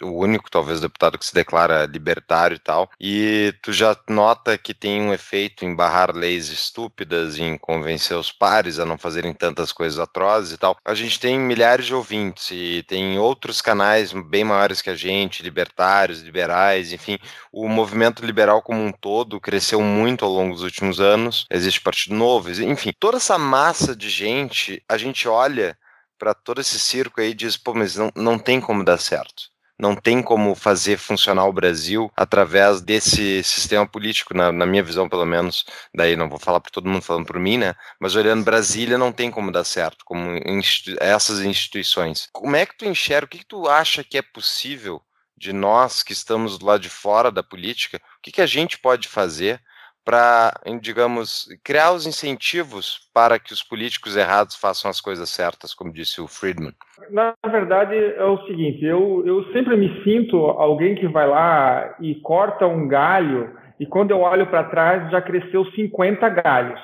o 0.03 0.18
único, 0.18 0.50
talvez, 0.50 0.80
deputado 0.80 1.18
que 1.18 1.26
se 1.26 1.34
declara 1.34 1.84
libertário 1.86 2.55
e 2.55 2.59
tal, 2.59 2.88
e 3.00 3.53
tu 3.61 3.72
já 3.72 3.96
nota 4.09 4.57
que 4.57 4.72
tem 4.72 5.03
um 5.03 5.12
efeito 5.12 5.64
em 5.64 5.74
barrar 5.74 6.14
leis 6.14 6.48
estúpidas, 6.48 7.38
em 7.38 7.59
convencer 7.59 8.16
os 8.16 8.30
pares 8.30 8.78
a 8.78 8.86
não 8.86 8.96
fazerem 8.96 9.34
tantas 9.34 9.72
coisas 9.72 9.98
atrozes 9.98 10.53
e 10.53 10.59
tal. 10.59 10.76
A 10.84 10.94
gente 10.94 11.18
tem 11.18 11.38
milhares 11.38 11.86
de 11.86 11.94
ouvintes 11.94 12.50
e 12.53 12.84
tem 12.84 13.18
outros 13.18 13.61
canais 13.61 14.12
bem 14.12 14.44
maiores 14.44 14.80
que 14.80 14.90
a 14.90 14.94
gente, 14.94 15.42
libertários, 15.42 16.20
liberais, 16.20 16.92
enfim, 16.92 17.18
o 17.53 17.68
movimento 17.68 18.24
liberal 18.24 18.62
como 18.62 18.80
um 18.80 18.92
todo 18.92 19.40
cresceu 19.40 19.80
muito 19.80 20.24
ao 20.24 20.30
longo 20.30 20.55
dos 20.55 20.62
últimos 20.62 21.00
anos. 21.00 21.46
Existe 21.50 21.80
Partido 21.80 22.14
Novo, 22.14 22.50
enfim, 22.50 22.92
toda 22.98 23.16
essa 23.16 23.36
massa 23.36 23.96
de 23.96 24.09
gente, 24.09 24.82
a 24.88 24.96
gente 24.96 25.26
olha 25.26 25.76
para 26.22 26.34
todo 26.34 26.60
esse 26.60 26.78
circo 26.78 27.20
aí 27.20 27.34
diz, 27.34 27.56
pô, 27.56 27.74
mas 27.74 27.96
não, 27.96 28.12
não 28.14 28.38
tem 28.38 28.60
como 28.60 28.84
dar 28.84 28.96
certo. 28.96 29.50
Não 29.76 29.96
tem 29.96 30.22
como 30.22 30.54
fazer 30.54 30.96
funcionar 30.96 31.46
o 31.46 31.52
Brasil 31.52 32.12
através 32.16 32.80
desse 32.80 33.42
sistema 33.42 33.84
político, 33.84 34.32
na, 34.32 34.52
na 34.52 34.64
minha 34.64 34.84
visão, 34.84 35.08
pelo 35.08 35.26
menos. 35.26 35.64
Daí 35.92 36.14
não 36.14 36.28
vou 36.28 36.38
falar 36.38 36.60
para 36.60 36.70
todo 36.70 36.88
mundo 36.88 37.02
falando 37.02 37.26
por 37.26 37.40
mim, 37.40 37.58
né? 37.58 37.74
Mas 37.98 38.14
olhando 38.14 38.44
Brasília, 38.44 38.96
não 38.96 39.10
tem 39.10 39.32
como 39.32 39.50
dar 39.50 39.64
certo, 39.64 40.04
como 40.04 40.36
institu 40.46 40.96
essas 41.00 41.40
instituições. 41.40 42.28
Como 42.32 42.54
é 42.54 42.64
que 42.64 42.78
tu 42.78 42.84
enxerga, 42.84 43.26
o 43.26 43.28
que, 43.28 43.38
que 43.38 43.46
tu 43.46 43.68
acha 43.68 44.04
que 44.04 44.16
é 44.16 44.22
possível 44.22 45.02
de 45.36 45.52
nós 45.52 46.04
que 46.04 46.12
estamos 46.12 46.60
lá 46.60 46.78
de 46.78 46.88
fora 46.88 47.32
da 47.32 47.42
política, 47.42 47.96
o 47.96 48.22
que, 48.22 48.30
que 48.30 48.40
a 48.40 48.46
gente 48.46 48.78
pode 48.78 49.08
fazer 49.08 49.60
para, 50.05 50.53
digamos, 50.80 51.46
criar 51.64 51.92
os 51.92 52.07
incentivos 52.07 53.09
para 53.14 53.38
que 53.38 53.53
os 53.53 53.62
políticos 53.62 54.16
errados 54.16 54.57
façam 54.57 54.90
as 54.90 55.00
coisas 55.00 55.28
certas, 55.28 55.74
como 55.74 55.92
disse 55.92 56.20
o 56.20 56.28
Friedman? 56.28 56.72
Na 57.11 57.34
verdade, 57.46 57.94
é 57.96 58.24
o 58.24 58.44
seguinte: 58.46 58.84
eu, 58.84 59.22
eu 59.26 59.44
sempre 59.53 59.76
me 59.76 60.03
sinto 60.03 60.36
alguém 60.36 60.94
que 60.94 61.09
vai 61.09 61.26
lá 61.26 61.96
e 62.00 62.16
corta 62.16 62.66
um 62.66 62.86
galho, 62.88 63.57
e 63.78 63.86
quando 63.86 64.11
eu 64.11 64.20
olho 64.20 64.46
para 64.46 64.64
trás 64.64 65.11
já 65.11 65.20
cresceu 65.20 65.64
50 65.72 66.28
galhos. 66.28 66.80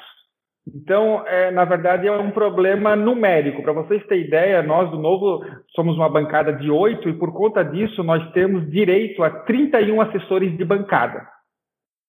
Então, 0.66 1.26
é, 1.26 1.50
na 1.50 1.64
verdade, 1.64 2.06
é 2.06 2.12
um 2.12 2.30
problema 2.30 2.94
numérico. 2.94 3.62
Para 3.62 3.72
vocês 3.72 4.04
terem 4.06 4.26
ideia, 4.26 4.62
nós 4.62 4.90
do 4.90 4.98
Novo 4.98 5.42
somos 5.74 5.96
uma 5.96 6.10
bancada 6.10 6.52
de 6.52 6.70
oito, 6.70 7.08
e 7.08 7.14
por 7.14 7.32
conta 7.32 7.64
disso, 7.64 8.04
nós 8.04 8.30
temos 8.32 8.70
direito 8.70 9.22
a 9.24 9.30
31 9.30 9.98
assessores 10.02 10.54
de 10.58 10.64
bancada 10.66 11.26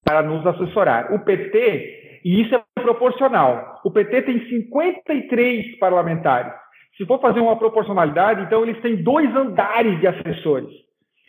para 0.04 0.22
nos 0.22 0.46
assessorar. 0.46 1.14
O 1.14 1.20
PT, 1.20 2.22
e 2.26 2.42
isso 2.42 2.56
é 2.56 2.64
proporcional, 2.82 3.80
o 3.84 3.92
PT 3.92 4.24
tem 4.24 4.48
53 4.48 5.78
parlamentares. 5.80 6.54
Se 6.98 7.06
for 7.06 7.22
fazer 7.22 7.40
uma 7.40 7.58
proporcionalidade, 7.58 8.42
então 8.42 8.64
eles 8.64 8.82
têm 8.82 9.02
dois 9.02 9.34
andares 9.36 10.00
de 10.00 10.08
assessores. 10.08 10.70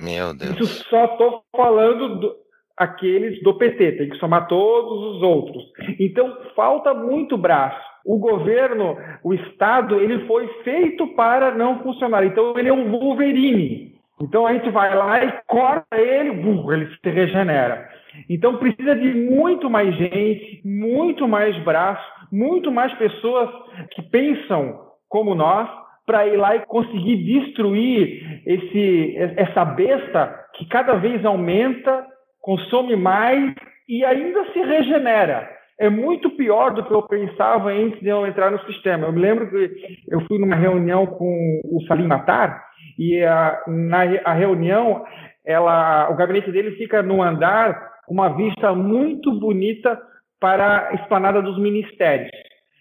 Meu 0.01 0.35
Deus. 0.35 0.59
Isso 0.59 0.85
só 0.89 1.05
estou 1.05 1.43
falando 1.55 2.19
do, 2.19 2.35
aqueles 2.77 3.41
do 3.43 3.55
PT, 3.55 3.93
tem 3.93 4.09
que 4.09 4.17
somar 4.17 4.49
todos 4.49 5.17
os 5.17 5.23
outros. 5.23 5.63
Então 6.01 6.37
falta 6.57 6.95
muito 6.95 7.37
braço. 7.37 7.79
O 8.05 8.19
governo, 8.19 8.97
o 9.23 9.35
Estado, 9.35 10.01
ele 10.01 10.27
foi 10.27 10.49
feito 10.65 11.07
para 11.09 11.51
não 11.55 11.83
funcionar. 11.83 12.25
Então 12.25 12.59
ele 12.59 12.71
é 12.71 12.73
um 12.73 12.91
Wolverine. 12.91 13.95
Então 14.21 14.47
a 14.47 14.55
gente 14.55 14.71
vai 14.71 14.95
lá 14.95 15.23
e 15.23 15.33
corta 15.47 15.97
ele, 15.97 16.31
ele 16.31 16.97
se 16.97 17.11
regenera. 17.11 17.89
Então 18.29 18.57
precisa 18.57 18.95
de 18.95 19.15
muito 19.15 19.69
mais 19.69 19.95
gente, 19.97 20.61
muito 20.65 21.29
mais 21.29 21.57
braço, 21.65 22.05
muito 22.33 22.71
mais 22.71 22.93
pessoas 22.95 23.49
que 23.93 24.03
pensam 24.03 24.79
como 25.09 25.35
nós 25.35 25.69
para 26.07 26.27
ir 26.27 26.37
lá 26.37 26.57
e 26.57 26.67
conseguir 26.67 27.17
destruir 27.25 28.43
esse, 28.47 29.17
essa 29.37 29.65
besta 29.65 30.35
que 30.55 30.67
cada 30.67 30.95
vez 30.95 31.25
aumenta, 31.25 32.05
consome 32.41 32.97
mais 32.97 33.55
e 33.89 34.05
ainda 34.05 34.45
se 34.53 34.61
regenera. 34.61 35.49
É 35.79 35.89
muito 35.89 36.31
pior 36.31 36.73
do 36.73 36.85
que 36.85 36.93
eu 36.93 37.03
pensava 37.03 37.71
antes 37.71 38.01
de 38.01 38.09
eu 38.09 38.27
entrar 38.27 38.51
no 38.51 38.61
sistema. 38.65 39.07
Eu 39.07 39.13
me 39.13 39.21
lembro 39.21 39.49
que 39.49 39.71
eu 40.09 40.21
fui 40.27 40.39
numa 40.39 40.57
reunião 40.57 41.07
com 41.07 41.61
o 41.65 41.81
Salim 41.87 42.07
Matar 42.07 42.63
e 42.99 43.23
a, 43.23 43.63
na 43.67 44.01
a 44.25 44.33
reunião, 44.33 45.05
ela, 45.45 46.11
o 46.11 46.17
gabinete 46.17 46.53
dele 46.53 46.73
fica 46.73 47.03
no 47.03 47.23
andar 47.23 47.90
uma 48.11 48.29
vista 48.31 48.75
muito 48.75 49.33
bonita 49.33 49.97
para 50.41 50.89
a 50.89 50.95
esplanada 50.95 51.41
dos 51.41 51.57
ministérios. 51.59 52.31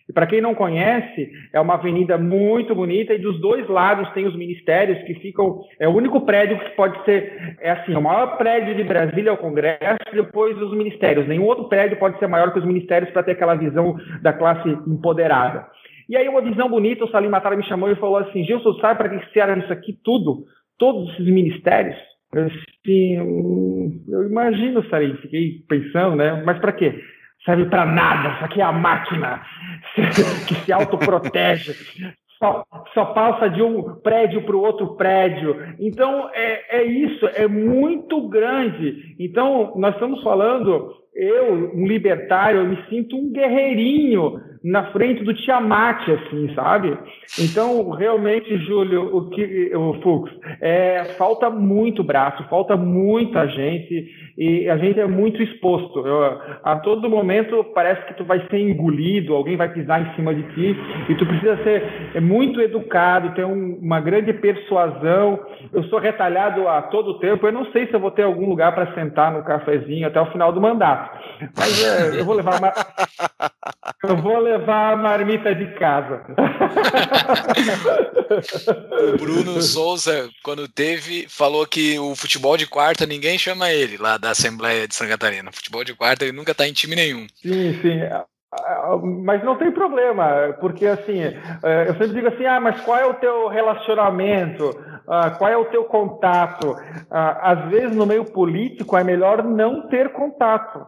E 0.09 0.13
para 0.13 0.25
quem 0.25 0.41
não 0.41 0.55
conhece, 0.55 1.32
é 1.53 1.59
uma 1.59 1.75
avenida 1.75 2.17
muito 2.17 2.73
bonita 2.73 3.13
e 3.13 3.19
dos 3.19 3.39
dois 3.39 3.69
lados 3.69 4.09
tem 4.11 4.25
os 4.25 4.36
ministérios 4.36 4.97
que 5.03 5.13
ficam. 5.13 5.61
É 5.80 5.88
o 5.88 5.95
único 5.95 6.21
prédio 6.21 6.57
que 6.57 6.71
pode 6.71 7.05
ser. 7.05 7.57
É 7.61 7.69
assim, 7.69 7.93
o 7.93 8.01
maior 8.01 8.36
prédio 8.38 8.73
de 8.73 8.84
Brasília 8.84 9.30
é 9.30 9.34
o 9.34 9.38
Congresso, 9.38 9.99
depois 10.11 10.59
os 10.59 10.75
ministérios. 10.75 11.27
Nenhum 11.27 11.45
outro 11.45 11.69
prédio 11.69 11.99
pode 11.99 12.17
ser 12.17 12.25
maior 12.25 12.51
que 12.51 12.57
os 12.57 12.65
ministérios 12.65 13.11
para 13.11 13.21
ter 13.21 13.34
aquela 13.34 13.53
visão 13.53 13.95
da 14.23 14.34
classe 14.34 14.67
empoderada. 14.88 15.67
E 16.09 16.17
aí, 16.17 16.27
uma 16.27 16.41
visão 16.41 16.67
bonita, 16.67 17.05
o 17.05 17.11
Salim 17.11 17.30
Matara 17.30 17.55
me 17.55 17.63
chamou 17.65 17.91
e 17.91 17.95
falou 17.95 18.17
assim: 18.17 18.43
Gilson, 18.43 18.73
sabe 18.80 18.97
para 18.97 19.09
que 19.09 19.32
serve 19.32 19.59
isso 19.59 19.71
aqui 19.71 19.93
tudo? 20.03 20.45
Todos 20.80 21.11
esses 21.11 21.27
ministérios? 21.27 22.09
Assim, 22.32 23.15
eu 24.07 24.27
imagino, 24.27 24.88
Sarim, 24.89 25.15
fiquei 25.17 25.63
pensando, 25.67 26.15
né? 26.15 26.43
Mas 26.45 26.59
para 26.59 26.71
quê? 26.71 27.01
Serve 27.43 27.65
para 27.65 27.86
nada, 27.86 28.36
isso 28.36 28.45
aqui 28.45 28.61
é 28.61 28.63
a 28.63 28.71
máquina 28.71 29.41
que 30.47 30.55
se 30.55 30.71
autoprotege, 30.71 31.73
só, 32.38 32.63
só 32.93 33.05
passa 33.05 33.49
de 33.49 33.61
um 33.61 33.95
prédio 34.01 34.43
para 34.43 34.55
o 34.55 34.61
outro 34.61 34.95
prédio. 34.95 35.55
Então, 35.80 36.30
é, 36.34 36.82
é 36.82 36.84
isso, 36.84 37.25
é 37.27 37.47
muito 37.47 38.27
grande. 38.30 39.15
Então, 39.19 39.73
nós 39.77 39.93
estamos 39.93 40.21
falando, 40.21 40.93
eu, 41.15 41.75
um 41.75 41.88
libertário, 41.88 42.59
eu 42.59 42.67
me 42.67 42.77
sinto 42.89 43.17
um 43.17 43.32
guerreirinho 43.32 44.39
na 44.64 44.91
frente 44.91 45.24
do 45.24 45.34
Tiamat, 45.34 46.01
assim, 46.10 46.53
sabe? 46.53 46.97
Então, 47.39 47.91
realmente, 47.91 48.57
Júlio, 48.66 49.16
o 49.16 49.30
que 49.30 49.72
o 49.76 49.93
Fux, 50.01 50.32
é, 50.62 51.16
falta 51.18 51.49
muito 51.49 52.03
braço, 52.03 52.43
falta 52.49 52.76
muita 52.76 53.47
gente 53.47 54.07
e 54.38 54.70
a 54.70 54.78
gente 54.78 54.99
é 54.99 55.07
muito 55.07 55.41
exposto. 55.41 56.05
Eu, 56.05 56.39
a 56.64 56.78
todo 56.78 57.10
momento 57.10 57.64
parece 57.74 58.05
que 58.07 58.14
tu 58.16 58.26
vai 58.26 58.45
ser 58.47 58.60
engolido, 58.60 59.36
alguém 59.36 59.55
vai 59.55 59.72
pisar 59.72 60.01
em 60.01 60.16
cima 60.16 60.34
de 60.34 60.43
ti 60.53 60.78
e 61.10 61.16
tu 61.16 61.26
precisa 61.26 61.57
ser 61.64 61.84
é 62.14 62.20
muito 62.20 62.62
educado, 62.62 63.34
ter 63.36 63.45
um, 63.45 63.80
uma 63.82 63.99
grande 63.99 64.34
persuasão. 64.34 65.39
Eu 65.74 65.84
sou 65.86 65.99
retalhado 65.99 66.68
a 66.68 66.82
todo 66.82 67.20
tempo. 67.20 67.45
Eu 67.45 67.53
não 67.53 67.66
sei 67.72 67.88
se 67.88 67.93
eu 67.93 67.99
vou 67.99 68.12
ter 68.12 68.24
algum 68.24 68.47
lugar 68.47 68.74
para 68.74 68.93
sentar 68.93 69.32
no 69.32 69.43
cafezinho 69.43 70.07
até 70.07 70.20
o 70.20 70.32
final 70.32 70.51
do 70.51 70.62
mandato, 70.62 71.18
mas 71.57 71.84
é, 71.84 72.20
eu 72.20 72.26
vou 72.26 72.36
levar 72.36 72.60
uma 72.60 72.72
eu 74.07 74.18
vou 74.18 74.39
levar 74.50 74.93
a 74.93 74.95
marmita 74.95 75.54
de 75.54 75.68
casa. 75.76 76.26
o 79.14 79.18
Bruno 79.20 79.62
Souza, 79.62 80.30
quando 80.43 80.68
teve, 80.68 81.28
falou 81.30 81.66
que 81.66 81.97
o 82.00 82.16
futebol 82.16 82.58
de 82.58 82.68
quarta 82.68 83.06
ninguém 83.06 83.38
chama 83.38 83.72
ele 83.72 83.97
lá 83.97 84.18
da 84.18 84.32
Assembleia 84.32 84.88
de 84.88 84.95
Santa 84.95 85.12
Catarina. 85.12 85.52
Futebol 85.52 85.84
de 85.84 85.93
quarta 85.95 86.26
ele 86.26 86.36
nunca 86.36 86.52
está 86.52 86.68
em 86.68 86.74
time 86.74 86.95
nenhum. 86.95 87.28
Sim, 87.41 87.80
sim. 87.82 88.00
Mas 89.24 89.43
não 89.43 89.56
tem 89.56 89.72
problema, 89.72 90.56
porque 90.60 90.88
assim, 90.88 91.22
é, 91.22 91.86
eu 91.88 91.93
sempre 91.93 92.14
digo 92.14 92.28
assim, 92.30 92.45
ah, 92.45 92.60
mas 92.60 92.82
qual 92.82 92.97
é 92.97 93.06
o 93.06 93.14
teu 93.14 93.47
relacionamento? 93.47 94.76
Ah, 95.08 95.30
qual 95.32 95.52
é 95.52 95.58
o 95.58 95.66
teu 95.66 95.84
contato? 95.84 96.76
Ah, 97.12 97.52
às 97.52 97.70
vezes 97.70 97.95
no 97.95 98.08
meio 98.08 98.26
político 98.26 98.97
é 98.97 99.04
melhor 99.04 99.43
não 99.43 99.88
ter 99.88 100.12
contato. 100.12 100.84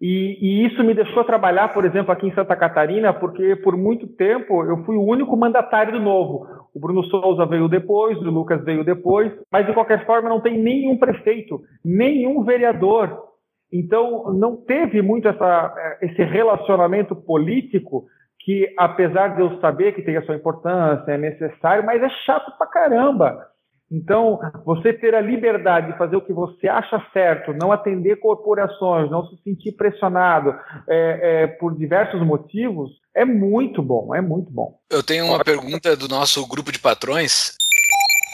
E, 0.00 0.38
e, 0.40 0.66
isso 0.66 0.84
me 0.84 0.92
deixou 0.92 1.24
trabalhar, 1.24 1.72
por 1.72 1.84
exemplo, 1.84 2.12
aqui 2.12 2.26
em 2.26 2.34
Santa 2.34 2.54
Catarina, 2.54 3.14
porque 3.14 3.56
por 3.56 3.76
muito 3.76 4.06
tempo 4.06 4.62
eu 4.64 4.84
fui 4.84 4.96
o 4.96 5.04
único 5.04 5.34
mandatário 5.36 5.92
do 5.92 6.00
Novo. 6.00 6.46
O 6.74 6.78
Bruno 6.78 7.02
Souza 7.04 7.46
veio 7.46 7.66
depois, 7.66 8.18
o 8.18 8.30
Lucas 8.30 8.62
veio 8.62 8.84
depois, 8.84 9.32
mas 9.50 9.66
de 9.66 9.72
qualquer 9.72 10.04
forma 10.04 10.28
não 10.28 10.40
tem 10.40 10.58
nenhum 10.58 10.98
prefeito, 10.98 11.62
nenhum 11.82 12.44
vereador. 12.44 13.24
Então 13.72 14.32
não 14.34 14.56
teve 14.56 15.00
muito 15.00 15.28
essa, 15.28 15.98
esse 16.02 16.22
relacionamento 16.22 17.16
político 17.16 18.04
que, 18.40 18.72
apesar 18.76 19.34
de 19.34 19.40
eu 19.40 19.58
saber 19.60 19.92
que 19.92 20.02
tem 20.02 20.16
a 20.18 20.22
sua 20.22 20.36
importância, 20.36 21.10
é 21.10 21.18
necessário, 21.18 21.84
mas 21.84 22.02
é 22.02 22.08
chato 22.26 22.56
pra 22.58 22.66
caramba. 22.66 23.46
Então, 23.90 24.40
você 24.64 24.92
ter 24.92 25.14
a 25.14 25.20
liberdade 25.20 25.92
de 25.92 25.98
fazer 25.98 26.16
o 26.16 26.20
que 26.20 26.32
você 26.32 26.66
acha 26.66 27.00
certo, 27.12 27.52
não 27.52 27.70
atender 27.70 28.16
corporações, 28.16 29.10
não 29.10 29.24
se 29.28 29.36
sentir 29.44 29.72
pressionado 29.72 30.54
é, 30.88 31.42
é, 31.42 31.46
por 31.46 31.76
diversos 31.76 32.20
motivos, 32.26 32.90
é 33.14 33.24
muito 33.24 33.80
bom, 33.80 34.12
é 34.14 34.20
muito 34.20 34.50
bom. 34.50 34.76
Eu 34.90 35.04
tenho 35.04 35.26
uma 35.26 35.42
pergunta 35.42 35.96
do 35.96 36.08
nosso 36.08 36.46
grupo 36.48 36.72
de 36.72 36.80
patrões. 36.80 37.56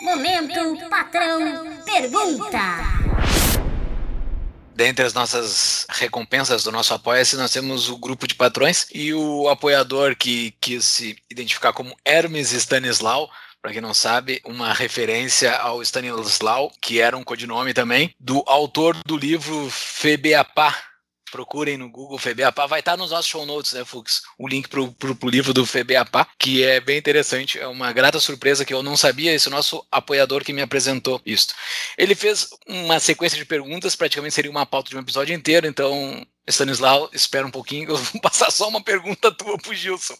Momento 0.02 0.88
Patrão 0.88 1.38
Pergunta. 1.84 2.58
Dentre 4.74 5.04
as 5.04 5.12
nossas 5.12 5.86
recompensas 5.90 6.64
do 6.64 6.72
nosso 6.72 6.94
Apoia-se, 6.94 7.36
nós 7.36 7.52
temos 7.52 7.90
o 7.90 7.98
grupo 7.98 8.26
de 8.26 8.34
patrões 8.34 8.88
e 8.92 9.12
o 9.12 9.48
apoiador 9.48 10.16
que 10.16 10.54
quis 10.60 10.84
se 10.86 11.16
identificar 11.30 11.74
como 11.74 11.94
Hermes 12.06 12.52
Stanislau 12.52 13.28
para 13.62 13.72
quem 13.72 13.80
não 13.80 13.94
sabe, 13.94 14.42
uma 14.44 14.72
referência 14.72 15.56
ao 15.56 15.80
Stanislau, 15.80 16.72
que 16.82 17.00
era 17.00 17.16
um 17.16 17.22
codinome 17.22 17.72
também, 17.72 18.12
do 18.18 18.42
autor 18.44 18.96
do 19.06 19.16
livro 19.16 19.70
Febeapá, 19.70 20.76
procurem 21.32 21.78
no 21.78 21.88
Google 21.88 22.18
FEBEAPA, 22.18 22.66
vai 22.66 22.80
estar 22.80 22.96
nos 22.96 23.10
nossos 23.10 23.26
show 23.26 23.46
notes, 23.46 23.72
né, 23.72 23.84
Fux? 23.86 24.22
O 24.38 24.46
link 24.46 24.68
pro, 24.68 24.92
pro 24.92 25.30
livro 25.30 25.54
do 25.54 25.64
FEBEAPA, 25.64 26.28
que 26.38 26.62
é 26.62 26.78
bem 26.78 26.98
interessante, 26.98 27.58
é 27.58 27.66
uma 27.66 27.90
grata 27.90 28.20
surpresa 28.20 28.66
que 28.66 28.74
eu 28.74 28.82
não 28.82 28.98
sabia, 28.98 29.32
esse 29.32 29.48
nosso 29.48 29.84
apoiador 29.90 30.44
que 30.44 30.52
me 30.52 30.60
apresentou 30.60 31.20
isso. 31.24 31.48
Ele 31.96 32.14
fez 32.14 32.48
uma 32.68 33.00
sequência 33.00 33.38
de 33.38 33.46
perguntas, 33.46 33.96
praticamente 33.96 34.34
seria 34.34 34.50
uma 34.50 34.66
pauta 34.66 34.90
de 34.90 34.96
um 34.96 35.00
episódio 35.00 35.34
inteiro, 35.34 35.66
então 35.66 36.24
Stanislau, 36.46 37.08
espera 37.12 37.46
um 37.46 37.50
pouquinho, 37.50 37.90
eu 37.90 37.96
vou 37.96 38.20
passar 38.20 38.50
só 38.50 38.68
uma 38.68 38.82
pergunta 38.82 39.32
tua 39.32 39.56
pro 39.58 39.74
Gilson. 39.74 40.16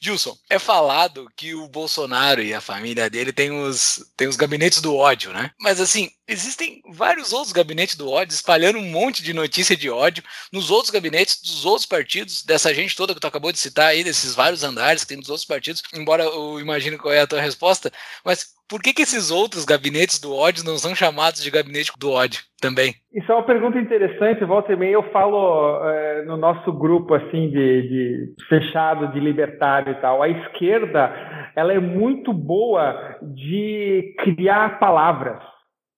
Gilson, 0.00 0.36
é 0.50 0.58
falado 0.58 1.30
que 1.36 1.54
o 1.54 1.68
Bolsonaro 1.68 2.42
e 2.42 2.52
a 2.52 2.60
família 2.60 3.08
dele 3.08 3.32
tem 3.32 3.50
os, 3.50 4.04
tem 4.16 4.28
os 4.28 4.36
gabinetes 4.36 4.80
do 4.80 4.94
ódio, 4.94 5.32
né? 5.32 5.50
Mas 5.60 5.80
assim, 5.80 6.10
existem 6.28 6.82
vários 6.88 7.32
outros 7.32 7.52
gabinetes 7.52 7.96
do 7.96 8.10
ódio 8.10 8.34
espalhando 8.34 8.78
um 8.78 8.90
monte 8.90 9.22
de 9.22 9.32
notícia 9.32 9.76
de 9.76 9.90
ódio 9.90 10.22
nos 10.52 10.70
outros 10.70 10.90
gabinetes 10.90 11.40
dos 11.40 11.64
outros 11.64 11.86
partidos, 11.86 12.44
dessa 12.44 12.74
gente 12.74 12.96
toda 12.96 13.14
que 13.14 13.20
tu 13.20 13.26
acabou 13.26 13.52
de 13.52 13.58
citar 13.58 13.88
aí, 13.88 14.02
desses 14.02 14.34
vários 14.34 14.64
andares 14.64 15.02
que 15.02 15.08
tem 15.08 15.18
nos 15.18 15.28
outros 15.28 15.46
partidos, 15.46 15.82
embora 15.94 16.24
eu 16.24 16.60
imagine 16.60 16.98
qual 16.98 17.14
é 17.14 17.20
a 17.20 17.26
tua 17.26 17.40
resposta, 17.40 17.90
mas 18.24 18.56
por 18.68 18.82
que, 18.82 18.92
que 18.92 19.02
esses 19.02 19.30
outros 19.30 19.64
gabinetes 19.64 20.20
do 20.20 20.34
ódio 20.34 20.64
não 20.64 20.76
são 20.76 20.92
chamados 20.92 21.40
de 21.40 21.50
gabinete 21.52 21.92
do 21.98 22.10
ódio 22.10 22.40
também? 22.60 22.94
Isso 23.14 23.30
é 23.30 23.34
uma 23.34 23.44
pergunta 23.44 23.78
interessante. 23.78 24.44
Volta 24.44 24.72
e 24.72 24.76
meia 24.76 24.94
eu 24.94 25.04
falo 25.10 25.84
é, 25.84 26.24
no 26.24 26.36
nosso 26.36 26.72
grupo 26.72 27.14
assim 27.14 27.48
de, 27.48 27.82
de, 27.82 28.34
fechado 28.48 29.12
de 29.12 29.20
libertário 29.20 29.92
e 29.92 30.00
tal. 30.00 30.20
A 30.20 30.28
esquerda 30.28 31.14
ela 31.54 31.72
é 31.72 31.78
muito 31.78 32.32
boa 32.32 33.16
de 33.22 34.14
criar 34.18 34.80
palavras, 34.80 35.38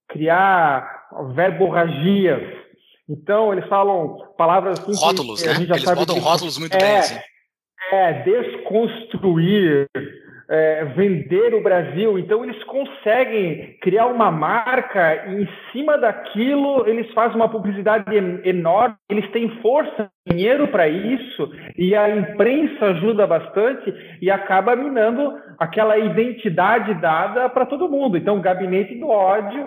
criar 0.08 1.08
verborragias. 1.34 2.42
Então 3.08 3.52
eles 3.52 3.66
falam 3.68 4.16
palavras 4.36 4.80
assim 4.80 5.04
rótulos, 5.04 5.44
né? 5.44 5.52
Eles 5.52 5.84
botam 5.94 6.14
que, 6.14 6.20
rótulos 6.20 6.58
muito 6.58 6.74
é, 6.74 6.78
bem. 6.78 6.98
Assim. 6.98 7.18
É 7.90 8.12
desconstruir 8.22 9.88
é, 10.48 10.86
vender 10.86 11.54
o 11.54 11.62
Brasil. 11.62 12.18
Então, 12.18 12.42
eles 12.42 12.62
conseguem 12.64 13.76
criar 13.82 14.06
uma 14.06 14.30
marca 14.30 15.26
e, 15.28 15.42
em 15.42 15.48
cima 15.70 15.98
daquilo, 15.98 16.88
eles 16.88 17.12
fazem 17.12 17.36
uma 17.36 17.48
publicidade 17.48 18.04
enorme. 18.44 18.96
Eles 19.10 19.30
têm 19.30 19.60
força, 19.60 20.10
dinheiro 20.28 20.68
para 20.68 20.88
isso, 20.88 21.50
e 21.76 21.94
a 21.94 22.08
imprensa 22.08 22.86
ajuda 22.86 23.26
bastante 23.26 23.92
e 24.20 24.30
acaba 24.30 24.76
minando 24.76 25.34
aquela 25.58 25.98
identidade 25.98 26.94
dada 26.94 27.48
para 27.48 27.66
todo 27.66 27.88
mundo. 27.88 28.16
Então, 28.16 28.40
Gabinete 28.40 28.94
do 28.96 29.08
Ódio 29.08 29.66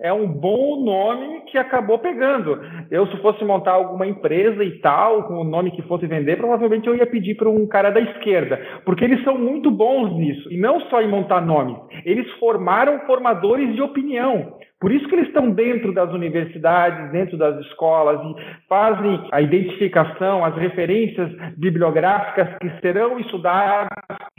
é 0.00 0.12
um 0.12 0.26
bom 0.26 0.84
nome 0.84 1.42
que 1.50 1.58
acabou 1.58 1.98
pegando. 1.98 2.60
Eu, 2.90 3.06
se 3.08 3.16
fosse 3.18 3.44
montar 3.44 3.72
alguma 3.72 4.06
empresa 4.06 4.62
e 4.62 4.78
tal, 4.78 5.24
com 5.24 5.34
o 5.34 5.44
nome 5.44 5.72
que 5.72 5.82
fosse 5.82 6.06
vender, 6.06 6.36
provavelmente 6.36 6.86
eu 6.86 6.94
ia 6.94 7.06
pedir 7.06 7.36
para 7.36 7.48
um 7.48 7.66
cara 7.66 7.90
da 7.90 8.00
esquerda, 8.00 8.60
porque 8.84 9.04
eles 9.04 9.22
são 9.24 9.36
muito 9.36 9.70
bons 9.70 10.12
nisso, 10.16 10.52
e 10.52 10.56
não 10.56 10.80
só 10.82 11.02
em 11.02 11.08
montar 11.08 11.40
nomes, 11.40 11.76
eles 12.04 12.30
formaram 12.38 13.00
formadores 13.06 13.74
de 13.74 13.82
opinião. 13.82 14.54
Por 14.82 14.90
isso 14.90 15.06
que 15.06 15.14
eles 15.14 15.28
estão 15.28 15.48
dentro 15.52 15.94
das 15.94 16.12
universidades, 16.12 17.12
dentro 17.12 17.38
das 17.38 17.56
escolas 17.66 18.20
e 18.20 18.66
fazem 18.68 19.28
a 19.30 19.40
identificação, 19.40 20.44
as 20.44 20.56
referências 20.56 21.30
bibliográficas 21.56 22.58
que 22.58 22.68
serão 22.80 23.16
estudadas. 23.20 23.88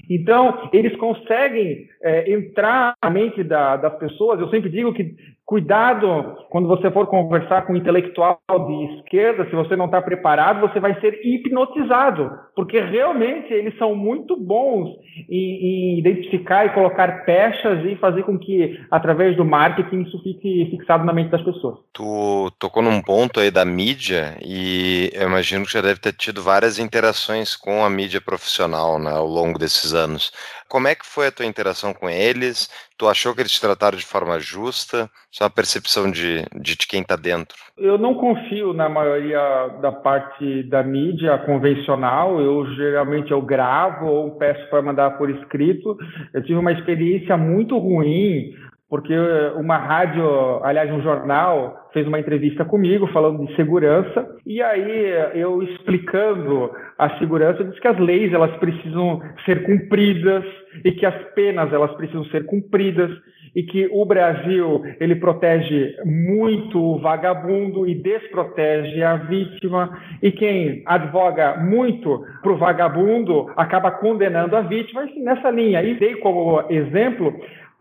Então, 0.10 0.70
eles 0.74 0.94
conseguem 0.98 1.88
é, 2.04 2.30
entrar 2.30 2.94
na 3.02 3.10
mente 3.10 3.42
da, 3.42 3.78
das 3.78 3.98
pessoas. 3.98 4.38
Eu 4.42 4.50
sempre 4.50 4.70
digo 4.70 4.94
que 4.94 5.16
Cuidado 5.46 6.38
quando 6.50 6.70
você 6.70 6.90
for 6.90 7.06
conversar 7.08 7.66
com 7.66 7.74
um 7.74 7.76
intelectual 7.76 8.40
de 8.48 8.96
esquerda, 8.96 9.46
se 9.46 9.56
você 9.56 9.76
não 9.76 9.86
está 9.86 10.02
preparado, 10.02 10.62
você 10.62 10.80
vai 10.80 10.98
ser 11.02 11.20
hipnotizado, 11.24 12.32
porque 12.56 12.80
realmente 12.80 13.52
eles 13.52 13.78
são 13.78 13.96
muito 13.96 14.36
bons 14.38 14.90
em, 15.30 15.96
em, 15.96 16.00
identificar 16.00 16.66
e 16.66 16.74
colocar 16.74 17.26
pechas 17.26 17.84
e 17.86 17.96
fazer 17.96 18.24
com 18.24 18.38
que, 18.38 18.80
através 18.92 19.36
do 19.36 19.44
marketing, 19.44 20.04
isso 20.04 20.22
fique 20.22 20.68
fixado 20.70 21.04
na 21.04 21.14
mente 21.14 21.32
das 21.32 21.42
pessoas. 21.42 21.80
Tu 21.92 22.52
tocou 22.60 22.84
num 22.84 23.02
ponto 23.02 23.40
aí 23.40 23.50
da 23.50 23.66
mídia 23.66 24.38
e 24.42 25.10
eu 25.14 25.28
imagino 25.28 25.66
que 25.66 25.74
já 25.74 25.82
deve 25.82 26.00
ter 26.00 26.14
tido 26.14 26.42
várias 26.42 26.78
interações 26.78 27.56
com 27.56 27.84
a 27.84 27.90
mídia 27.90 28.22
profissional 28.22 29.00
né, 29.00 29.12
ao 29.12 29.28
longo 29.28 29.58
desses 29.58 29.94
anos. 29.94 30.32
Como 30.74 30.88
é 30.88 30.96
que 30.96 31.06
foi 31.06 31.28
a 31.28 31.32
tua 31.32 31.46
interação 31.46 31.94
com 31.94 32.10
eles? 32.10 32.68
Tu 32.98 33.08
achou 33.08 33.36
que 33.36 33.42
eles 33.42 33.52
te 33.52 33.62
trataram 33.62 33.98
de 33.98 34.06
forma 34.06 34.40
justa? 34.40 35.10
Só 35.30 35.46
a 35.46 35.50
percepção 35.50 36.10
de, 36.10 36.46
de 36.60 36.76
quem 36.78 37.02
está 37.02 37.16
dentro. 37.16 37.58
Eu 37.78 37.98
não 37.98 38.16
confio 38.16 38.74
na 38.74 38.90
maioria 38.90 39.68
da 39.82 39.92
parte 39.92 40.64
da 40.64 40.82
mídia 40.82 41.38
convencional. 41.40 42.42
Eu 42.44 42.66
geralmente 42.76 43.32
eu 43.32 43.42
gravo 43.42 44.06
ou 44.06 44.32
peço 44.32 44.70
para 44.70 44.82
mandar 44.82 45.18
por 45.18 45.30
escrito. 45.30 45.98
Eu 46.34 46.42
tive 46.44 46.60
uma 46.60 46.72
experiência 46.72 47.38
muito 47.38 47.78
ruim 47.78 48.54
porque 48.94 49.16
uma 49.56 49.76
rádio, 49.76 50.24
aliás, 50.64 50.88
um 50.92 51.02
jornal, 51.02 51.90
fez 51.94 52.06
uma 52.06 52.20
entrevista 52.20 52.64
comigo 52.64 53.08
falando 53.08 53.44
de 53.44 53.56
segurança, 53.56 54.24
e 54.46 54.62
aí 54.62 55.32
eu 55.34 55.64
explicando 55.64 56.70
a 57.00 57.18
segurança, 57.18 57.62
eu 57.64 57.70
disse 57.70 57.82
que 57.82 57.88
as 57.88 57.98
leis 57.98 58.32
elas 58.32 58.56
precisam 58.58 59.20
ser 59.46 59.64
cumpridas 59.64 60.44
e 60.86 60.92
que 60.92 61.08
as 61.08 61.16
penas 61.34 61.74
elas 61.74 61.92
precisam 61.96 62.24
ser 62.26 62.46
cumpridas 62.46 63.10
e 63.56 63.64
que 63.64 63.90
o 63.92 64.06
Brasil 64.06 64.84
ele 65.00 65.16
protege 65.16 65.96
muito 66.06 66.80
o 66.80 67.00
vagabundo 67.00 67.88
e 67.88 67.96
desprotege 67.96 69.04
a 69.04 69.16
vítima 69.16 70.00
e 70.22 70.32
quem 70.32 70.84
advoga 70.86 71.58
muito 71.58 72.24
para 72.42 72.52
o 72.52 72.58
vagabundo 72.58 73.52
acaba 73.56 73.92
condenando 73.92 74.56
a 74.56 74.62
vítima 74.62 75.06
e 75.06 75.20
nessa 75.20 75.50
linha 75.50 75.82
e 75.84 75.96
dei 75.96 76.16
como 76.16 76.64
exemplo 76.70 77.34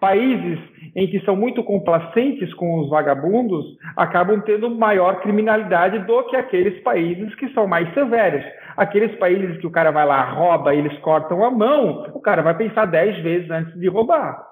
países 0.03 0.59
em 0.97 1.07
que 1.07 1.21
são 1.21 1.37
muito 1.37 1.63
complacentes 1.63 2.53
com 2.55 2.81
os 2.81 2.91
vagabundos 2.91 3.65
acabam 3.97 4.41
tendo 4.41 4.69
maior 4.69 5.21
criminalidade 5.21 6.01
do 6.01 6.25
que 6.25 6.37
aqueles 6.37 6.83
países 6.83 7.33
que 7.37 7.49
são 7.55 7.69
mais 7.69 7.89
severos. 7.95 8.45
Aqueles 8.77 9.15
países 9.17 9.59
que 9.59 9.67
o 9.67 9.71
cara 9.71 9.93
vai 9.93 10.05
lá, 10.05 10.23
rouba, 10.25 10.75
eles 10.75 10.99
cortam 10.99 11.45
a 11.45 11.51
mão, 11.53 12.11
o 12.13 12.21
cara 12.21 12.43
vai 12.43 12.57
pensar 12.57 12.87
dez 12.87 13.17
vezes 13.23 13.49
antes 13.49 13.79
de 13.79 13.89
roubar. 13.89 14.52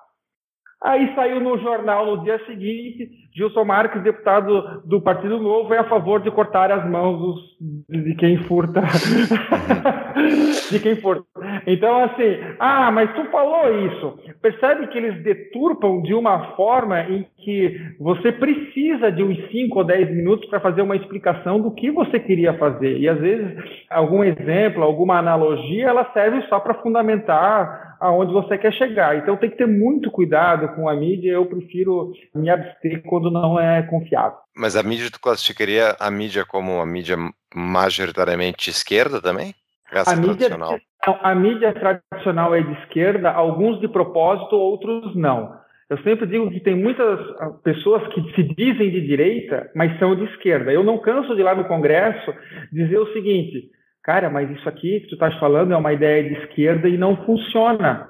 Aí 0.82 1.14
saiu 1.14 1.40
no 1.40 1.58
jornal 1.58 2.06
no 2.06 2.24
dia 2.24 2.38
seguinte, 2.46 3.10
Gilson 3.36 3.64
Marques, 3.64 4.02
deputado 4.02 4.80
do 4.86 5.00
Partido 5.00 5.38
Novo, 5.38 5.74
é 5.74 5.78
a 5.78 5.88
favor 5.88 6.22
de 6.22 6.30
cortar 6.30 6.72
as 6.72 6.88
mãos 6.88 7.18
dos, 7.18 8.02
de 8.02 8.14
quem 8.14 8.38
furta. 8.44 8.80
de 10.70 10.80
quem 10.80 10.96
furta. 10.96 11.24
Então, 11.66 12.04
assim, 12.04 12.38
ah, 12.58 12.90
mas 12.90 13.12
tu 13.14 13.24
falou 13.30 13.86
isso. 13.86 14.18
Percebe 14.40 14.86
que 14.86 14.96
eles 14.96 15.22
deturpam 15.22 16.00
de 16.00 16.14
uma 16.14 16.56
forma 16.56 16.98
em 17.02 17.26
que 17.44 17.94
você 17.98 18.32
precisa 18.32 19.10
de 19.10 19.22
uns 19.22 19.36
5 19.50 19.78
ou 19.78 19.84
10 19.84 20.10
minutos 20.10 20.48
para 20.48 20.60
fazer 20.60 20.82
uma 20.82 20.96
explicação 20.96 21.60
do 21.60 21.70
que 21.72 21.90
você 21.90 22.18
queria 22.18 22.56
fazer. 22.58 22.98
E 22.98 23.08
às 23.08 23.18
vezes, 23.18 23.56
algum 23.88 24.22
exemplo, 24.22 24.82
alguma 24.82 25.18
analogia, 25.18 25.88
ela 25.88 26.10
serve 26.12 26.42
só 26.48 26.60
para 26.60 26.80
fundamentar 26.82 27.96
aonde 28.00 28.32
você 28.32 28.56
quer 28.56 28.72
chegar. 28.72 29.16
Então 29.16 29.36
tem 29.36 29.50
que 29.50 29.56
ter 29.56 29.66
muito 29.66 30.10
cuidado 30.10 30.74
com 30.74 30.88
a 30.88 30.94
mídia. 30.94 31.32
Eu 31.32 31.46
prefiro 31.46 32.12
me 32.34 32.48
abster 32.48 33.02
quando 33.02 33.30
não 33.30 33.60
é 33.60 33.82
confiável. 33.82 34.38
Mas 34.56 34.76
a 34.76 34.82
mídia, 34.82 35.10
tu 35.10 35.20
classificaria 35.20 35.94
a 36.00 36.10
mídia 36.10 36.44
como 36.44 36.76
uma 36.76 36.86
mídia 36.86 37.16
majoritariamente 37.54 38.70
esquerda 38.70 39.20
também? 39.20 39.54
Essa 39.92 40.12
a 40.12 40.16
mídia, 40.16 40.46
Então, 40.46 41.18
a 41.20 41.34
mídia 41.34 41.72
tradicional 41.72 42.54
é 42.54 42.62
de 42.62 42.72
esquerda, 42.82 43.30
alguns 43.30 43.80
de 43.80 43.88
propósito, 43.88 44.54
outros 44.54 45.16
não. 45.16 45.59
Eu 45.90 45.98
sempre 45.98 46.24
digo 46.24 46.48
que 46.52 46.60
tem 46.60 46.76
muitas 46.76 47.18
ah, 47.40 47.50
pessoas 47.64 48.06
que 48.14 48.22
se 48.34 48.44
dizem 48.54 48.90
de 48.90 49.00
direita, 49.00 49.68
mas 49.74 49.98
são 49.98 50.14
de 50.14 50.22
esquerda. 50.26 50.72
Eu 50.72 50.84
não 50.84 50.98
canso 50.98 51.34
de 51.34 51.40
ir 51.40 51.44
lá 51.44 51.52
no 51.52 51.64
Congresso 51.64 52.32
dizer 52.72 52.98
o 52.98 53.12
seguinte, 53.12 53.68
cara, 54.04 54.30
mas 54.30 54.48
isso 54.52 54.68
aqui 54.68 55.00
que 55.00 55.08
tu 55.08 55.14
estás 55.14 55.36
falando 55.40 55.74
é 55.74 55.76
uma 55.76 55.92
ideia 55.92 56.22
de 56.22 56.34
esquerda 56.44 56.88
e 56.88 56.96
não 56.96 57.16
funciona. 57.26 58.08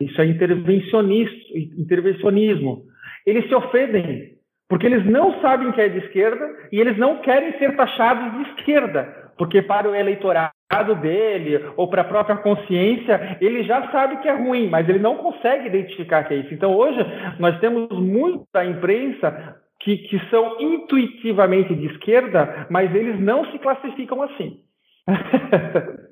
Isso 0.00 0.18
é 0.18 0.24
intervencionismo. 0.24 2.84
Eles 3.26 3.46
se 3.48 3.54
ofendem, 3.54 4.38
porque 4.66 4.86
eles 4.86 5.04
não 5.04 5.42
sabem 5.42 5.72
que 5.72 5.80
é 5.82 5.90
de 5.90 5.98
esquerda 5.98 6.48
e 6.72 6.80
eles 6.80 6.96
não 6.96 7.20
querem 7.20 7.52
ser 7.58 7.76
taxados 7.76 8.32
de 8.32 8.40
esquerda, 8.52 9.19
porque 9.40 9.62
para 9.62 9.88
o 9.88 9.94
eleitorado 9.94 10.94
dele 11.00 11.72
ou 11.74 11.88
para 11.88 12.02
a 12.02 12.04
própria 12.04 12.36
consciência, 12.36 13.38
ele 13.40 13.64
já 13.64 13.90
sabe 13.90 14.18
que 14.18 14.28
é 14.28 14.34
ruim, 14.34 14.68
mas 14.68 14.86
ele 14.86 14.98
não 14.98 15.16
consegue 15.16 15.66
identificar 15.66 16.24
que 16.24 16.34
é 16.34 16.36
isso. 16.36 16.52
Então 16.52 16.76
hoje 16.76 16.98
nós 17.38 17.58
temos 17.58 17.88
muita 17.90 18.62
imprensa 18.66 19.56
que, 19.80 19.96
que 19.96 20.20
são 20.28 20.60
intuitivamente 20.60 21.74
de 21.74 21.86
esquerda, 21.86 22.66
mas 22.68 22.94
eles 22.94 23.18
não 23.18 23.50
se 23.50 23.58
classificam 23.58 24.22
assim. 24.22 24.60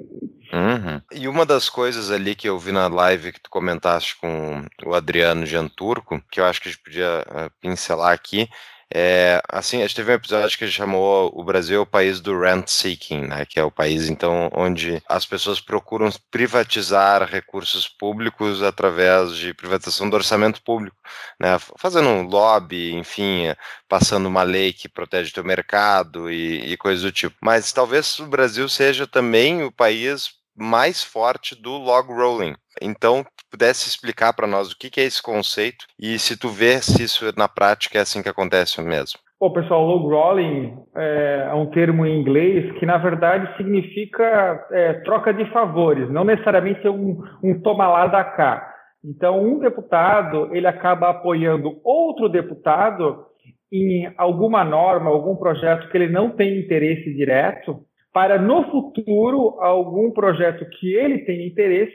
Uhum. 0.51 1.03
E 1.13 1.29
uma 1.29 1.45
das 1.45 1.69
coisas 1.69 2.11
ali 2.11 2.35
que 2.35 2.49
eu 2.49 2.59
vi 2.59 2.73
na 2.73 2.89
live 2.89 3.33
que 3.33 3.41
tu 3.43 3.51
comentaste 3.51 4.19
com 4.19 4.65
o 4.87 4.95
Adriano 4.95 5.45
Janturco, 5.45 6.23
que 6.33 6.41
eu 6.41 6.47
acho 6.47 6.63
que 6.63 6.71
a 6.71 6.73
gente 6.73 6.83
podia 6.83 7.23
uh, 7.29 7.51
pincelar 7.61 8.15
aqui, 8.15 8.49
é, 8.95 9.43
assim, 9.49 9.79
a 9.79 9.81
gente 9.83 9.97
teve 9.97 10.11
um 10.11 10.15
episódio 10.15 10.57
que 10.57 10.67
chamou 10.69 11.31
o 11.35 11.45
Brasil 11.45 11.83
o 11.83 11.87
país 11.87 12.21
do 12.21 12.39
rent 12.39 12.69
seeking, 12.69 13.27
né, 13.27 13.45
que 13.45 13.61
é 13.61 13.65
o 13.65 13.71
país 13.71 14.09
então 14.09 14.51
onde 14.55 15.03
as 15.07 15.27
pessoas 15.27 15.61
procuram 15.61 16.09
privatizar 16.31 17.29
recursos 17.29 17.87
públicos 17.87 18.63
através 18.63 19.37
de 19.37 19.53
privatização 19.53 20.09
do 20.09 20.17
orçamento 20.17 20.63
público, 20.63 20.97
né, 21.39 21.59
fazendo 21.77 22.09
um 22.09 22.23
lobby, 22.23 22.95
enfim, 22.95 23.55
passando 23.87 24.27
uma 24.27 24.43
lei 24.43 24.73
que 24.73 24.89
protege 24.89 25.33
o 25.39 25.45
mercado 25.45 26.31
e, 26.31 26.73
e 26.73 26.77
coisas 26.79 27.03
do 27.03 27.13
tipo. 27.13 27.37
Mas 27.43 27.73
talvez 27.73 28.19
o 28.19 28.27
Brasil 28.27 28.69
seja 28.71 29.07
também 29.07 29.63
o 29.63 29.71
país 29.71 30.31
mais 30.57 31.03
forte 31.05 31.55
do 31.55 31.77
log 31.77 32.13
rolling. 32.13 32.55
Então, 32.81 33.25
pudesse 33.51 33.89
explicar 33.89 34.33
para 34.33 34.47
nós 34.47 34.73
o 34.73 34.79
que, 34.79 34.91
que 34.91 35.01
é 35.01 35.05
esse 35.05 35.23
conceito 35.23 35.87
e 35.99 36.19
se 36.19 36.39
tu 36.39 36.49
vê 36.49 36.81
se 36.81 37.03
isso 37.03 37.25
na 37.37 37.49
prática 37.49 37.99
é 37.99 38.03
assim 38.03 38.23
que 38.23 38.29
acontece 38.29 38.81
mesmo. 38.81 39.19
Bom, 39.41 39.53
pessoal, 39.53 39.85
log 39.85 40.05
rolling 40.09 40.77
é 40.97 41.55
um 41.55 41.67
termo 41.67 42.05
em 42.05 42.21
inglês 42.21 42.77
que, 42.79 42.85
na 42.85 42.99
verdade, 42.99 43.57
significa 43.57 44.67
é, 44.73 44.95
troca 45.05 45.33
de 45.33 45.49
favores, 45.53 46.11
não 46.11 46.25
necessariamente 46.25 46.85
é 46.85 46.91
um, 46.91 47.23
um 47.43 47.61
toma 47.63 47.87
lá 47.87 48.09
da 48.09 48.25
cá. 48.25 48.75
Então, 49.05 49.41
um 49.41 49.61
deputado, 49.61 50.51
ele 50.53 50.67
acaba 50.67 51.11
apoiando 51.11 51.81
outro 51.85 52.29
deputado 52.29 53.27
em 53.73 54.13
alguma 54.17 54.65
norma, 54.65 55.09
algum 55.09 55.37
projeto 55.37 55.89
que 55.89 55.97
ele 55.97 56.09
não 56.09 56.31
tem 56.31 56.59
interesse 56.59 57.15
direto, 57.15 57.81
para 58.13 58.41
no 58.41 58.69
futuro 58.71 59.61
algum 59.61 60.11
projeto 60.11 60.69
que 60.81 60.93
ele 60.93 61.19
tem 61.19 61.47
interesse, 61.47 61.95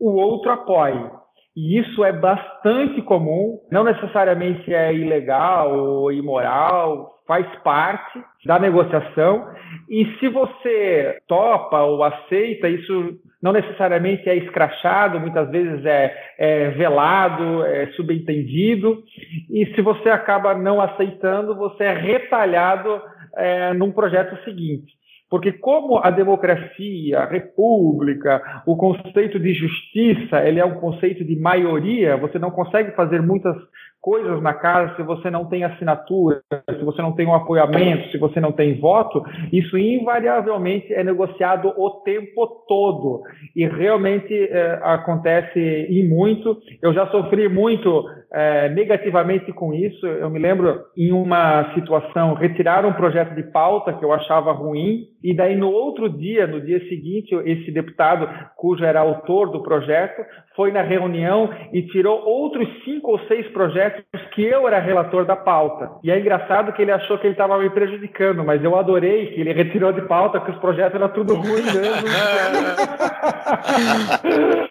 o 0.00 0.10
outro 0.16 0.50
apoie. 0.50 1.10
E 1.56 1.80
isso 1.80 2.04
é 2.04 2.12
bastante 2.12 3.02
comum, 3.02 3.58
não 3.70 3.82
necessariamente 3.82 4.72
é 4.72 4.94
ilegal 4.94 5.76
ou 5.76 6.12
imoral, 6.12 7.18
faz 7.26 7.46
parte 7.64 8.22
da 8.46 8.58
negociação. 8.58 9.44
E 9.88 10.06
se 10.18 10.28
você 10.28 11.18
topa 11.26 11.82
ou 11.82 12.04
aceita, 12.04 12.68
isso 12.68 13.18
não 13.42 13.52
necessariamente 13.52 14.28
é 14.28 14.36
escrachado, 14.36 15.20
muitas 15.20 15.50
vezes 15.50 15.84
é, 15.84 16.14
é 16.38 16.70
velado, 16.70 17.64
é 17.64 17.88
subentendido. 17.88 19.02
E 19.50 19.66
se 19.74 19.82
você 19.82 20.10
acaba 20.10 20.54
não 20.54 20.80
aceitando, 20.80 21.56
você 21.56 21.84
é 21.84 21.92
retalhado 21.92 23.00
é, 23.36 23.74
num 23.74 23.92
projeto 23.92 24.42
seguinte. 24.44 24.97
Porque 25.30 25.52
como 25.52 25.98
a 25.98 26.10
democracia, 26.10 27.20
a 27.20 27.26
república, 27.26 28.62
o 28.64 28.76
conceito 28.76 29.38
de 29.38 29.52
justiça, 29.52 30.42
ele 30.42 30.58
é 30.58 30.64
um 30.64 30.80
conceito 30.80 31.22
de 31.24 31.36
maioria, 31.36 32.16
você 32.16 32.38
não 32.38 32.50
consegue 32.50 32.92
fazer 32.92 33.20
muitas 33.20 33.56
coisas 34.00 34.40
na 34.42 34.54
casa 34.54 34.94
se 34.96 35.02
você 35.02 35.30
não 35.30 35.46
tem 35.46 35.64
assinatura, 35.64 36.40
se 36.70 36.84
você 36.84 37.02
não 37.02 37.12
tem 37.12 37.26
um 37.26 37.34
apoiamento, 37.34 38.10
se 38.10 38.18
você 38.18 38.40
não 38.40 38.52
tem 38.52 38.78
voto, 38.78 39.22
isso 39.52 39.76
invariavelmente 39.76 40.92
é 40.94 41.02
negociado 41.02 41.72
o 41.76 41.90
tempo 42.02 42.46
todo. 42.66 43.22
E 43.54 43.66
realmente 43.66 44.32
é, 44.34 44.78
acontece 44.82 45.58
e 45.58 46.06
muito. 46.08 46.58
Eu 46.80 46.92
já 46.92 47.06
sofri 47.08 47.48
muito 47.48 48.04
é, 48.32 48.68
negativamente 48.68 49.52
com 49.52 49.74
isso. 49.74 50.06
Eu 50.06 50.30
me 50.30 50.38
lembro 50.38 50.84
em 50.96 51.12
uma 51.12 51.74
situação, 51.74 52.34
retiraram 52.34 52.90
um 52.90 52.94
projeto 52.94 53.34
de 53.34 53.42
pauta 53.42 53.92
que 53.92 54.04
eu 54.04 54.12
achava 54.12 54.52
ruim, 54.52 55.06
e 55.22 55.34
daí 55.34 55.56
no 55.56 55.70
outro 55.70 56.08
dia, 56.08 56.46
no 56.46 56.60
dia 56.60 56.78
seguinte, 56.88 57.34
esse 57.44 57.70
deputado, 57.72 58.28
cujo 58.56 58.84
era 58.84 59.00
autor 59.00 59.50
do 59.50 59.62
projeto, 59.62 60.22
foi 60.54 60.72
na 60.72 60.82
reunião 60.82 61.50
e 61.72 61.82
tirou 61.82 62.20
outros 62.24 62.68
cinco 62.84 63.12
ou 63.12 63.18
seis 63.20 63.46
projetos 63.48 63.87
que 64.34 64.44
eu 64.44 64.66
era 64.66 64.78
relator 64.78 65.24
da 65.24 65.36
pauta. 65.36 65.90
E 66.02 66.10
é 66.10 66.18
engraçado 66.18 66.72
que 66.72 66.82
ele 66.82 66.92
achou 66.92 67.18
que 67.18 67.26
ele 67.26 67.34
estava 67.34 67.58
me 67.58 67.70
prejudicando, 67.70 68.44
mas 68.44 68.62
eu 68.62 68.78
adorei 68.78 69.32
que 69.32 69.40
ele 69.40 69.52
retirou 69.52 69.92
de 69.92 70.02
pauta 70.02 70.40
que 70.40 70.50
os 70.50 70.58
projetos 70.58 70.94
eram 70.94 71.08
tudo 71.08 71.34
ruim 71.34 71.62
mesmo. 71.62 71.78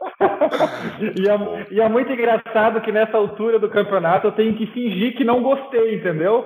e, 1.17 1.29
é, 1.29 1.67
e, 1.71 1.81
é, 1.81 1.89
muito 1.89 2.11
engraçado 2.11 2.81
que 2.81 2.91
nessa 2.91 3.17
altura 3.17 3.59
do 3.59 3.69
campeonato 3.69 4.27
eu 4.27 4.31
tenho 4.31 4.55
que 4.55 4.67
fingir 4.67 5.15
que 5.15 5.23
não 5.23 5.41
gostei, 5.41 5.95
entendeu? 5.95 6.45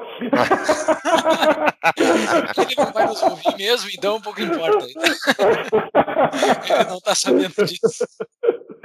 ele 2.58 2.76
não 2.78 2.94
vai 2.94 3.08
nos 3.08 3.22
ouvir 3.24 3.58
mesmo, 3.58 3.90
então 3.94 4.18
um 4.18 4.22
pouco 4.22 4.42
importa. 4.42 4.86
ele 6.70 6.90
não 6.90 6.98
está 6.98 7.16
sabendo 7.16 7.66
disso. 7.66 8.06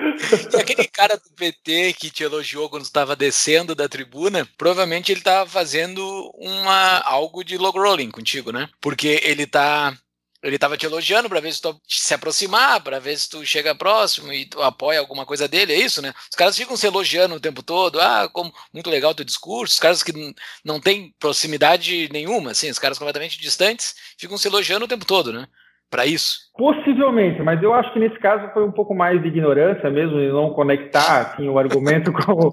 E 0.53 0.61
aquele 0.61 0.87
cara 0.89 1.17
do 1.17 1.31
PT 1.35 1.95
que 1.95 2.11
te 2.11 2.23
elogiou 2.23 2.69
quando 2.69 2.85
estava 2.85 3.17
descendo 3.17 3.75
da 3.75 3.89
tribuna, 3.89 4.49
provavelmente 4.57 5.13
ele 5.13 5.21
estava 5.21 5.49
fazendo 5.49 6.31
uma 6.35 6.99
algo 7.01 7.43
de 7.45 7.57
log 7.57 7.79
rolling 7.79 8.11
contigo, 8.11 8.53
né? 8.53 8.69
Porque 8.81 9.21
ele 9.23 9.47
tá 9.47 9.97
ele 10.43 10.57
estava 10.57 10.77
te 10.77 10.87
elogiando 10.87 11.29
para 11.29 11.41
ver 11.41 11.53
se 11.53 11.61
tu 11.61 11.81
se 11.89 12.15
aproximar, 12.15 12.81
para 12.81 13.01
ver 13.01 13.19
se 13.19 13.29
tu 13.29 13.45
chega 13.45 13.75
próximo 13.75 14.33
e 14.33 14.47
tu 14.47 14.63
apoia 14.63 15.01
alguma 15.01 15.27
coisa 15.27 15.49
dele, 15.49 15.73
é 15.73 15.79
isso, 15.79 16.01
né? 16.01 16.15
Os 16.31 16.37
caras 16.37 16.57
ficam 16.57 16.77
se 16.77 16.87
elogiando 16.87 17.35
o 17.35 17.41
tempo 17.41 17.63
todo, 17.63 18.01
ah, 18.01 18.29
como 18.33 18.53
muito 18.73 18.89
legal 18.89 19.15
teu 19.15 19.25
discurso, 19.25 19.75
os 19.75 19.81
caras 19.81 20.03
que 20.03 20.13
não 20.65 20.79
têm 20.81 21.13
proximidade 21.19 22.09
nenhuma, 22.13 22.53
assim, 22.53 22.71
os 22.71 22.79
caras 22.79 22.99
completamente 22.99 23.41
distantes, 23.41 23.95
ficam 24.17 24.39
se 24.39 24.47
elogiando 24.47 24.85
o 24.85 24.89
tempo 24.89 25.05
todo, 25.05 25.33
né? 25.33 25.49
Para 25.91 26.07
isso? 26.07 26.47
Possivelmente, 26.57 27.43
mas 27.43 27.63
eu 27.63 27.73
acho 27.75 27.93
que 27.93 27.99
nesse 27.99 28.19
caso 28.19 28.53
foi 28.53 28.65
um 28.65 28.73
pouco 28.73 28.95
mais 28.95 29.21
de 29.21 29.29
ignorância 29.29 29.91
mesmo, 29.91 30.19
de 30.19 30.29
não 30.29 30.51
conectar 30.51 31.21
assim, 31.21 31.49
o 31.49 31.59
argumento 31.59 32.13
com. 32.15 32.51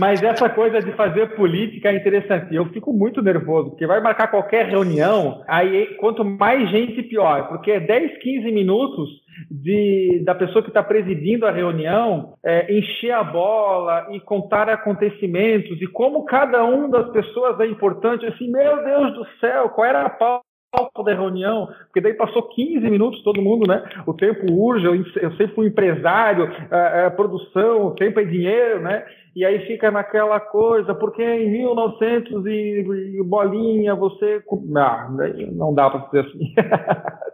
Mas 0.00 0.22
essa 0.22 0.48
coisa 0.48 0.80
de 0.80 0.92
fazer 0.92 1.34
política 1.34 1.90
é 1.90 1.96
interessante. 1.96 2.54
Eu 2.54 2.66
fico 2.66 2.92
muito 2.92 3.20
nervoso, 3.20 3.70
porque 3.70 3.86
vai 3.86 4.00
marcar 4.00 4.28
qualquer 4.28 4.66
reunião, 4.66 5.42
aí 5.48 5.86
quanto 5.96 6.24
mais 6.24 6.70
gente, 6.70 7.02
pior, 7.02 7.48
porque 7.48 7.72
é 7.72 7.80
10, 7.80 8.18
15 8.22 8.52
minutos 8.52 9.08
de, 9.50 10.22
da 10.24 10.34
pessoa 10.34 10.62
que 10.62 10.68
está 10.68 10.82
presidindo 10.82 11.46
a 11.46 11.50
reunião 11.50 12.34
é, 12.44 12.72
encher 12.72 13.12
a 13.12 13.24
bola 13.24 14.08
e 14.12 14.20
contar 14.20 14.68
acontecimentos 14.68 15.80
e 15.80 15.86
como 15.86 16.24
cada 16.24 16.64
um 16.64 16.88
das 16.88 17.10
pessoas 17.10 17.58
é 17.60 17.66
importante. 17.66 18.26
Assim, 18.26 18.50
meu 18.50 18.84
Deus 18.84 19.14
do 19.14 19.26
céu, 19.40 19.68
qual 19.70 19.86
era 19.86 20.02
a 20.02 20.10
pauta? 20.10 20.51
Pauta 20.72 21.04
da 21.04 21.12
reunião, 21.12 21.66
porque 21.84 22.00
daí 22.00 22.14
passou 22.14 22.42
15 22.42 22.80
minutos 22.88 23.22
todo 23.22 23.42
mundo, 23.42 23.68
né? 23.68 23.84
O 24.06 24.14
tempo 24.14 24.50
urge, 24.50 24.86
eu, 24.86 24.94
eu 24.94 25.30
sempre 25.32 25.54
fui 25.54 25.66
empresário, 25.66 26.50
a, 26.70 27.06
a, 27.06 27.10
produção, 27.10 27.86
o 27.86 27.94
tempo 27.94 28.18
é 28.18 28.24
dinheiro, 28.24 28.80
né? 28.80 29.04
E 29.36 29.44
aí 29.44 29.66
fica 29.66 29.90
naquela 29.90 30.40
coisa, 30.40 30.94
porque 30.94 31.22
em 31.22 31.50
1900 31.50 32.46
e, 32.46 33.18
e 33.18 33.22
bolinha 33.22 33.94
você... 33.94 34.42
Ah, 34.76 35.08
não 35.52 35.74
dá 35.74 35.90
para 35.90 36.06
dizer 36.06 36.26
assim. 36.26 36.54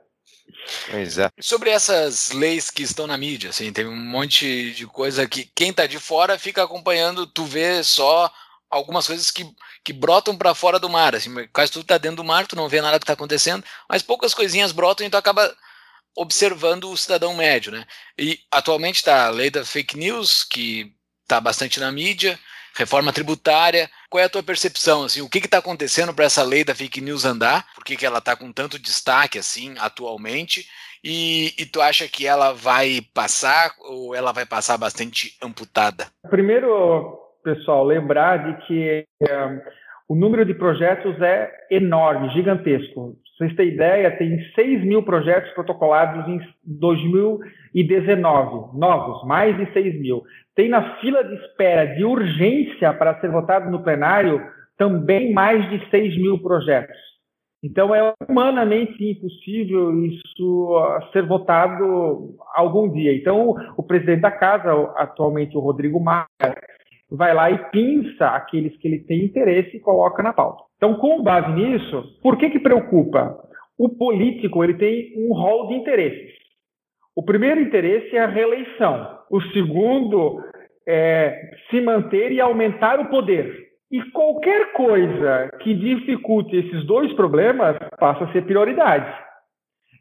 Pois 0.91 1.19
é. 1.19 1.31
Sobre 1.41 1.71
essas 1.71 2.33
leis 2.33 2.71
que 2.71 2.83
estão 2.83 3.07
na 3.07 3.17
mídia, 3.17 3.51
assim, 3.51 3.73
tem 3.73 3.87
um 3.87 3.97
monte 3.97 4.73
de 4.73 4.87
coisa 4.87 5.27
que 5.27 5.45
quem 5.55 5.73
tá 5.73 5.87
de 5.87 5.99
fora 5.99 6.39
fica 6.39 6.63
acompanhando, 6.63 7.27
tu 7.27 7.45
vê 7.45 7.83
só 7.83 8.31
algumas 8.71 9.07
coisas 9.07 9.31
que, 9.31 9.45
que 9.89 9.93
brotam 9.95 10.37
para 10.37 10.55
fora 10.55 10.79
do 10.79 10.91
mar. 10.91 11.15
Assim, 11.15 11.33
quase 11.51 11.73
tudo 11.73 11.81
está 11.81 11.97
dentro 11.97 12.19
do 12.19 12.25
mar, 12.25 12.47
tu 12.47 12.55
não 12.55 12.69
vê 12.69 12.83
nada 12.83 12.99
que 12.99 13.05
está 13.05 13.15
acontecendo, 13.15 13.65
mas 13.89 14.03
poucas 14.03 14.35
coisinhas 14.35 14.71
brotam 14.71 15.07
e 15.07 15.09
tu 15.09 15.17
acaba 15.17 15.51
observando 16.15 16.91
o 16.91 16.97
cidadão 16.97 17.35
médio. 17.35 17.73
Né? 17.73 17.87
E 18.19 18.39
atualmente 18.51 18.97
está 18.97 19.25
a 19.25 19.31
lei 19.31 19.49
da 19.49 19.65
fake 19.65 19.97
news, 19.97 20.45
que 20.45 20.93
está 21.23 21.41
bastante 21.41 21.81
na 21.81 21.91
mídia, 21.91 22.39
reforma 22.75 23.15
tributária, 23.15 23.91
Qual 24.11 24.21
é 24.21 24.25
a 24.25 24.29
tua 24.29 24.43
percepção? 24.43 25.05
Assim, 25.05 25.23
o 25.23 25.29
que 25.29 25.39
está 25.39 25.57
acontecendo 25.57 26.13
para 26.13 26.27
essa 26.27 26.43
lei 26.43 26.65
da 26.65 26.75
fake 26.75 27.01
news 27.01 27.25
andar? 27.25 27.67
Por 27.75 27.83
que, 27.83 27.97
que 27.97 28.05
ela 28.05 28.19
está 28.19 28.37
com 28.37 28.53
tanto 28.53 28.79
destaque 28.79 29.39
assim 29.39 29.75
atualmente? 29.79 30.69
E, 31.03 31.55
e, 31.57 31.65
tu 31.65 31.81
acha 31.81 32.07
que 32.09 32.27
ela 32.27 32.53
vai 32.53 33.01
passar 33.15 33.73
ou 33.79 34.15
ela 34.15 34.33
vai 34.33 34.45
passar 34.45 34.77
bastante 34.77 35.35
amputada? 35.41 36.11
Primeiro, 36.29 37.28
pessoal, 37.43 37.85
lembrar 37.85 38.39
de 38.39 38.67
que 38.67 39.05
é, 39.23 39.63
o 40.09 40.15
número 40.15 40.45
de 40.45 40.55
projetos 40.55 41.21
é 41.21 41.51
enorme, 41.71 42.31
gigantesco. 42.31 43.17
Pra 43.39 43.47
vocês 43.47 43.57
terem 43.57 43.75
ideia, 43.75 44.17
tem 44.17 44.41
6 44.55 44.85
mil 44.85 45.03
projetos 45.03 45.51
protocolados 45.53 46.27
em 46.29 46.41
2019, 46.65 48.79
novos, 48.79 49.27
mais 49.27 49.57
de 49.57 49.73
6 49.73 50.01
mil. 50.01 50.23
Tem 50.55 50.69
na 50.69 50.97
fila 50.97 51.23
de 51.23 51.35
espera 51.35 51.85
de 51.85 52.05
urgência 52.05 52.93
para 52.93 53.21
ser 53.21 53.31
votado 53.31 53.71
no 53.71 53.83
plenário 53.83 54.43
também 54.77 55.33
mais 55.33 55.69
de 55.71 55.89
6 55.91 56.17
mil 56.17 56.39
projetos. 56.39 56.97
Então 57.63 57.93
é 57.93 58.15
humanamente 58.29 59.05
impossível 59.05 60.05
isso 60.05 61.11
ser 61.13 61.27
votado 61.27 62.37
algum 62.55 62.89
dia. 62.89 63.13
Então 63.15 63.57
o 63.77 63.83
presidente 63.83 64.21
da 64.21 64.31
casa, 64.31 64.73
atualmente 64.97 65.57
o 65.57 65.61
Rodrigo 65.61 66.01
Maia, 66.01 66.27
vai 67.11 67.35
lá 67.35 67.51
e 67.51 67.59
pinça 67.71 68.29
aqueles 68.29 68.77
que 68.77 68.89
ele 68.89 69.01
tem 69.01 69.25
interesse 69.25 69.77
e 69.77 69.81
coloca 69.81 70.23
na 70.23 70.33
pauta. 70.33 70.63
Então, 70.77 70.95
com 70.95 71.23
base 71.23 71.51
nisso, 71.53 72.03
por 72.23 72.37
que 72.37 72.51
que 72.51 72.59
preocupa? 72.59 73.37
O 73.79 73.89
político 73.89 74.63
ele 74.63 74.75
tem 74.75 75.13
um 75.17 75.33
rol 75.33 75.69
de 75.69 75.75
interesses. 75.75 76.35
O 77.17 77.23
primeiro 77.23 77.61
interesse 77.61 78.15
é 78.17 78.21
a 78.21 78.27
reeleição. 78.27 79.19
O 79.31 79.41
segundo 79.41 80.43
é 80.87 81.51
se 81.71 81.81
manter 81.81 82.33
e 82.33 82.41
aumentar 82.41 83.01
o 83.01 83.09
poder. 83.09 83.69
E 83.91 84.03
qualquer 84.11 84.73
coisa 84.73 85.51
que 85.61 85.75
dificulte 85.75 86.57
esses 86.57 86.85
dois 86.87 87.13
problemas 87.15 87.77
passa 87.99 88.25
a 88.25 88.33
ser 88.33 88.45
prioridade. 88.45 89.13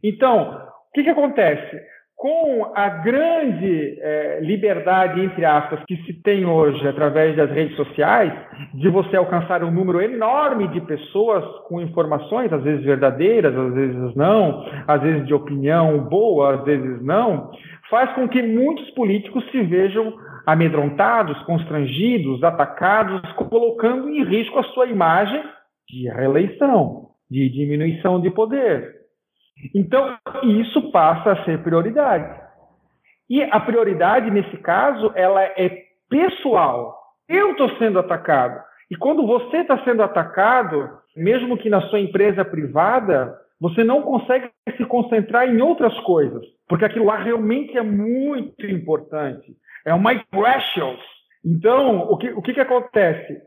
Então, 0.03 0.67
o 0.89 0.91
que, 0.93 1.03
que 1.03 1.09
acontece? 1.09 1.81
Com 2.17 2.71
a 2.73 2.89
grande 2.89 3.99
é, 4.01 4.39
liberdade, 4.41 5.23
entre 5.23 5.45
aspas, 5.45 5.79
que 5.87 5.95
se 5.97 6.13
tem 6.13 6.47
hoje 6.47 6.85
através 6.87 7.35
das 7.35 7.51
redes 7.51 7.75
sociais, 7.75 8.33
de 8.73 8.89
você 8.89 9.15
alcançar 9.15 9.63
um 9.63 9.69
número 9.69 10.01
enorme 10.01 10.67
de 10.69 10.81
pessoas 10.81 11.45
com 11.67 11.79
informações, 11.79 12.51
às 12.51 12.63
vezes 12.63 12.83
verdadeiras, 12.83 13.55
às 13.55 13.71
vezes 13.71 14.15
não, 14.15 14.65
às 14.87 14.99
vezes 14.99 15.27
de 15.27 15.33
opinião 15.35 15.99
boa, 15.99 16.55
às 16.55 16.63
vezes 16.65 16.99
não, 17.03 17.51
faz 17.87 18.11
com 18.13 18.27
que 18.27 18.41
muitos 18.41 18.89
políticos 18.91 19.45
se 19.51 19.61
vejam 19.61 20.11
amedrontados, 20.43 21.39
constrangidos, 21.43 22.43
atacados, 22.43 23.21
colocando 23.33 24.09
em 24.09 24.23
risco 24.23 24.57
a 24.57 24.63
sua 24.63 24.87
imagem 24.87 25.43
de 25.87 26.09
reeleição, 26.09 27.09
de 27.29 27.47
diminuição 27.47 28.19
de 28.19 28.31
poder. 28.31 28.96
Então, 29.73 30.17
isso 30.43 30.91
passa 30.91 31.31
a 31.31 31.45
ser 31.45 31.61
prioridade. 31.63 32.39
E 33.29 33.43
a 33.43 33.59
prioridade, 33.59 34.31
nesse 34.31 34.57
caso, 34.57 35.11
ela 35.15 35.43
é 35.43 35.83
pessoal. 36.09 36.97
Eu 37.27 37.51
estou 37.51 37.69
sendo 37.77 37.99
atacado. 37.99 38.61
E 38.89 38.95
quando 38.95 39.25
você 39.25 39.57
está 39.57 39.83
sendo 39.83 40.01
atacado, 40.01 40.89
mesmo 41.15 41.57
que 41.57 41.69
na 41.69 41.81
sua 41.89 41.99
empresa 41.99 42.45
privada, 42.45 43.37
você 43.59 43.83
não 43.83 44.01
consegue 44.01 44.49
se 44.77 44.85
concentrar 44.85 45.49
em 45.49 45.61
outras 45.61 45.97
coisas, 46.01 46.45
porque 46.69 46.85
aquilo 46.85 47.05
lá 47.05 47.17
realmente 47.17 47.77
é 47.77 47.81
muito 47.81 48.65
importante. 48.65 49.55
É 49.85 49.93
uma 49.93 50.13
precious. 50.31 50.99
Então, 51.43 52.01
o 52.09 52.17
que, 52.17 52.29
o 52.29 52.41
que, 52.41 52.53
que 52.53 52.61
acontece? 52.61 53.41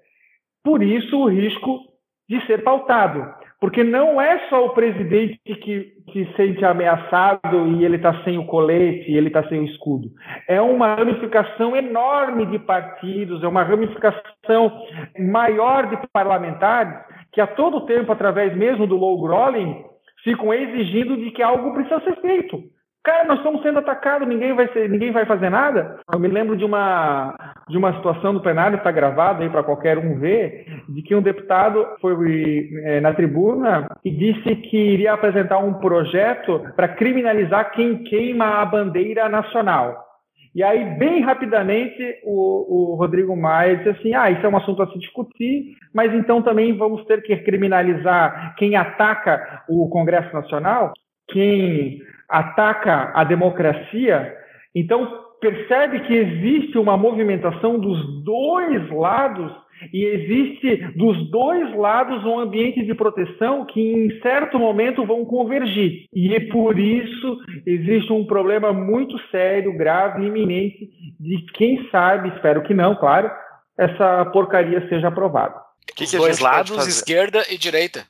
Por 0.62 0.82
isso, 0.82 1.18
o 1.18 1.28
risco 1.28 1.80
de 2.28 2.44
ser 2.46 2.62
pautado. 2.62 3.26
Porque 3.60 3.84
não 3.84 4.20
é 4.20 4.48
só 4.48 4.66
o 4.66 4.70
presidente 4.70 5.38
que, 5.44 5.92
que 6.12 6.26
sente 6.36 6.64
ameaçado 6.64 7.66
e 7.68 7.84
ele 7.84 7.96
está 7.96 8.22
sem 8.24 8.38
o 8.38 8.46
colete, 8.46 9.12
ele 9.12 9.28
está 9.28 9.46
sem 9.48 9.60
o 9.60 9.64
escudo. 9.64 10.08
É 10.48 10.60
uma 10.60 10.94
ramificação 10.94 11.76
enorme 11.76 12.46
de 12.46 12.58
partidos, 12.58 13.42
é 13.42 13.48
uma 13.48 13.62
ramificação 13.62 14.72
maior 15.18 15.88
de 15.88 15.96
parlamentares 16.12 16.94
que 17.32 17.40
a 17.40 17.46
todo 17.46 17.86
tempo, 17.86 18.10
através 18.12 18.56
mesmo 18.56 18.86
do 18.86 18.96
low 18.96 19.20
growling, 19.20 19.84
ficam 20.24 20.52
exigindo 20.52 21.16
de 21.16 21.30
que 21.30 21.42
algo 21.42 21.72
precisa 21.72 22.00
ser 22.00 22.20
feito. 22.20 22.62
Cara, 23.02 23.24
nós 23.24 23.38
estamos 23.38 23.62
sendo 23.62 23.78
atacados, 23.78 24.28
ninguém 24.28 24.54
vai, 24.54 24.68
ser, 24.74 24.88
ninguém 24.90 25.10
vai 25.10 25.24
fazer 25.24 25.48
nada. 25.48 26.00
Eu 26.12 26.18
me 26.18 26.28
lembro 26.28 26.54
de 26.54 26.66
uma, 26.66 27.34
de 27.66 27.78
uma 27.78 27.94
situação 27.94 28.34
do 28.34 28.42
plenário, 28.42 28.76
está 28.76 28.90
gravado 28.90 29.42
aí 29.42 29.48
para 29.48 29.62
qualquer 29.62 29.96
um 29.96 30.18
ver, 30.18 30.66
de 30.86 31.00
que 31.00 31.14
um 31.14 31.22
deputado 31.22 31.86
foi 31.98 32.68
é, 32.84 33.00
na 33.00 33.14
tribuna 33.14 33.88
e 34.04 34.10
disse 34.10 34.54
que 34.54 34.76
iria 34.76 35.14
apresentar 35.14 35.58
um 35.58 35.74
projeto 35.74 36.62
para 36.76 36.88
criminalizar 36.88 37.72
quem 37.72 38.04
queima 38.04 38.60
a 38.60 38.66
bandeira 38.66 39.30
nacional. 39.30 40.10
E 40.54 40.62
aí, 40.62 40.84
bem 40.98 41.22
rapidamente, 41.22 42.18
o, 42.24 42.92
o, 42.92 42.94
Rodrigo 42.96 43.34
Maia 43.34 43.76
disse 43.76 43.88
assim: 43.90 44.14
ah, 44.14 44.30
isso 44.30 44.44
é 44.44 44.48
um 44.48 44.56
assunto 44.56 44.82
a 44.82 44.88
se 44.88 44.98
discutir, 44.98 45.76
mas 45.94 46.12
então 46.12 46.42
também 46.42 46.76
vamos 46.76 47.04
ter 47.06 47.22
que 47.22 47.34
criminalizar 47.38 48.54
quem 48.56 48.76
ataca 48.76 49.62
o 49.68 49.88
Congresso 49.88 50.34
Nacional, 50.34 50.92
quem 51.28 52.02
ataca 52.30 53.12
a 53.14 53.24
democracia, 53.24 54.34
então 54.74 55.30
percebe 55.40 56.00
que 56.00 56.14
existe 56.14 56.78
uma 56.78 56.96
movimentação 56.96 57.78
dos 57.78 58.22
dois 58.22 58.90
lados 58.90 59.52
e 59.92 60.04
existe 60.04 60.76
dos 60.94 61.30
dois 61.30 61.74
lados 61.74 62.22
um 62.24 62.38
ambiente 62.38 62.84
de 62.84 62.94
proteção 62.94 63.64
que 63.64 63.80
em 63.80 64.20
certo 64.20 64.58
momento 64.58 65.06
vão 65.06 65.24
convergir. 65.24 66.04
E 66.12 66.34
é 66.34 66.40
por 66.40 66.78
isso 66.78 67.38
existe 67.66 68.12
um 68.12 68.26
problema 68.26 68.72
muito 68.72 69.18
sério, 69.30 69.76
grave, 69.76 70.26
iminente 70.26 70.90
de 71.18 71.42
quem 71.54 71.88
sabe, 71.90 72.28
espero 72.28 72.62
que 72.62 72.74
não, 72.74 72.94
claro, 72.94 73.30
essa 73.78 74.26
porcaria 74.26 74.86
seja 74.88 75.08
aprovada. 75.08 75.54
Que 75.96 76.04
Os 76.04 76.12
dois 76.12 76.38
lados, 76.38 76.86
esquerda 76.86 77.42
e 77.50 77.56
direita. 77.56 78.04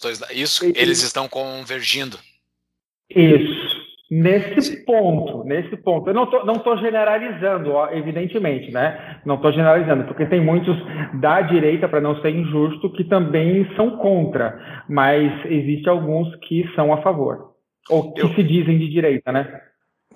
Dois, 0.00 0.20
isso, 0.30 0.64
eles 0.76 1.02
estão 1.02 1.28
convergindo. 1.28 2.16
Isso. 3.14 3.80
Nesse 4.10 4.84
ponto, 4.84 5.44
nesse 5.44 5.76
ponto. 5.76 6.10
Eu 6.10 6.14
não 6.14 6.26
tô, 6.26 6.44
não 6.44 6.54
estou 6.54 6.76
generalizando, 6.78 7.72
ó, 7.72 7.90
evidentemente, 7.92 8.72
né? 8.72 9.20
Não 9.24 9.36
estou 9.36 9.52
generalizando, 9.52 10.04
porque 10.04 10.26
tem 10.26 10.40
muitos 10.40 10.76
da 11.20 11.40
direita, 11.42 11.88
para 11.88 12.00
não 12.00 12.20
ser 12.20 12.30
injusto, 12.30 12.92
que 12.92 13.04
também 13.04 13.68
são 13.76 13.98
contra, 13.98 14.84
mas 14.88 15.32
existe 15.44 15.88
alguns 15.88 16.34
que 16.36 16.68
são 16.74 16.92
a 16.92 17.02
favor. 17.02 17.54
Ou 17.88 18.12
que 18.12 18.22
Eu... 18.22 18.30
se 18.30 18.42
dizem 18.42 18.78
de 18.78 18.88
direita, 18.90 19.30
né? 19.30 19.60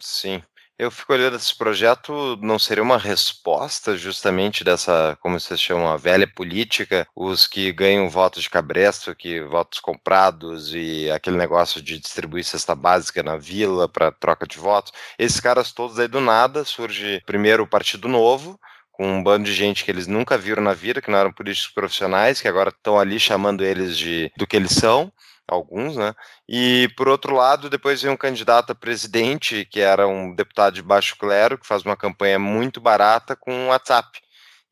Sim. 0.00 0.42
Eu 0.76 0.90
fico 0.90 1.12
olhando 1.12 1.36
esse 1.36 1.56
projeto, 1.56 2.36
não 2.42 2.58
seria 2.58 2.82
uma 2.82 2.98
resposta 2.98 3.96
justamente 3.96 4.64
dessa, 4.64 5.16
como 5.20 5.38
vocês 5.38 5.60
chamam, 5.60 5.86
a 5.86 5.96
velha 5.96 6.26
política, 6.26 7.06
os 7.14 7.46
que 7.46 7.70
ganham 7.70 8.10
votos 8.10 8.42
de 8.42 8.50
cabresto, 8.50 9.14
que 9.14 9.40
votos 9.40 9.78
comprados 9.78 10.74
e 10.74 11.08
aquele 11.12 11.36
negócio 11.36 11.80
de 11.80 12.00
distribuir 12.00 12.44
cesta 12.44 12.74
básica 12.74 13.22
na 13.22 13.36
vila 13.36 13.88
para 13.88 14.10
troca 14.10 14.48
de 14.48 14.58
votos. 14.58 14.92
Esses 15.16 15.38
caras 15.38 15.70
todos 15.70 15.96
aí 16.00 16.08
do 16.08 16.20
nada 16.20 16.64
surge 16.64 17.22
primeiro 17.24 17.62
o 17.62 17.68
Partido 17.68 18.08
Novo, 18.08 18.58
com 18.90 19.06
um 19.06 19.22
bando 19.22 19.44
de 19.44 19.54
gente 19.54 19.84
que 19.84 19.92
eles 19.92 20.08
nunca 20.08 20.36
viram 20.36 20.62
na 20.62 20.74
vida, 20.74 21.00
que 21.00 21.10
não 21.10 21.18
eram 21.18 21.32
políticos 21.32 21.72
profissionais, 21.72 22.40
que 22.40 22.48
agora 22.48 22.70
estão 22.70 22.98
ali 22.98 23.20
chamando 23.20 23.64
eles 23.64 23.96
de 23.96 24.32
do 24.36 24.44
que 24.44 24.56
eles 24.56 24.72
são 24.72 25.12
alguns, 25.48 25.96
né? 25.96 26.14
E 26.48 26.88
por 26.96 27.08
outro 27.08 27.34
lado, 27.34 27.70
depois 27.70 28.02
vem 28.02 28.10
um 28.10 28.16
candidato 28.16 28.72
a 28.72 28.74
presidente, 28.74 29.64
que 29.64 29.80
era 29.80 30.06
um 30.06 30.34
deputado 30.34 30.74
de 30.74 30.82
baixo 30.82 31.16
clero, 31.18 31.58
que 31.58 31.66
faz 31.66 31.82
uma 31.82 31.96
campanha 31.96 32.38
muito 32.38 32.80
barata 32.80 33.36
com 33.36 33.52
o 33.52 33.68
WhatsApp. 33.68 34.08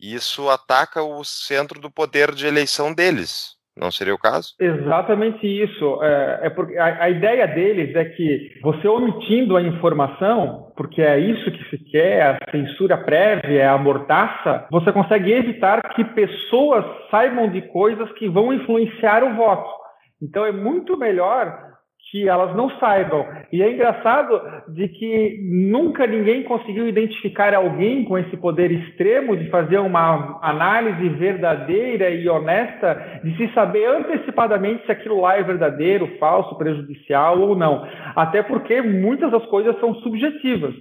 E 0.01 0.15
isso 0.15 0.51
ataca 0.51 1.03
o 1.03 1.23
centro 1.25 1.81
do 1.81 1.91
poder 1.91 2.35
de 2.35 2.47
eleição 2.47 2.93
deles. 2.93 3.57
Não 3.75 3.91
seria 3.91 4.15
o 4.15 4.19
caso? 4.19 4.55
Exatamente 4.61 5.47
isso. 5.47 6.03
É, 6.03 6.41
é 6.43 6.51
porque 6.51 6.77
a, 6.77 7.05
a, 7.05 7.09
ideia 7.09 7.47
deles 7.47 7.95
é 7.97 8.05
que 8.05 8.61
você 8.63 8.87
omitindo 8.87 9.57
a 9.57 9.63
informação, 9.63 10.71
porque 10.77 11.01
é 11.01 11.19
isso 11.19 11.51
que 11.51 11.71
se 11.71 11.79
quer, 11.79 12.23
a 12.23 12.51
censura 12.51 12.99
prévia, 12.99 13.71
a 13.71 13.79
mordaça, 13.79 14.67
você 14.71 14.93
consegue 14.93 15.33
evitar 15.33 15.81
que 15.95 16.05
pessoas 16.05 16.85
saibam 17.11 17.51
de 17.51 17.63
coisas 17.63 18.13
que 18.13 18.29
vão 18.29 18.53
influenciar 18.53 19.25
o 19.25 19.35
voto. 19.37 19.82
Então 20.23 20.47
é 20.47 20.53
muito 20.53 20.97
melhor 20.97 21.73
que 22.13 22.29
elas 22.29 22.55
não 22.55 22.69
saibam. 22.79 23.27
E 23.51 23.63
é 23.63 23.73
engraçado 23.73 24.39
de 24.69 24.87
que 24.87 25.41
nunca 25.71 26.07
ninguém 26.07 26.43
conseguiu 26.43 26.87
identificar 26.87 27.55
alguém 27.55 28.05
com 28.05 28.19
esse 28.19 28.37
poder 28.37 28.71
extremo 28.71 29.35
de 29.35 29.49
fazer 29.49 29.79
uma 29.79 30.39
análise 30.43 31.09
verdadeira 31.09 32.11
e 32.11 32.29
honesta, 32.29 33.21
de 33.25 33.35
se 33.37 33.53
saber 33.55 33.87
antecipadamente 33.87 34.85
se 34.85 34.93
aquilo 34.93 35.23
lá 35.23 35.39
é 35.39 35.43
verdadeiro, 35.43 36.19
falso, 36.19 36.57
prejudicial 36.59 37.41
ou 37.41 37.57
não. 37.57 37.83
Até 38.15 38.43
porque 38.43 38.83
muitas 38.83 39.31
das 39.31 39.47
coisas 39.47 39.79
são 39.81 39.95
subjetivas. 39.97 40.75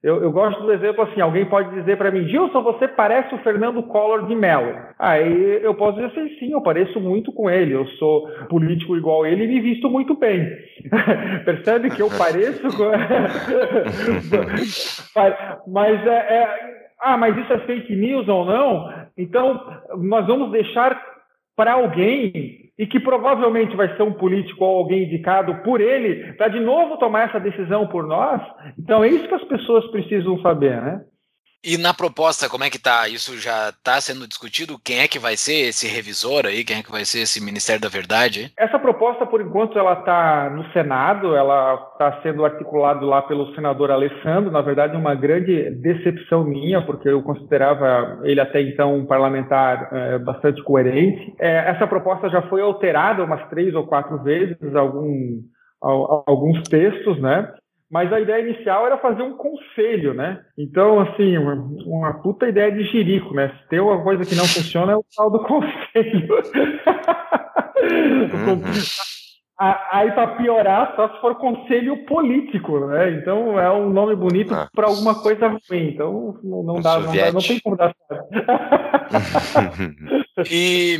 Eu, 0.00 0.22
eu, 0.22 0.30
gosto 0.30 0.62
do 0.62 0.72
exemplo 0.72 1.02
assim: 1.02 1.20
alguém 1.20 1.44
pode 1.46 1.74
dizer 1.74 1.98
para 1.98 2.12
mim, 2.12 2.28
Gilson, 2.28 2.62
você 2.62 2.86
parece 2.86 3.34
o 3.34 3.38
Fernando 3.38 3.82
Collor 3.82 4.26
de 4.26 4.34
Mello. 4.34 4.76
Aí 4.96 5.60
eu 5.62 5.74
posso 5.74 5.98
dizer 5.98 6.06
assim: 6.06 6.28
sim, 6.38 6.52
eu 6.52 6.62
pareço 6.62 7.00
muito 7.00 7.32
com 7.32 7.50
ele. 7.50 7.74
Eu 7.74 7.84
sou 7.98 8.28
político 8.48 8.96
igual 8.96 9.26
ele 9.26 9.42
e 9.44 9.48
me 9.48 9.60
visto 9.60 9.90
muito 9.90 10.16
bem. 10.16 10.48
Percebe 11.44 11.90
que 11.90 12.00
eu 12.00 12.08
pareço 12.16 12.62
com. 12.76 12.84
mas 15.66 16.06
é, 16.06 16.10
é. 16.10 16.78
Ah, 17.00 17.16
mas 17.16 17.36
isso 17.36 17.52
é 17.52 17.58
fake 17.60 17.96
news 17.96 18.28
ou 18.28 18.44
não? 18.44 18.92
Então, 19.16 19.60
nós 19.98 20.26
vamos 20.26 20.50
deixar 20.52 21.00
para 21.56 21.72
alguém 21.72 22.67
e 22.78 22.86
que 22.86 23.00
provavelmente 23.00 23.74
vai 23.74 23.94
ser 23.96 24.02
um 24.02 24.12
político 24.12 24.64
ou 24.64 24.78
alguém 24.78 25.04
indicado 25.04 25.62
por 25.62 25.80
ele 25.80 26.32
para 26.34 26.48
de 26.48 26.60
novo 26.60 26.96
tomar 26.96 27.28
essa 27.28 27.40
decisão 27.40 27.88
por 27.88 28.06
nós. 28.06 28.40
Então 28.78 29.02
é 29.02 29.08
isso 29.08 29.26
que 29.26 29.34
as 29.34 29.44
pessoas 29.44 29.86
precisam 29.90 30.40
saber, 30.40 30.80
né? 30.80 31.00
E 31.64 31.76
na 31.76 31.92
proposta, 31.92 32.48
como 32.48 32.62
é 32.62 32.70
que 32.70 32.78
tá? 32.78 33.08
Isso 33.08 33.36
já 33.36 33.70
está 33.70 34.00
sendo 34.00 34.28
discutido? 34.28 34.78
Quem 34.78 35.00
é 35.00 35.08
que 35.08 35.18
vai 35.18 35.36
ser 35.36 35.68
esse 35.68 35.88
revisor 35.88 36.46
aí? 36.46 36.64
Quem 36.64 36.78
é 36.78 36.82
que 36.82 36.90
vai 36.90 37.04
ser 37.04 37.20
esse 37.20 37.44
Ministério 37.44 37.82
da 37.82 37.88
Verdade? 37.88 38.52
Essa 38.56 38.78
proposta, 38.78 39.26
por 39.26 39.40
enquanto, 39.40 39.76
ela 39.76 39.94
está 39.94 40.50
no 40.50 40.64
Senado, 40.72 41.34
ela 41.34 41.74
está 41.92 42.22
sendo 42.22 42.44
articulada 42.44 43.04
lá 43.04 43.22
pelo 43.22 43.52
senador 43.56 43.90
Alessandro. 43.90 44.52
Na 44.52 44.62
verdade, 44.62 44.96
uma 44.96 45.16
grande 45.16 45.70
decepção 45.70 46.44
minha, 46.44 46.80
porque 46.80 47.08
eu 47.08 47.22
considerava 47.22 48.20
ele 48.22 48.40
até 48.40 48.60
então 48.60 48.94
um 48.94 49.04
parlamentar 49.04 49.88
é, 49.92 50.18
bastante 50.18 50.62
coerente. 50.62 51.34
É, 51.40 51.70
essa 51.70 51.88
proposta 51.88 52.28
já 52.30 52.42
foi 52.42 52.60
alterada 52.60 53.24
umas 53.24 53.48
três 53.48 53.74
ou 53.74 53.84
quatro 53.84 54.22
vezes, 54.22 54.56
algum, 54.76 55.40
alguns 55.80 56.62
textos, 56.68 57.20
né? 57.20 57.52
Mas 57.90 58.12
a 58.12 58.20
ideia 58.20 58.42
inicial 58.42 58.86
era 58.86 58.98
fazer 58.98 59.22
um 59.22 59.36
conselho, 59.36 60.12
né? 60.12 60.42
Então, 60.58 61.00
assim, 61.00 61.38
uma, 61.38 61.54
uma 61.86 62.22
puta 62.22 62.46
ideia 62.46 62.70
de 62.70 62.84
jirico, 62.84 63.34
né? 63.34 63.48
Se 63.48 63.68
tem 63.68 63.80
uma 63.80 64.02
coisa 64.02 64.24
que 64.24 64.34
não 64.34 64.44
funciona 64.44 64.92
é 64.92 64.96
o 64.96 65.04
tal 65.16 65.30
do 65.30 65.40
conselho. 65.44 66.28
Uhum. 67.80 68.62
Aí, 69.90 70.12
para 70.12 70.36
piorar, 70.36 70.94
só 70.94 71.08
se 71.08 71.20
for 71.20 71.34
conselho 71.36 72.04
político, 72.04 72.78
né? 72.86 73.10
Então, 73.10 73.58
é 73.58 73.72
um 73.72 73.90
nome 73.90 74.14
bonito 74.14 74.54
ah. 74.54 74.68
para 74.72 74.86
alguma 74.86 75.20
coisa 75.20 75.48
ruim. 75.48 75.88
Então, 75.88 76.38
não, 76.44 76.62
não 76.62 76.80
dá, 76.80 77.00
não, 77.00 77.12
dá, 77.12 77.32
não 77.32 77.40
tem 77.40 77.58
como 77.58 77.76
dar 77.76 77.92
certo. 78.06 78.28
e 80.48 80.98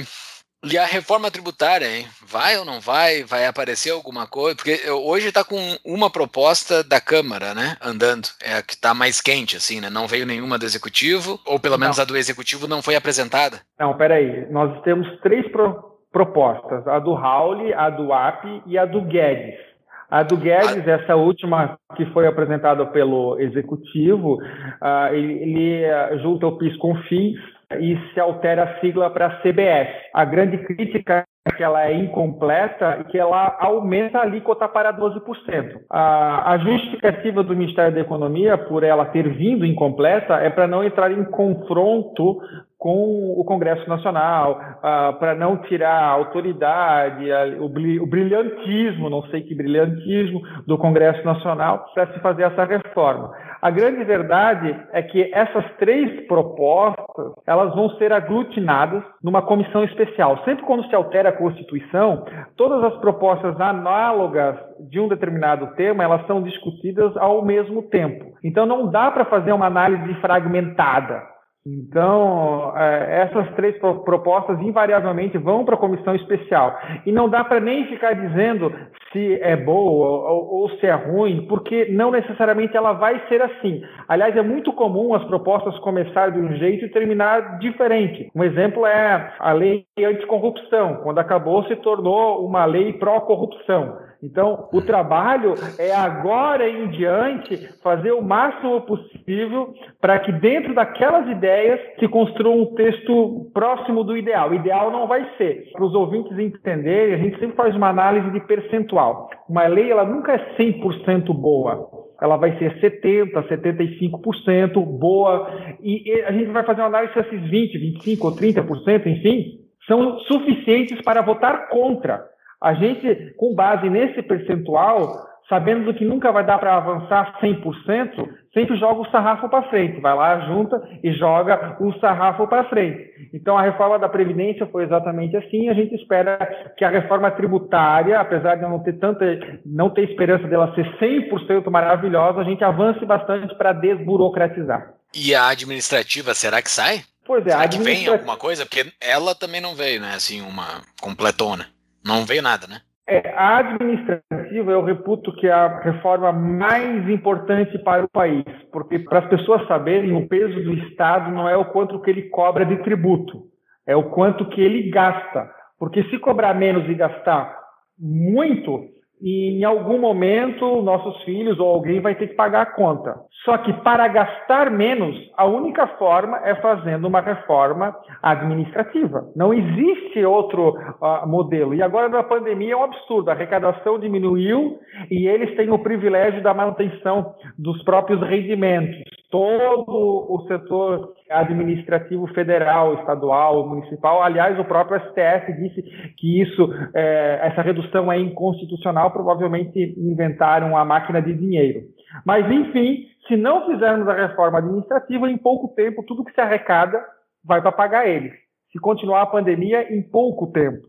e 0.65 0.77
a 0.77 0.85
reforma 0.85 1.31
tributária, 1.31 1.87
hein? 1.87 2.07
Vai 2.27 2.59
ou 2.59 2.65
não 2.65 2.81
vai? 2.81 3.23
Vai 3.23 3.47
aparecer 3.47 3.91
alguma 3.91 4.27
coisa? 4.27 4.57
Porque 4.57 4.91
hoje 4.91 5.29
está 5.29 5.45
com 5.45 5.57
uma 5.85 6.11
proposta 6.11 6.83
da 6.83 7.01
Câmara, 7.01 7.55
né? 7.55 7.77
Andando. 7.81 8.29
É 8.43 8.59
a 8.59 8.63
que 8.63 8.75
está 8.75 8.93
mais 8.93 9.21
quente, 9.21 9.57
assim, 9.57 9.81
né? 9.81 9.89
Não 9.89 10.09
veio 10.09 10.27
nenhuma 10.27 10.59
do 10.59 10.65
Executivo, 10.65 11.39
ou 11.47 11.61
pelo 11.61 11.79
menos 11.79 11.99
não. 11.99 12.03
a 12.03 12.07
do 12.07 12.17
Executivo 12.17 12.67
não 12.67 12.83
foi 12.83 12.97
apresentada. 12.97 13.59
Não, 13.79 13.97
peraí. 13.97 14.51
Nós 14.51 14.83
temos 14.83 15.07
três 15.21 15.47
pro 15.53 15.97
propostas: 16.11 16.87
a 16.89 16.99
do 16.99 17.15
Raul, 17.15 17.73
a 17.77 17.91
do 17.91 18.13
AP 18.13 18.63
e 18.67 18.77
a 18.77 18.85
do 18.85 19.03
Guedes. 19.03 19.69
A 20.11 20.23
do 20.23 20.37
Guedes, 20.39 20.89
essa 20.89 21.15
última 21.17 21.79
que 21.95 22.07
foi 22.07 22.27
apresentada 22.27 22.85
pelo 22.87 23.39
Executivo, 23.39 24.37
uh, 24.37 25.15
ele, 25.15 25.85
uh, 25.85 26.19
junta 26.21 26.47
o 26.47 26.57
PIS 26.57 26.77
com 26.79 26.97
FIIs 27.03 27.58
e 27.77 27.99
se 28.13 28.21
altera 28.21 28.65
a 28.65 28.81
sigla 28.81 29.11
para 29.11 29.41
CBS. 29.43 29.89
A 30.15 30.25
grande 30.25 30.59
crítica 30.59 31.25
é 31.47 31.51
que 31.55 31.63
ela 31.63 31.87
é 31.87 31.95
incompleta 31.95 32.99
e 33.01 33.05
que 33.05 33.19
ela 33.19 33.57
aumenta 33.61 34.19
a 34.19 34.23
alíquota 34.23 34.69
para 34.69 34.93
12%. 34.93 35.81
A, 35.91 36.53
a 36.53 36.59
justificativa 36.59 37.43
do 37.43 37.55
Ministério 37.55 37.95
da 37.95 38.01
Economia 38.01 38.57
por 38.57 38.83
ela 38.83 39.05
ter 39.07 39.29
vindo 39.29 39.67
incompleta 39.67 40.35
é 40.37 40.51
para 40.51 40.67
não 40.67 40.83
entrar 40.83 41.11
em 41.13 41.25
confronto 41.25 42.41
com 42.79 43.35
o 43.37 43.45
Congresso 43.45 43.89
Nacional, 43.89 44.61
uh, 44.79 45.19
para 45.19 45.35
não 45.35 45.57
tirar 45.63 46.01
a 46.01 46.11
autoridade, 46.11 47.31
a, 47.33 47.47
o, 47.59 47.65
o, 47.65 48.07
brilhantismo, 48.07 49.11
não 49.11 49.23
sei 49.25 49.43
que 49.43 49.53
brilhantismo, 49.53 50.41
do 50.65 50.79
Congresso 50.79 51.25
Nacional 51.25 51.87
para 51.93 52.07
se 52.13 52.21
fazer 52.21 52.45
essa 52.45 52.65
reforma. 52.65 53.35
A 53.61 53.71
grande 53.71 54.05
verdade 54.05 54.75
é 54.93 55.03
que 55.03 55.31
essas 55.35 55.65
três 55.79 56.27
propostas 56.27 57.33
elas 57.47 57.75
vão 57.75 57.91
ser 57.97 58.13
aglutinadas 58.13 59.03
numa 59.23 59.43
comissão 59.43 59.83
especial. 59.85 60.39
Sempre 60.45 60.65
quando 60.65 60.87
se 60.87 60.95
altera 60.95 61.31
a 61.31 61.37
Constituição, 61.37 62.25
todas 62.57 62.85
as 62.85 62.99
propostas 63.01 63.61
análogas 63.61 64.57
de 64.89 65.01
um 65.01 65.09
determinado 65.09 65.75
tema 65.75 66.05
elas 66.05 66.25
são 66.27 66.43
discutidas 66.43 67.17
ao 67.17 67.45
mesmo 67.45 67.83
tempo. 67.83 68.33
Então 68.45 68.65
não 68.65 68.87
dá 68.89 69.11
para 69.11 69.25
fazer 69.25 69.53
uma 69.53 69.67
análise 69.67 70.15
fragmentada. 70.21 71.38
Então, 71.67 72.73
é, 72.77 73.23
essas 73.23 73.55
três 73.55 73.77
propostas 73.79 74.61
invariavelmente 74.61 75.37
vão 75.37 75.65
para 75.65 75.75
a 75.75 75.79
comissão 75.79 76.15
especial. 76.15 76.79
E 77.05 77.13
não 77.13 77.29
dá 77.29 77.45
para 77.45 77.61
nem 77.61 77.87
ficar 77.87 78.15
dizendo 78.15 78.73
se 79.13 79.35
é 79.43 79.57
boa 79.57 80.31
ou, 80.31 80.71
se 80.79 80.87
é 80.87 80.93
ruim, 80.93 81.47
porque 81.47 81.87
não 81.91 82.11
necessariamente 82.11 82.77
ela 82.77 82.93
vai 82.93 83.21
ser 83.29 83.43
assim. 83.43 83.83
Aliás, 84.07 84.37
é 84.37 84.43
muito 84.43 84.73
comum 84.73 85.15
as 85.15 85.25
propostas 85.25 85.79
começarem 85.81 86.35
de 86.35 86.41
um 86.41 86.57
jeito 86.57 86.85
e 86.85 86.91
terminar 86.91 87.59
diferente. 87.59 88.31
Um 88.35 88.45
exemplo 88.45 88.87
é 88.87 89.35
a 89.39 89.53
lei 89.53 89.87
anticorrupção. 89.99 90.97
Quando 91.03 91.19
acabou, 91.19 91.65
se 91.65 91.77
tornou 91.77 92.47
uma 92.47 92.65
lei 92.65 92.93
pró-corrupção. 92.95 94.08
Então, 94.23 94.69
o 94.73 94.83
trabalho 94.83 95.55
é 95.79 95.95
agora 95.95 96.69
em 96.69 96.89
diante 96.89 97.57
fazer 97.83 98.11
o 98.11 98.23
máximo 98.23 98.81
possível 98.81 99.73
para 100.01 100.19
que 100.19 100.33
dentro 100.33 100.75
daquelas 100.75 101.29
ideias 101.29 101.81
se 102.01 102.09
construa 102.09 102.53
um 102.53 102.75
texto 102.75 103.49
próximo 103.55 104.03
do 104.03 104.17
ideal. 104.17 104.51
O 104.51 104.55
ideal 104.55 104.91
não 104.91 105.07
vai 105.07 105.25
ser. 105.39 105.71
Para 105.73 105.85
os 105.85 105.95
ouvintes 105.95 106.37
entenderem, 106.37 107.15
a 107.15 107.19
gente 107.19 107.39
sempre 107.39 107.57
faz 107.57 107.77
uma 107.77 107.89
análise 107.89 108.29
de 108.33 108.41
percentual. 108.41 109.31
Uma 109.49 109.69
lei, 109.69 109.91
ela 109.91 110.05
nunca 110.05 110.33
é 110.33 110.57
100% 110.57 111.33
boa 111.33 112.09
ela 112.21 112.37
vai 112.37 112.59
ser 112.59 112.81
70%, 112.81 113.31
75% 113.49 114.85
boa, 114.99 115.49
e 115.81 116.21
a 116.27 116.33
gente 116.33 116.51
vai 116.51 116.65
fazer 116.65 116.81
uma 116.81 116.89
análise 116.89 117.13
se 117.13 117.21
esses 117.21 117.41
20%, 117.43 118.19
25% 118.19 118.25
ou 118.25 118.35
30%, 118.35 119.07
enfim, 119.07 119.61
são 119.87 120.19
suficientes 120.21 121.01
para 121.03 121.23
votar 121.23 121.69
contra. 121.69 122.25
A 122.61 122.75
gente, 122.75 123.35
com 123.37 123.55
base 123.55 123.89
nesse 123.89 124.23
percentual, 124.23 125.29
sabendo 125.49 125.95
que 125.95 126.05
nunca 126.05 126.31
vai 126.31 126.45
dar 126.45 126.59
para 126.59 126.77
avançar 126.77 127.39
100%, 127.41 128.29
sempre 128.53 128.77
joga 128.77 129.01
o 129.01 129.11
sarrafo 129.11 129.49
para 129.49 129.69
frente. 129.71 130.01
Vai 130.01 130.15
lá, 130.15 130.41
junta 130.41 130.81
e 131.03 131.13
joga 131.13 131.77
o 131.81 131.93
sarrafo 132.01 132.47
para 132.47 132.69
frente. 132.69 133.09
Então, 133.33 133.57
a 133.57 133.63
reforma 133.63 133.99
da 133.99 134.09
Previdência 134.09 134.67
foi 134.67 134.85
exatamente 134.85 135.37
assim. 135.37 135.69
A 135.69 135.75
gente 135.75 135.95
espera 135.95 136.37
que 136.77 136.85
a 136.85 136.91
reforma 136.91 137.31
tributária, 137.31 138.21
apesar 138.21 138.57
de 138.57 138.63
não 138.63 138.83
ter 138.83 138.99
tanta, 138.99 139.25
não 139.65 139.91
ter 139.91 140.11
esperança 140.11 140.47
dela 140.47 140.75
ser 140.75 140.85
100% 140.99 141.71
maravilhosa, 141.71 142.41
a 142.41 142.45
gente 142.45 142.63
avance 142.63 143.05
bastante 143.07 143.55
para 143.57 143.73
desburocratizar. 143.73 144.95
E 145.15 145.35
a 145.35 145.49
administrativa, 145.49 146.35
será 146.35 146.61
que 146.61 146.71
sai? 146.71 147.03
Pois 147.25 147.47
é, 147.47 147.51
será 147.51 147.69
que 147.69 147.79
vem 147.79 148.07
alguma 148.07 148.37
coisa? 148.37 148.65
Porque 148.67 148.93
ela 149.01 149.35
também 149.35 149.61
não 149.61 149.75
veio, 149.75 150.01
né? 150.01 150.13
Assim, 150.15 150.41
uma 150.43 150.83
completona. 151.01 151.67
Não 152.09 152.25
veio 152.25 152.43
nada, 152.43 152.67
né? 152.67 152.81
É, 153.07 153.33
a 153.37 153.59
administrativa 153.59 154.73
eu 154.73 154.83
reputo 154.83 155.35
que 155.37 155.47
é 155.47 155.53
a 155.53 155.81
reforma 155.81 156.33
mais 156.33 157.09
importante 157.09 157.79
para 157.79 158.05
o 158.05 158.09
país, 158.09 158.45
porque 158.73 158.99
para 158.99 159.21
as 159.21 159.29
pessoas 159.29 159.67
saberem, 159.67 160.15
o 160.15 160.27
peso 160.27 160.63
do 160.63 160.75
Estado 160.75 161.31
não 161.31 161.49
é 161.49 161.57
o 161.57 161.67
quanto 161.67 162.01
que 162.01 162.11
ele 162.11 162.29
cobra 162.31 162.65
de 162.65 162.77
tributo, 162.83 163.45
é 163.87 163.95
o 163.95 164.11
quanto 164.11 164.49
que 164.49 164.61
ele 164.61 164.91
gasta. 164.91 165.51
Porque 165.79 166.03
se 166.05 166.19
cobrar 166.19 166.55
menos 166.55 166.89
e 166.89 166.95
gastar 166.95 167.57
muito, 167.99 168.87
e 169.21 169.59
em 169.59 169.65
algum 169.65 169.99
momento 169.99 170.83
nossos 170.83 171.23
filhos 171.25 171.59
ou 171.59 171.69
alguém 171.69 172.01
vai 172.01 172.15
ter 172.15 172.29
que 172.29 172.35
pagar 172.35 172.63
a 172.63 172.67
conta. 172.67 173.17
Só 173.45 173.57
que 173.59 173.73
para 173.73 174.07
gastar 174.09 174.71
menos, 174.71 175.17
a 175.37 175.47
única 175.47 175.87
forma 175.99 176.39
é 176.45 176.55
fazendo 176.57 177.07
uma 177.07 177.21
reforma 177.21 177.97
administrativa. 178.23 179.27
Não 179.35 179.55
existe 179.55 180.25
outro 180.25 180.71
uh, 180.71 181.27
modelo. 181.27 181.75
E 181.75 181.83
agora 181.83 182.09
na 182.09 182.23
pandemia 182.23 182.75
é 182.75 182.77
um 182.77 182.85
absurdo. 182.85 183.31
A 183.31 183.33
arrecadação 183.33 183.99
diminuiu 183.99 184.79
e 185.11 185.27
eles 185.27 185.57
têm 185.57 185.71
o 185.71 185.79
privilégio 185.79 186.43
da 186.43 186.53
manutenção 186.53 187.35
dos 187.59 187.83
próprios 187.85 188.21
rendimentos. 188.21 189.18
Todo 189.31 189.85
o 189.87 190.47
setor 190.49 191.13
administrativo 191.31 192.27
federal, 192.29 192.95
estadual, 192.95 193.69
municipal. 193.69 194.23
Aliás, 194.23 194.59
o 194.59 194.65
próprio 194.65 195.01
STF 195.01 195.53
disse 195.53 195.83
que 196.17 196.41
isso, 196.41 196.71
é, 196.95 197.41
essa 197.43 197.61
redução 197.61 198.11
é 198.11 198.19
inconstitucional. 198.19 199.11
Provavelmente 199.11 199.95
inventaram 199.99 200.77
a 200.77 200.85
máquina 200.85 201.21
de 201.21 201.35
dinheiro. 201.35 201.83
Mas, 202.25 202.51
enfim, 202.51 203.07
se 203.27 203.37
não 203.37 203.67
fizermos 203.67 204.09
a 204.09 204.15
reforma 204.15 204.59
administrativa, 204.59 205.31
em 205.31 205.37
pouco 205.37 205.75
tempo, 205.75 206.03
tudo 206.05 206.25
que 206.25 206.33
se 206.33 206.41
arrecada 206.41 206.99
vai 207.45 207.61
para 207.61 207.73
pagar 207.73 208.09
eles. 208.09 208.33
Se 208.73 208.79
continuar 208.79 209.23
a 209.23 209.27
pandemia, 209.27 209.95
em 209.95 210.03
pouco 210.03 210.47
tempo. 210.47 210.89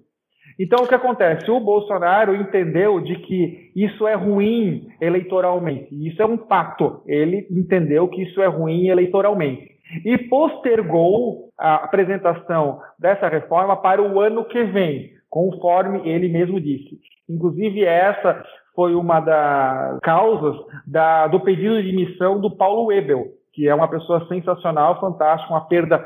Então, 0.60 0.84
o 0.84 0.88
que 0.88 0.94
acontece? 0.94 1.50
O 1.50 1.62
Bolsonaro 1.62 2.36
entendeu 2.36 3.00
de 3.00 3.16
que 3.16 3.72
isso 3.74 4.06
é 4.06 4.14
ruim 4.14 4.90
eleitoralmente. 5.00 5.88
Isso 6.06 6.22
é 6.22 6.26
um 6.26 6.38
fato. 6.38 7.02
Ele 7.08 7.48
entendeu 7.50 8.10
que 8.10 8.24
isso 8.24 8.42
é 8.42 8.48
ruim 8.48 8.88
eleitoralmente. 8.88 9.70
E 10.06 10.18
postergou 10.18 11.50
a 11.58 11.76
apresentação 11.76 12.82
dessa 13.00 13.30
reforma 13.30 13.78
para 13.78 14.02
o 14.02 14.20
ano 14.20 14.44
que 14.44 14.62
vem, 14.66 15.12
conforme 15.30 16.08
ele 16.08 16.28
mesmo 16.28 16.60
disse. 16.60 17.00
Inclusive, 17.30 17.86
essa 17.86 18.44
foi 18.76 18.96
uma 18.96 19.22
das 19.22 20.00
causas 20.02 20.58
da, 20.86 21.28
do 21.28 21.40
pedido 21.40 21.82
de 21.82 21.90
demissão 21.90 22.40
do 22.40 22.52
Paulo 22.52 22.88
Webel, 22.88 23.28
que 23.54 23.68
é 23.68 23.74
uma 23.74 23.88
pessoa 23.88 24.28
sensacional, 24.28 25.00
fantástica, 25.00 25.54
uma 25.54 25.68
perda 25.68 26.06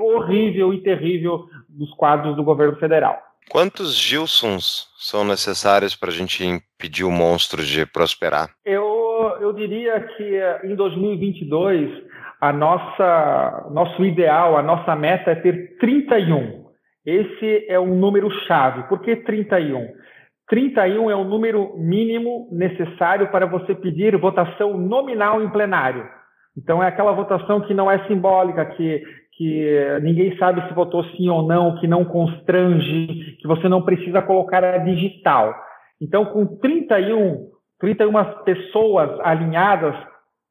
horrível 0.00 0.74
e 0.74 0.82
terrível 0.82 1.44
dos 1.68 1.92
quadros 1.94 2.34
do 2.36 2.44
governo 2.44 2.76
federal. 2.76 3.31
Quantos 3.50 3.94
Gilsons 3.96 4.88
são 4.96 5.24
necessários 5.24 5.94
para 5.94 6.10
a 6.10 6.12
gente 6.12 6.44
impedir 6.44 7.04
o 7.04 7.10
monstro 7.10 7.62
de 7.62 7.84
prosperar? 7.84 8.50
Eu, 8.64 9.36
eu 9.40 9.52
diria 9.52 10.00
que 10.00 10.36
eh, 10.36 10.60
em 10.64 10.74
2022 10.74 12.02
a 12.40 12.52
nossa 12.52 13.68
nosso 13.70 14.04
ideal, 14.04 14.56
a 14.56 14.62
nossa 14.62 14.96
meta 14.96 15.30
é 15.30 15.34
ter 15.36 15.76
31. 15.78 16.64
Esse 17.04 17.66
é 17.68 17.78
um 17.78 17.94
número 17.94 18.30
chave. 18.46 18.84
Por 18.88 19.00
que 19.00 19.16
31? 19.16 19.88
31 20.48 21.10
é 21.10 21.14
o 21.14 21.24
número 21.24 21.76
mínimo 21.78 22.48
necessário 22.52 23.28
para 23.28 23.46
você 23.46 23.74
pedir 23.74 24.16
votação 24.18 24.76
nominal 24.76 25.42
em 25.42 25.48
plenário. 25.50 26.06
Então 26.56 26.82
é 26.82 26.88
aquela 26.88 27.12
votação 27.12 27.60
que 27.60 27.72
não 27.72 27.90
é 27.90 28.06
simbólica, 28.06 28.64
que 28.66 29.02
que 29.32 29.98
ninguém 30.02 30.36
sabe 30.36 30.66
se 30.68 30.74
votou 30.74 31.04
sim 31.16 31.28
ou 31.28 31.46
não, 31.46 31.76
que 31.76 31.86
não 31.86 32.04
constrange, 32.04 33.36
que 33.40 33.46
você 33.46 33.68
não 33.68 33.82
precisa 33.82 34.20
colocar 34.20 34.62
a 34.62 34.78
digital. 34.78 35.54
Então, 36.00 36.26
com 36.26 36.44
31, 36.44 37.48
31 37.80 38.12
pessoas 38.44 39.18
alinhadas, 39.20 39.94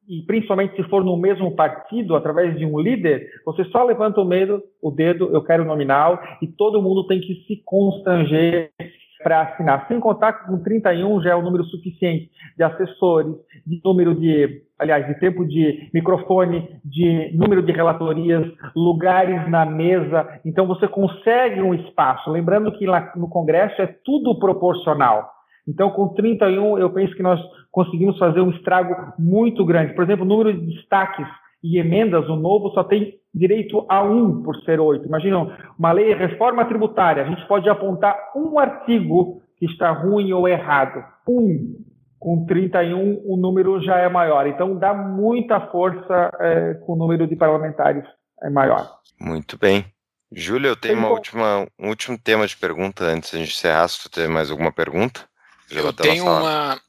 e 0.08 0.22
principalmente 0.26 0.74
se 0.74 0.82
for 0.88 1.04
no 1.04 1.16
mesmo 1.16 1.54
partido, 1.54 2.16
através 2.16 2.58
de 2.58 2.66
um 2.66 2.80
líder, 2.80 3.28
você 3.46 3.64
só 3.66 3.84
levanta 3.84 4.20
o, 4.20 4.24
medo, 4.24 4.60
o 4.82 4.90
dedo, 4.90 5.30
eu 5.32 5.44
quero 5.44 5.64
nominal, 5.64 6.20
e 6.40 6.46
todo 6.46 6.82
mundo 6.82 7.06
tem 7.06 7.20
que 7.20 7.34
se 7.46 7.62
constranger 7.64 8.72
para 9.22 9.42
assinar. 9.42 9.86
Sem 9.86 10.00
contar 10.00 10.32
que 10.32 10.46
com 10.46 10.62
31 10.62 11.22
já 11.22 11.30
é 11.30 11.34
o 11.34 11.42
número 11.42 11.64
suficiente 11.64 12.28
de 12.56 12.64
assessores, 12.64 13.34
de 13.64 13.80
número 13.84 14.14
de, 14.14 14.62
aliás, 14.82 15.06
de 15.06 15.14
tempo 15.14 15.46
de 15.46 15.88
microfone, 15.94 16.68
de 16.84 17.30
número 17.34 17.62
de 17.62 17.72
relatorias, 17.72 18.46
lugares 18.74 19.48
na 19.48 19.64
mesa. 19.64 20.40
Então 20.44 20.66
você 20.66 20.86
consegue 20.88 21.62
um 21.62 21.72
espaço. 21.72 22.30
Lembrando 22.30 22.72
que 22.72 22.86
lá 22.86 23.12
no 23.16 23.28
Congresso 23.28 23.80
é 23.80 23.86
tudo 24.04 24.38
proporcional. 24.38 25.30
Então, 25.66 25.90
com 25.90 26.08
31, 26.08 26.76
eu 26.78 26.90
penso 26.90 27.14
que 27.14 27.22
nós 27.22 27.40
conseguimos 27.70 28.18
fazer 28.18 28.40
um 28.40 28.50
estrago 28.50 28.94
muito 29.18 29.64
grande. 29.64 29.94
Por 29.94 30.04
exemplo, 30.04 30.24
o 30.24 30.28
número 30.28 30.52
de 30.52 30.74
destaques 30.74 31.26
e 31.62 31.78
emendas, 31.78 32.28
o 32.28 32.34
novo 32.34 32.70
só 32.70 32.82
tem 32.82 33.14
direito 33.32 33.86
a 33.88 34.02
um 34.02 34.42
por 34.42 34.56
ser 34.62 34.80
oito. 34.80 35.06
Imaginam, 35.06 35.52
uma 35.78 35.92
lei 35.92 36.12
reforma 36.14 36.64
tributária, 36.64 37.22
a 37.22 37.26
gente 37.28 37.46
pode 37.46 37.68
apontar 37.68 38.16
um 38.34 38.58
artigo 38.58 39.40
que 39.56 39.66
está 39.66 39.92
ruim 39.92 40.32
ou 40.32 40.48
errado. 40.48 41.04
Um. 41.28 41.76
Com 42.22 42.46
31, 42.46 43.20
o 43.24 43.36
número 43.36 43.82
já 43.82 43.98
é 43.98 44.08
maior. 44.08 44.46
Então, 44.46 44.78
dá 44.78 44.94
muita 44.94 45.60
força 45.72 46.30
é, 46.38 46.74
com 46.74 46.92
o 46.92 46.96
número 46.96 47.26
de 47.26 47.34
parlamentares 47.34 48.04
é 48.40 48.48
maior. 48.48 48.88
Muito 49.20 49.58
bem. 49.58 49.84
Júlia, 50.30 50.68
eu 50.68 50.76
tenho 50.76 50.98
uma 50.98 51.10
última, 51.10 51.66
um 51.76 51.88
último 51.88 52.16
tema 52.16 52.46
de 52.46 52.56
pergunta 52.56 53.02
antes 53.04 53.32
de 53.32 53.36
a 53.36 53.38
gente 53.40 53.52
encerrar. 53.52 53.88
Se 53.88 54.04
tu 54.04 54.08
tem 54.08 54.28
mais 54.28 54.52
alguma 54.52 54.70
pergunta? 54.70 55.22
Eu 55.68 55.92
tenho 55.92 56.24
uma, 56.24 56.80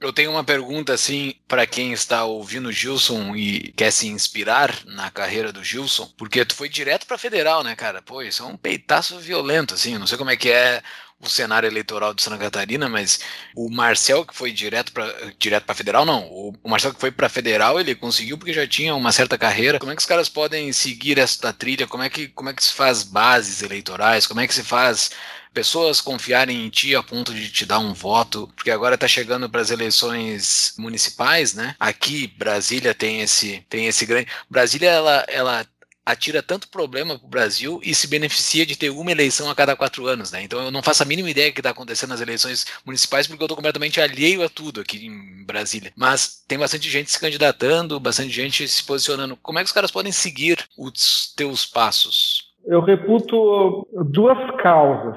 eu 0.00 0.12
tenho 0.12 0.30
uma 0.30 0.44
pergunta 0.44 0.92
assim 0.92 1.34
para 1.48 1.66
quem 1.66 1.92
está 1.92 2.24
ouvindo 2.24 2.68
o 2.68 2.72
Gilson 2.72 3.34
e 3.34 3.72
quer 3.72 3.90
se 3.90 4.06
inspirar 4.06 4.72
na 4.84 5.10
carreira 5.10 5.52
do 5.52 5.64
Gilson, 5.64 6.08
porque 6.16 6.44
tu 6.44 6.54
foi 6.54 6.68
direto 6.68 7.08
para 7.08 7.18
federal, 7.18 7.64
né, 7.64 7.74
cara? 7.74 8.00
Pô, 8.02 8.22
isso 8.22 8.44
é 8.44 8.46
um 8.46 8.56
peitaço 8.56 9.18
violento 9.18 9.74
assim, 9.74 9.98
não 9.98 10.06
sei 10.06 10.16
como 10.16 10.30
é 10.30 10.36
que 10.36 10.48
é 10.48 10.80
o 11.20 11.28
cenário 11.28 11.66
eleitoral 11.66 12.12
de 12.14 12.22
Santa 12.22 12.38
Catarina, 12.38 12.88
mas 12.88 13.20
o 13.54 13.70
Marcel 13.70 14.24
que 14.24 14.34
foi 14.34 14.52
direto 14.52 14.92
para 14.92 15.06
direto 15.38 15.64
para 15.64 15.74
federal, 15.74 16.04
não. 16.04 16.24
O, 16.26 16.54
Marcel 16.68 16.92
que 16.92 17.00
foi 17.00 17.10
para 17.10 17.28
federal, 17.28 17.80
ele 17.80 17.94
conseguiu 17.94 18.36
porque 18.36 18.52
já 18.52 18.66
tinha 18.66 18.94
uma 18.94 19.12
certa 19.12 19.38
carreira. 19.38 19.78
Como 19.78 19.90
é 19.90 19.96
que 19.96 20.00
os 20.00 20.06
caras 20.06 20.28
podem 20.28 20.72
seguir 20.72 21.18
esta 21.18 21.52
trilha? 21.52 21.86
Como 21.86 22.02
é 22.02 22.10
que 22.10 22.28
como 22.28 22.50
é 22.50 22.54
que 22.54 22.62
se 22.62 22.74
faz 22.74 23.02
bases 23.02 23.62
eleitorais? 23.62 24.26
Como 24.26 24.40
é 24.40 24.46
que 24.46 24.54
se 24.54 24.62
faz 24.62 25.10
pessoas 25.56 26.02
confiarem 26.02 26.66
em 26.66 26.68
ti 26.68 26.94
a 26.94 27.02
ponto 27.02 27.32
de 27.32 27.50
te 27.50 27.64
dar 27.64 27.78
um 27.78 27.94
voto, 27.94 28.46
porque 28.54 28.70
agora 28.70 28.94
está 28.94 29.08
chegando 29.08 29.48
para 29.48 29.62
as 29.62 29.70
eleições 29.70 30.74
municipais, 30.76 31.54
né? 31.54 31.74
Aqui 31.80 32.26
Brasília 32.26 32.94
tem 32.94 33.22
esse 33.22 33.64
tem 33.70 33.86
esse 33.86 34.04
grande 34.04 34.28
Brasília 34.50 34.90
ela 34.90 35.24
ela 35.28 35.66
atira 36.06 36.40
tanto 36.40 36.68
problema 36.68 37.18
para 37.18 37.26
o 37.26 37.28
Brasil 37.28 37.80
e 37.82 37.92
se 37.92 38.08
beneficia 38.08 38.64
de 38.64 38.78
ter 38.78 38.90
uma 38.90 39.10
eleição 39.10 39.50
a 39.50 39.54
cada 39.56 39.74
quatro 39.74 40.06
anos, 40.06 40.30
né? 40.30 40.40
Então 40.42 40.64
eu 40.64 40.70
não 40.70 40.82
faço 40.82 41.02
a 41.02 41.06
mínima 41.06 41.28
ideia 41.28 41.50
do 41.50 41.54
que 41.54 41.60
está 41.60 41.70
acontecendo 41.70 42.10
nas 42.10 42.20
eleições 42.20 42.64
municipais 42.86 43.26
porque 43.26 43.42
eu 43.42 43.46
estou 43.46 43.56
completamente 43.56 44.00
alheio 44.00 44.44
a 44.44 44.48
tudo 44.48 44.80
aqui 44.80 45.04
em 45.06 45.44
Brasília. 45.44 45.92
Mas 45.96 46.44
tem 46.46 46.58
bastante 46.58 46.88
gente 46.88 47.10
se 47.10 47.20
candidatando, 47.20 47.98
bastante 47.98 48.30
gente 48.30 48.68
se 48.68 48.86
posicionando. 48.86 49.36
Como 49.36 49.58
é 49.58 49.62
que 49.62 49.66
os 49.66 49.72
caras 49.72 49.90
podem 49.90 50.12
seguir 50.12 50.64
os 50.78 51.34
teus 51.36 51.66
passos? 51.66 52.54
Eu 52.64 52.80
reputo 52.80 53.86
duas 53.92 54.38
causas. 54.62 55.16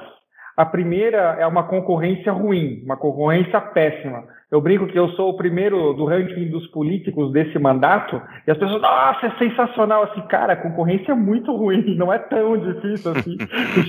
A 0.56 0.66
primeira 0.66 1.36
é 1.38 1.46
uma 1.46 1.68
concorrência 1.68 2.32
ruim, 2.32 2.82
uma 2.84 2.96
concorrência 2.96 3.60
péssima. 3.60 4.24
Eu 4.50 4.60
brinco 4.60 4.88
que 4.88 4.98
eu 4.98 5.08
sou 5.10 5.30
o 5.30 5.36
primeiro 5.36 5.92
do 5.92 6.04
ranking 6.04 6.48
dos 6.50 6.66
políticos 6.68 7.32
desse 7.32 7.56
mandato, 7.56 8.20
e 8.46 8.50
as 8.50 8.58
pessoas, 8.58 8.82
nossa, 8.82 9.26
é 9.26 9.30
sensacional. 9.38 10.02
Assim, 10.02 10.20
cara, 10.22 10.54
a 10.54 10.56
concorrência 10.56 11.12
é 11.12 11.14
muito 11.14 11.54
ruim, 11.54 11.94
não 11.96 12.12
é 12.12 12.18
tão 12.18 12.56
difícil 12.58 13.12
assim 13.12 13.36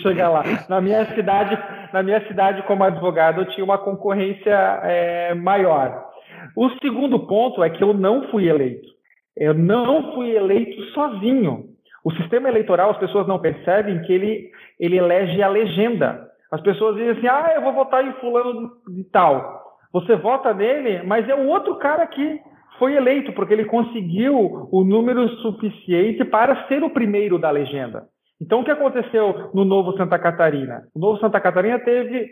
chegar 0.01 0.29
lá. 0.29 0.43
Na 0.69 0.79
minha 0.79 1.03
cidade, 1.15 1.57
na 1.91 2.03
minha 2.03 2.25
cidade, 2.27 2.61
como 2.63 2.83
advogado, 2.83 3.41
eu 3.41 3.45
tinha 3.49 3.63
uma 3.63 3.79
concorrência 3.79 4.53
é, 4.83 5.33
maior. 5.33 6.11
O 6.55 6.69
segundo 6.81 7.19
ponto 7.25 7.63
é 7.63 7.69
que 7.69 7.83
eu 7.83 7.93
não 7.93 8.29
fui 8.29 8.47
eleito. 8.47 8.87
Eu 9.35 9.55
não 9.55 10.13
fui 10.13 10.35
eleito 10.35 10.79
sozinho. 10.93 11.71
O 12.03 12.11
sistema 12.13 12.49
eleitoral, 12.49 12.91
as 12.91 12.97
pessoas 12.97 13.27
não 13.27 13.39
percebem 13.39 14.01
que 14.03 14.13
ele, 14.13 14.51
ele 14.79 14.97
elege 14.97 15.41
a 15.41 15.47
legenda. 15.47 16.27
As 16.51 16.61
pessoas 16.61 16.95
dizem 16.95 17.11
assim: 17.11 17.27
ah, 17.27 17.53
eu 17.55 17.61
vou 17.61 17.73
votar 17.73 18.05
em 18.05 18.11
fulano 18.13 18.71
de 18.89 19.03
tal. 19.05 19.60
Você 19.91 20.15
vota 20.15 20.53
nele, 20.53 21.03
mas 21.03 21.27
é 21.27 21.35
o 21.35 21.47
outro 21.47 21.75
cara 21.75 22.05
que 22.07 22.39
foi 22.79 22.95
eleito, 22.95 23.33
porque 23.33 23.53
ele 23.53 23.65
conseguiu 23.65 24.67
o 24.71 24.83
número 24.83 25.27
suficiente 25.37 26.25
para 26.25 26.67
ser 26.67 26.83
o 26.83 26.89
primeiro 26.89 27.37
da 27.37 27.51
legenda. 27.51 28.07
Então, 28.41 28.61
o 28.61 28.63
que 28.63 28.71
aconteceu 28.71 29.51
no 29.53 29.63
Novo 29.63 29.95
Santa 29.97 30.17
Catarina? 30.17 30.83
O 30.95 30.99
Novo 30.99 31.19
Santa 31.19 31.39
Catarina 31.39 31.77
teve 31.77 32.27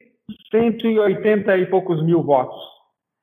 180 0.50 1.58
e 1.58 1.66
poucos 1.68 2.04
mil 2.04 2.24
votos. 2.24 2.58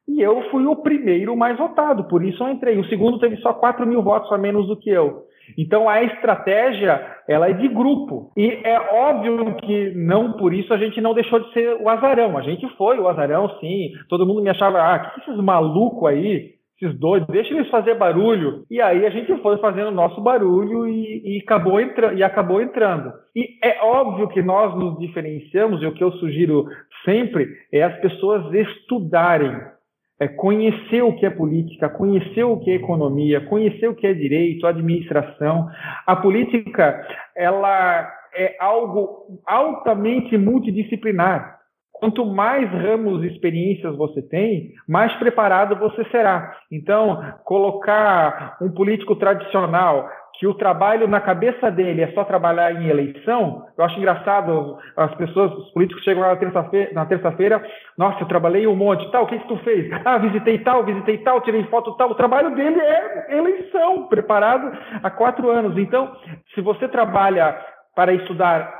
E 0.07 0.21
eu 0.21 0.49
fui 0.51 0.65
o 0.67 0.77
primeiro 0.77 1.37
mais 1.37 1.59
votado, 1.59 2.05
por 2.05 2.25
isso 2.25 2.45
eu 2.45 2.51
entrei. 2.51 2.79
O 2.79 2.89
segundo 2.89 3.19
teve 3.19 3.37
só 3.39 3.53
4 3.53 3.85
mil 3.85 4.03
votos 4.03 4.31
a 4.31 4.39
menos 4.39 4.69
do 4.69 4.77
que 4.77 4.89
eu. 4.89 5.26
Então 5.57 5.89
a 5.89 6.03
estratégia 6.03 7.05
ela 7.29 7.49
é 7.49 7.53
de 7.53 7.69
grupo 7.69 8.33
e 8.37 8.61
é 8.65 8.79
óbvio 8.79 9.55
que 9.57 9.91
não 9.95 10.33
por 10.33 10.55
isso 10.55 10.73
a 10.73 10.79
gente 10.79 11.01
não 11.01 11.15
deixou 11.15 11.41
de 11.41 11.53
ser 11.53 11.77
o 11.81 11.89
azarão. 11.89 12.37
A 12.39 12.43
gente 12.43 12.69
foi 12.77 12.99
o 12.99 13.09
azarão, 13.09 13.49
sim. 13.61 13.93
Todo 14.09 14.27
mundo 14.27 14.43
me 14.43 14.51
achava 14.51 14.81
ah, 14.81 14.99
que 14.99 15.21
esses 15.21 15.37
malucos 15.43 16.09
aí, 16.09 16.55
esses 16.81 16.99
doidos, 16.99 17.29
deixa 17.29 17.55
eles 17.55 17.69
fazer 17.71 17.95
barulho. 17.95 18.65
E 18.71 18.81
aí 18.81 19.07
a 19.07 19.11
gente 19.11 19.35
foi 19.43 19.57
fazendo 19.59 19.89
o 19.89 19.95
nosso 19.95 20.21
barulho 20.21 20.87
e, 20.87 21.37
e 21.37 21.43
acabou 21.43 21.81
e 21.81 22.23
acabou 22.23 22.61
entrando. 22.61 23.13
E 23.35 23.59
é 23.63 23.83
óbvio 23.83 24.29
que 24.29 24.43
nós 24.43 24.75
nos 24.77 24.99
diferenciamos 24.99 25.83
e 25.83 25.87
o 25.87 25.93
que 25.93 26.05
eu 26.05 26.13
sugiro 26.13 26.67
sempre 27.05 27.49
é 27.73 27.83
as 27.83 27.97
pessoas 28.01 28.53
estudarem 28.53 29.76
é 30.19 30.29
conhecer 30.29 31.03
o 31.03 31.15
que 31.15 31.27
é 31.27 31.31
política, 31.31 31.89
conhecer 31.89 32.45
o 32.45 32.59
que 32.59 32.71
é 32.71 32.75
economia, 32.75 33.41
conhecer 33.43 33.89
o 33.89 33.95
que 33.95 34.07
é 34.07 34.15
direito, 34.15 34.67
administração. 34.67 35.69
A 36.07 36.17
política, 36.17 37.07
ela 37.35 38.11
é 38.35 38.57
algo 38.59 39.41
altamente 39.47 40.37
multidisciplinar. 40.39 41.57
Quanto 41.93 42.27
mais 42.27 42.71
ramos 42.71 43.25
e 43.25 43.29
experiências 43.29 43.97
você 43.97 44.21
tem, 44.21 44.73
mais 44.87 45.13
preparado 45.15 45.77
você 45.77 46.05
será. 46.11 46.55
Então, 46.71 47.35
colocar 47.45 48.59
um 48.61 48.71
político 48.71 49.17
tradicional 49.17 50.09
que 50.39 50.47
o 50.47 50.55
trabalho 50.55 51.09
na 51.09 51.21
cabeça 51.21 51.71
dele 51.71 52.03
é 52.03 52.13
só 52.13 52.25
trabalhar 52.25 52.73
em 52.73 52.89
eleição, 52.89 53.67
eu 53.77 53.85
acho 53.85 53.99
engraçado 53.99 54.79
as 54.97 55.15
pessoas, 55.15 55.53
os 55.53 55.71
políticos 55.73 56.05
chegam 56.05 56.23
lá 56.23 56.29
na 56.29 56.37
terça-feira, 56.37 57.07
terça-feira, 57.07 57.65
nossa, 57.97 58.21
eu 58.21 58.29
trabalhei 58.29 58.67
um 58.67 58.77
monte, 58.77 59.11
tal, 59.11 59.25
o 59.25 59.27
que, 59.27 59.39
que 59.39 59.49
tu 59.49 59.57
fez? 59.59 59.91
Ah, 60.07 60.19
visitei 60.19 60.59
tal, 60.59 60.85
visitei 60.85 61.19
tal, 61.19 61.41
tirei 61.41 61.65
foto 61.65 61.97
tal. 61.97 62.11
O 62.11 62.15
trabalho 62.15 62.55
dele 62.55 62.81
é 62.81 63.37
eleição, 63.37 64.07
preparado 64.07 64.71
há 65.03 65.11
quatro 65.11 65.51
anos. 65.51 65.77
Então, 65.77 66.15
se 66.55 66.61
você 66.61 66.87
trabalha 66.87 67.59
para 67.95 68.13
estudar 68.13 68.73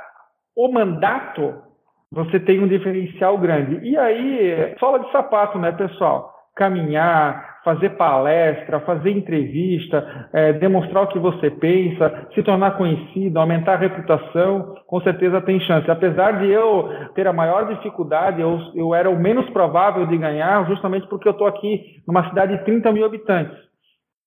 o 0.55 0.71
mandato, 0.71 1.61
você 2.11 2.39
tem 2.39 2.63
um 2.63 2.67
diferencial 2.67 3.37
grande. 3.37 3.79
E 3.85 3.97
aí, 3.97 4.75
sola 4.79 4.99
de 4.99 5.11
sapato, 5.11 5.59
né, 5.59 5.71
pessoal? 5.73 6.33
Caminhar, 6.55 7.56
fazer 7.67 7.97
palestra, 7.97 8.79
fazer 8.79 9.11
entrevista, 9.11 10.29
é, 10.31 10.53
demonstrar 10.53 11.03
o 11.03 11.07
que 11.07 11.19
você 11.19 11.51
pensa, 11.51 12.29
se 12.33 12.41
tornar 12.41 12.77
conhecido, 12.77 13.37
aumentar 13.37 13.73
a 13.73 13.77
reputação, 13.77 14.73
com 14.87 15.01
certeza 15.01 15.41
tem 15.41 15.59
chance. 15.59 15.91
Apesar 15.91 16.39
de 16.39 16.49
eu 16.49 16.87
ter 17.13 17.27
a 17.27 17.33
maior 17.33 17.67
dificuldade, 17.67 18.39
eu, 18.39 18.57
eu 18.73 18.95
era 18.95 19.09
o 19.09 19.19
menos 19.19 19.49
provável 19.49 20.05
de 20.05 20.17
ganhar, 20.17 20.65
justamente 20.65 21.09
porque 21.09 21.27
eu 21.27 21.33
estou 21.33 21.45
aqui 21.45 22.01
numa 22.07 22.29
cidade 22.29 22.57
de 22.57 22.63
30 22.63 22.89
mil 22.93 23.05
habitantes. 23.05 23.57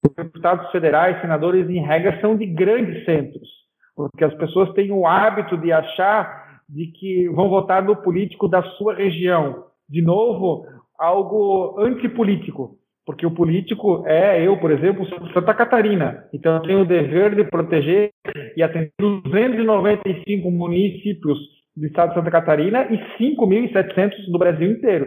Os 0.06 0.14
deputados 0.14 0.70
federais, 0.70 1.18
senadores, 1.22 1.66
em 1.70 1.80
regra, 1.80 2.20
são 2.20 2.36
de 2.36 2.44
grandes 2.44 3.06
centros, 3.06 3.48
porque 3.96 4.22
as 4.22 4.34
pessoas 4.34 4.70
têm 4.74 4.92
o 4.92 5.06
hábito 5.06 5.56
de 5.56 5.72
achar 5.72 6.60
de 6.68 6.88
que 6.88 7.26
vão 7.30 7.48
votar 7.48 7.82
no 7.82 7.96
político 7.96 8.46
da 8.46 8.62
sua 8.62 8.94
região. 8.94 9.64
De 9.88 10.02
novo, 10.02 10.66
algo 10.98 11.80
antipolítico, 11.80 12.78
porque 13.04 13.26
o 13.26 13.30
político 13.30 14.04
é, 14.06 14.46
eu, 14.46 14.56
por 14.58 14.70
exemplo, 14.70 15.06
sou 15.06 15.20
de 15.20 15.32
Santa 15.32 15.54
Catarina, 15.54 16.24
então 16.32 16.54
eu 16.54 16.62
tenho 16.62 16.80
o 16.82 16.86
dever 16.86 17.34
de 17.34 17.44
proteger 17.44 18.10
e 18.56 18.62
atender 18.62 18.92
295 18.98 20.50
municípios 20.50 21.38
do 21.76 21.86
estado 21.86 22.10
de 22.10 22.14
Santa 22.16 22.30
Catarina 22.30 22.86
e 22.90 22.98
5.700 23.18 24.30
do 24.30 24.38
Brasil 24.38 24.70
inteiro. 24.70 25.06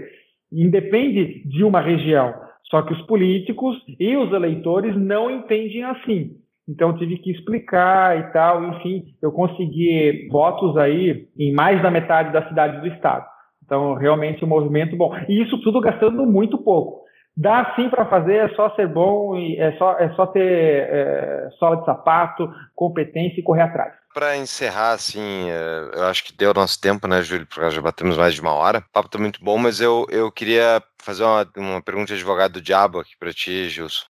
Independe 0.51 1.47
de 1.47 1.63
uma 1.63 1.81
região. 1.81 2.33
Só 2.69 2.81
que 2.81 2.93
os 2.93 3.01
políticos 3.03 3.77
e 3.99 4.15
os 4.17 4.31
eleitores 4.33 4.95
não 4.95 5.29
entendem 5.29 5.83
assim. 5.83 6.31
Então 6.67 6.97
tive 6.97 7.17
que 7.17 7.31
explicar 7.31 8.17
e 8.17 8.31
tal, 8.31 8.63
enfim, 8.69 9.03
eu 9.21 9.31
consegui 9.31 10.27
votos 10.31 10.77
aí 10.77 11.27
em 11.37 11.53
mais 11.53 11.81
da 11.81 11.91
metade 11.91 12.31
das 12.31 12.47
cidades 12.47 12.79
do 12.81 12.87
estado. 12.87 13.25
Então 13.63 13.95
realmente 13.95 14.43
um 14.43 14.47
movimento 14.47 14.95
bom. 14.95 15.13
E 15.27 15.41
isso 15.41 15.61
tudo 15.61 15.81
gastando 15.81 16.25
muito 16.25 16.57
pouco. 16.57 17.02
Dá 17.35 17.73
sim 17.75 17.89
para 17.89 18.05
fazer, 18.05 18.51
é 18.51 18.55
só 18.55 18.69
ser 18.75 18.87
bom 18.87 19.35
é 19.35 19.71
só, 19.77 19.97
é 19.97 20.09
só 20.13 20.27
ter 20.27 20.41
é, 20.41 21.49
sola 21.57 21.77
de 21.77 21.85
sapato, 21.85 22.47
competência 22.75 23.39
e 23.39 23.43
correr 23.43 23.63
atrás. 23.63 23.93
Para 24.13 24.37
encerrar, 24.37 24.91
assim, 24.91 25.49
é, 25.49 25.89
eu 25.95 26.03
acho 26.05 26.23
que 26.23 26.37
deu 26.37 26.53
nosso 26.53 26.79
tempo, 26.79 27.07
né, 27.07 27.23
Júlio? 27.23 27.47
Porque 27.47 27.71
já 27.71 27.81
batemos 27.81 28.15
mais 28.15 28.35
de 28.35 28.41
uma 28.41 28.53
hora. 28.53 28.79
O 28.79 28.93
papo 28.93 29.09
tá 29.09 29.17
muito 29.17 29.43
bom, 29.43 29.57
mas 29.57 29.81
eu, 29.81 30.05
eu 30.09 30.31
queria 30.31 30.83
fazer 30.99 31.23
uma, 31.23 31.47
uma 31.57 31.81
pergunta 31.81 32.07
de 32.07 32.13
advogado 32.13 32.53
do 32.53 32.61
diabo 32.61 32.99
aqui 32.99 33.17
para 33.17 33.33
ti, 33.33 33.67
Gilson. 33.67 34.05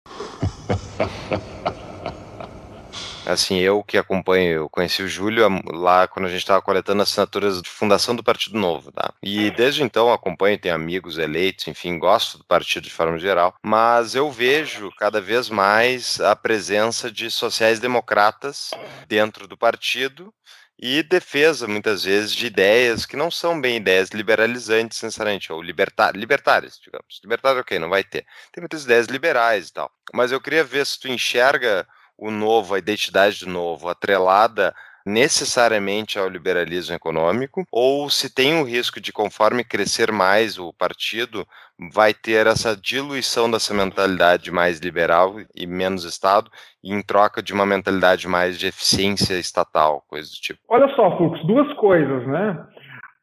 Assim, 3.31 3.59
eu 3.59 3.83
que 3.83 3.97
acompanho, 3.97 4.51
eu 4.51 4.69
conheci 4.69 5.01
o 5.01 5.07
Júlio 5.07 5.47
lá 5.71 6.07
quando 6.07 6.25
a 6.25 6.29
gente 6.29 6.39
estava 6.39 6.61
coletando 6.61 7.01
assinaturas 7.01 7.61
de 7.61 7.69
fundação 7.69 8.15
do 8.15 8.23
Partido 8.23 8.57
Novo, 8.57 8.91
tá? 8.91 9.13
E 9.23 9.49
desde 9.51 9.83
então 9.83 10.11
acompanho, 10.11 10.59
tenho 10.59 10.75
amigos 10.75 11.17
eleitos, 11.17 11.67
enfim, 11.67 11.97
gosto 11.97 12.37
do 12.37 12.45
partido 12.45 12.83
de 12.83 12.93
forma 12.93 13.17
geral, 13.17 13.55
mas 13.63 14.15
eu 14.15 14.29
vejo 14.29 14.91
cada 14.97 15.21
vez 15.21 15.49
mais 15.49 16.19
a 16.19 16.35
presença 16.35 17.09
de 17.09 17.31
sociais-democratas 17.31 18.71
dentro 19.07 19.47
do 19.47 19.57
partido 19.57 20.33
e 20.81 21.03
defesa, 21.03 21.67
muitas 21.67 22.03
vezes, 22.03 22.33
de 22.33 22.47
ideias 22.47 23.05
que 23.05 23.15
não 23.15 23.29
são 23.29 23.61
bem 23.61 23.77
ideias 23.77 24.09
liberalizantes, 24.09 25.01
necessariamente, 25.01 25.53
ou 25.53 25.61
libertar, 25.61 26.15
libertárias, 26.15 26.79
digamos. 26.83 27.21
Libertário, 27.23 27.61
ok, 27.61 27.77
não 27.77 27.89
vai 27.89 28.03
ter. 28.03 28.25
Tem 28.51 28.61
muitas 28.61 28.83
ideias 28.83 29.05
liberais 29.05 29.69
e 29.69 29.73
tal. 29.73 29.91
Mas 30.11 30.31
eu 30.31 30.41
queria 30.41 30.63
ver 30.63 30.83
se 30.85 30.99
tu 30.99 31.07
enxerga 31.07 31.87
o 32.17 32.29
novo, 32.31 32.75
a 32.75 32.79
identidade 32.79 33.45
do 33.45 33.51
novo, 33.51 33.89
atrelada 33.89 34.73
necessariamente 35.05 36.19
ao 36.19 36.29
liberalismo 36.29 36.95
econômico, 36.95 37.65
ou 37.71 38.09
se 38.09 38.33
tem 38.33 38.61
o 38.61 38.63
risco 38.63 39.01
de, 39.01 39.11
conforme 39.11 39.63
crescer 39.63 40.11
mais 40.11 40.59
o 40.59 40.71
partido, 40.73 41.45
vai 41.91 42.13
ter 42.13 42.45
essa 42.45 42.75
diluição 42.75 43.49
dessa 43.49 43.73
mentalidade 43.73 44.51
mais 44.51 44.79
liberal 44.79 45.35
e 45.55 45.65
menos 45.65 46.03
Estado, 46.03 46.51
em 46.83 47.01
troca 47.01 47.41
de 47.41 47.53
uma 47.53 47.65
mentalidade 47.65 48.27
mais 48.27 48.59
de 48.59 48.67
eficiência 48.67 49.33
estatal, 49.39 50.03
coisa 50.07 50.29
do 50.29 50.35
tipo. 50.35 50.59
Olha 50.69 50.87
só, 50.95 51.17
Fux, 51.17 51.43
duas 51.45 51.71
coisas, 51.73 52.27
né? 52.27 52.63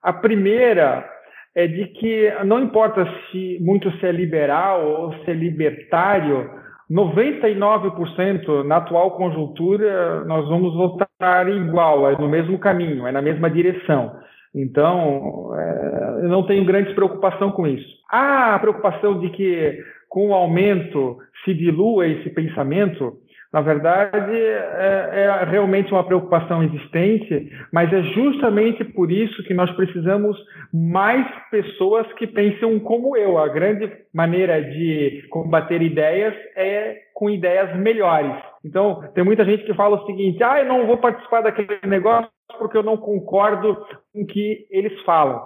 A 0.02 0.12
primeira 0.12 1.08
é 1.54 1.66
de 1.66 1.86
que 1.86 2.32
não 2.44 2.60
importa 2.60 3.04
se 3.30 3.58
muito 3.60 3.90
se 3.98 4.06
é 4.06 4.12
liberal 4.12 4.84
ou 4.86 5.12
se 5.24 5.30
é 5.30 5.34
libertário, 5.34 6.50
99% 6.90 8.64
na 8.64 8.76
atual 8.76 9.10
conjuntura 9.12 10.24
nós 10.24 10.48
vamos 10.48 10.74
voltar 10.74 11.48
igual, 11.48 12.10
é 12.10 12.16
no 12.16 12.28
mesmo 12.28 12.58
caminho, 12.58 13.06
é 13.06 13.12
na 13.12 13.20
mesma 13.20 13.50
direção. 13.50 14.16
Então, 14.54 15.50
é, 15.54 16.24
eu 16.24 16.28
não 16.28 16.46
tenho 16.46 16.64
grande 16.64 16.94
preocupação 16.94 17.50
com 17.50 17.66
isso. 17.66 17.86
Há 18.10 18.54
a 18.54 18.58
preocupação 18.58 19.20
de 19.20 19.28
que 19.30 19.78
com 20.08 20.30
o 20.30 20.34
aumento 20.34 21.18
se 21.44 21.52
dilua 21.52 22.06
esse 22.06 22.30
pensamento, 22.30 23.18
na 23.50 23.62
verdade, 23.62 24.36
é, 24.36 25.10
é, 25.12 25.44
realmente 25.44 25.90
uma 25.90 26.04
preocupação 26.04 26.62
existente, 26.62 27.50
mas 27.72 27.90
é 27.90 28.02
justamente 28.02 28.84
por 28.84 29.10
isso 29.10 29.42
que 29.44 29.54
nós 29.54 29.70
precisamos 29.70 30.36
mais 30.72 31.26
pessoas 31.50 32.06
que 32.14 32.26
pensam 32.26 32.78
como 32.78 33.16
eu. 33.16 33.38
A 33.38 33.48
grande 33.48 33.90
maneira 34.12 34.62
de 34.62 35.26
combater 35.30 35.80
ideias 35.80 36.34
é 36.56 36.98
com 37.14 37.30
ideias 37.30 37.74
melhores. 37.78 38.36
Então, 38.62 39.02
tem 39.14 39.24
muita 39.24 39.46
gente 39.46 39.64
que 39.64 39.72
fala 39.72 39.96
o 39.96 40.06
seguinte: 40.06 40.42
ah, 40.42 40.60
eu 40.60 40.66
não 40.66 40.86
vou 40.86 40.98
participar 40.98 41.40
daquele 41.40 41.78
negócio 41.86 42.28
porque 42.58 42.76
eu 42.76 42.82
não 42.82 42.98
concordo 42.98 43.76
com 44.12 44.22
o 44.22 44.26
que 44.26 44.66
eles 44.70 45.00
falam. 45.04 45.42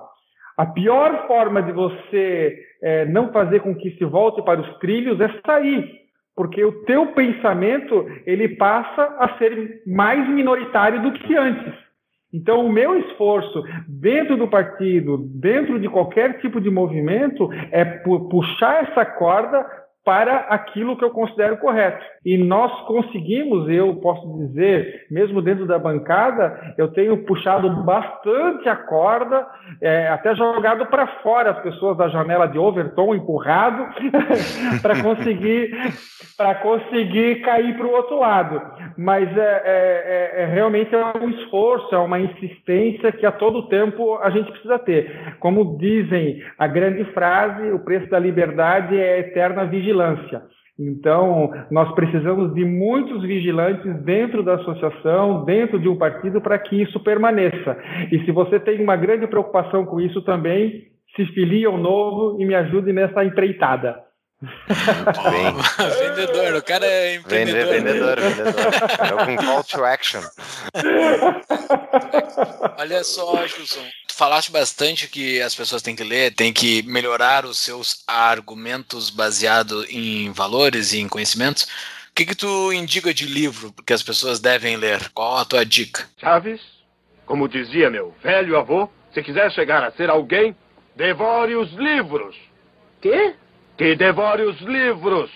A 0.56 0.66
pior 0.66 1.28
forma 1.28 1.62
de 1.62 1.72
você 1.72 2.58
é, 2.82 3.04
não 3.06 3.32
fazer 3.32 3.60
com 3.60 3.76
que 3.76 3.92
se 3.92 4.04
volte 4.04 4.42
para 4.42 4.60
os 4.60 4.78
trilhos 4.78 5.20
é 5.20 5.28
sair 5.46 6.01
porque 6.34 6.64
o 6.64 6.84
teu 6.84 7.06
pensamento 7.08 8.06
ele 8.24 8.56
passa 8.56 9.16
a 9.18 9.36
ser 9.38 9.82
mais 9.86 10.28
minoritário 10.28 11.02
do 11.02 11.12
que 11.12 11.36
antes. 11.36 11.74
Então, 12.32 12.64
o 12.64 12.72
meu 12.72 12.98
esforço 12.98 13.62
dentro 13.86 14.38
do 14.38 14.48
partido, 14.48 15.18
dentro 15.18 15.78
de 15.78 15.86
qualquer 15.88 16.40
tipo 16.40 16.60
de 16.60 16.70
movimento, 16.70 17.50
é 17.70 17.84
puxar 17.84 18.84
essa 18.84 19.04
corda 19.04 19.66
para 20.04 20.36
aquilo 20.48 20.96
que 20.96 21.04
eu 21.04 21.10
considero 21.10 21.58
correto. 21.58 22.04
E 22.24 22.36
nós 22.36 22.72
conseguimos, 22.86 23.68
eu 23.68 23.94
posso 23.96 24.26
dizer, 24.38 25.06
mesmo 25.10 25.40
dentro 25.40 25.66
da 25.66 25.78
bancada, 25.78 26.74
eu 26.76 26.88
tenho 26.88 27.24
puxado 27.24 27.70
bastante 27.84 28.68
a 28.68 28.76
corda, 28.76 29.46
é, 29.80 30.08
até 30.08 30.34
jogado 30.34 30.86
para 30.86 31.06
fora 31.22 31.50
as 31.50 31.60
pessoas 31.60 31.96
da 31.96 32.08
janela 32.08 32.46
de 32.46 32.58
Overton, 32.58 33.14
empurrado, 33.14 33.86
para 34.82 35.00
conseguir 35.02 35.70
para 36.36 36.54
conseguir 36.56 37.40
cair 37.42 37.76
para 37.76 37.86
o 37.86 37.92
outro 37.92 38.18
lado. 38.18 38.60
Mas 38.96 39.28
é, 39.36 39.62
é, 39.64 40.32
é, 40.34 40.42
é, 40.42 40.46
realmente 40.46 40.94
é 40.94 41.04
um 41.18 41.28
esforço, 41.30 41.94
é 41.94 41.98
uma 41.98 42.18
insistência 42.18 43.12
que 43.12 43.24
a 43.24 43.32
todo 43.32 43.68
tempo 43.68 44.16
a 44.16 44.30
gente 44.30 44.50
precisa 44.50 44.78
ter. 44.78 45.36
Como 45.38 45.78
dizem 45.78 46.42
a 46.58 46.66
grande 46.66 47.04
frase, 47.12 47.70
o 47.70 47.78
preço 47.78 48.08
da 48.10 48.18
liberdade 48.18 48.98
é 48.98 49.14
a 49.14 49.18
eterna 49.18 49.64
vigilância. 49.64 49.91
Então, 50.78 51.50
nós 51.70 51.94
precisamos 51.94 52.54
de 52.54 52.64
muitos 52.64 53.22
vigilantes 53.22 54.02
dentro 54.02 54.42
da 54.42 54.54
associação, 54.54 55.44
dentro 55.44 55.78
de 55.78 55.88
um 55.88 55.96
partido, 55.96 56.40
para 56.40 56.58
que 56.58 56.82
isso 56.82 56.98
permaneça. 57.00 57.76
E 58.10 58.24
se 58.24 58.32
você 58.32 58.58
tem 58.58 58.82
uma 58.82 58.96
grande 58.96 59.26
preocupação 59.26 59.84
com 59.84 60.00
isso 60.00 60.22
também, 60.22 60.84
se 61.14 61.26
filie 61.26 61.66
ao 61.66 61.76
novo 61.76 62.40
e 62.40 62.46
me 62.46 62.54
ajude 62.54 62.92
nessa 62.92 63.24
empreitada. 63.24 64.11
vendedor, 65.98 66.56
o 66.56 66.62
cara 66.62 66.84
é 66.84 67.14
empreendedor. 67.14 67.72
Vendedor, 67.72 68.20
vendedor. 68.20 68.66
É 69.00 69.30
um 69.30 69.36
call 69.36 69.64
to 69.64 69.84
action. 69.84 70.22
Olha 72.76 73.04
só, 73.04 73.46
Gilson, 73.46 73.84
tu 74.08 74.14
falaste 74.14 74.50
bastante 74.50 75.06
que 75.08 75.40
as 75.40 75.54
pessoas 75.54 75.80
têm 75.80 75.94
que 75.94 76.02
ler, 76.02 76.34
têm 76.34 76.52
que 76.52 76.82
melhorar 76.82 77.44
os 77.44 77.58
seus 77.58 78.02
argumentos 78.06 79.10
baseados 79.10 79.86
em 79.88 80.32
valores 80.32 80.92
e 80.92 80.98
em 80.98 81.08
conhecimentos. 81.08 81.64
O 82.10 82.14
que, 82.14 82.26
que 82.26 82.34
tu 82.34 82.72
indica 82.72 83.14
de 83.14 83.26
livro 83.26 83.72
que 83.86 83.92
as 83.92 84.02
pessoas 84.02 84.40
devem 84.40 84.76
ler? 84.76 85.08
Qual 85.14 85.38
a 85.38 85.44
tua 85.44 85.64
dica? 85.64 86.06
Chaves, 86.18 86.60
como 87.24 87.48
dizia 87.48 87.88
meu 87.88 88.14
velho 88.22 88.58
avô, 88.58 88.90
se 89.14 89.22
quiser 89.22 89.50
chegar 89.52 89.84
a 89.84 89.92
ser 89.92 90.10
alguém, 90.10 90.54
devore 90.96 91.54
os 91.54 91.72
livros. 91.72 92.36
Quê? 93.00 93.34
Que 93.76 93.96
devore 93.96 94.42
os 94.42 94.60
livros! 94.60 95.30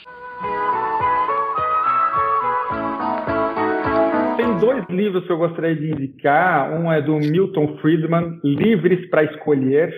Tem 4.37 4.59
dois 4.59 4.85
livros 4.91 5.25
que 5.27 5.33
eu 5.33 5.39
gostaria 5.39 5.75
de 5.75 5.91
indicar. 5.91 6.71
Um 6.71 6.93
é 6.93 7.01
do 7.01 7.17
Milton 7.17 7.79
Friedman, 7.79 8.39
Livres 8.45 9.09
para 9.09 9.25
Escolher. 9.25 9.91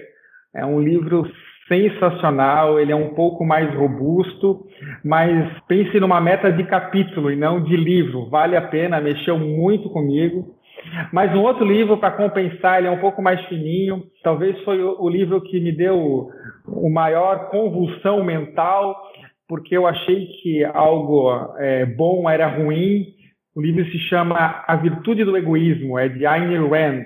É 0.54 0.64
um 0.64 0.80
livro 0.80 1.28
sensacional, 1.66 2.78
ele 2.78 2.92
é 2.92 2.96
um 2.96 3.12
pouco 3.14 3.44
mais 3.44 3.74
robusto, 3.74 4.66
mas 5.04 5.60
pense 5.66 5.98
numa 5.98 6.20
meta 6.20 6.50
de 6.50 6.64
capítulo 6.64 7.32
e 7.32 7.36
não 7.36 7.62
de 7.62 7.76
livro. 7.76 8.30
Vale 8.30 8.56
a 8.56 8.62
pena, 8.62 9.00
mexeu 9.00 9.36
muito 9.36 9.90
comigo. 9.90 10.57
Mas 11.12 11.34
um 11.34 11.42
outro 11.42 11.64
livro 11.64 11.96
para 11.96 12.16
compensar, 12.16 12.78
ele 12.78 12.88
é 12.88 12.90
um 12.90 13.00
pouco 13.00 13.22
mais 13.22 13.40
fininho. 13.46 14.04
Talvez 14.22 14.58
foi 14.64 14.82
o, 14.82 15.08
livro 15.08 15.40
que 15.40 15.60
me 15.60 15.72
deu 15.72 16.28
o 16.66 16.90
maior 16.90 17.50
convulsão 17.50 18.24
mental, 18.24 18.96
porque 19.48 19.76
eu 19.76 19.86
achei 19.86 20.26
que 20.42 20.64
algo 20.64 21.30
é, 21.58 21.86
bom 21.86 22.28
era 22.28 22.46
ruim. 22.46 23.06
O 23.54 23.60
livro 23.60 23.84
se 23.86 23.98
chama 23.98 24.64
A 24.66 24.76
Virtude 24.76 25.24
do 25.24 25.36
Egoísmo, 25.36 25.98
é 25.98 26.08
de 26.08 26.26
Ayn 26.26 26.68
Rand. 26.68 27.04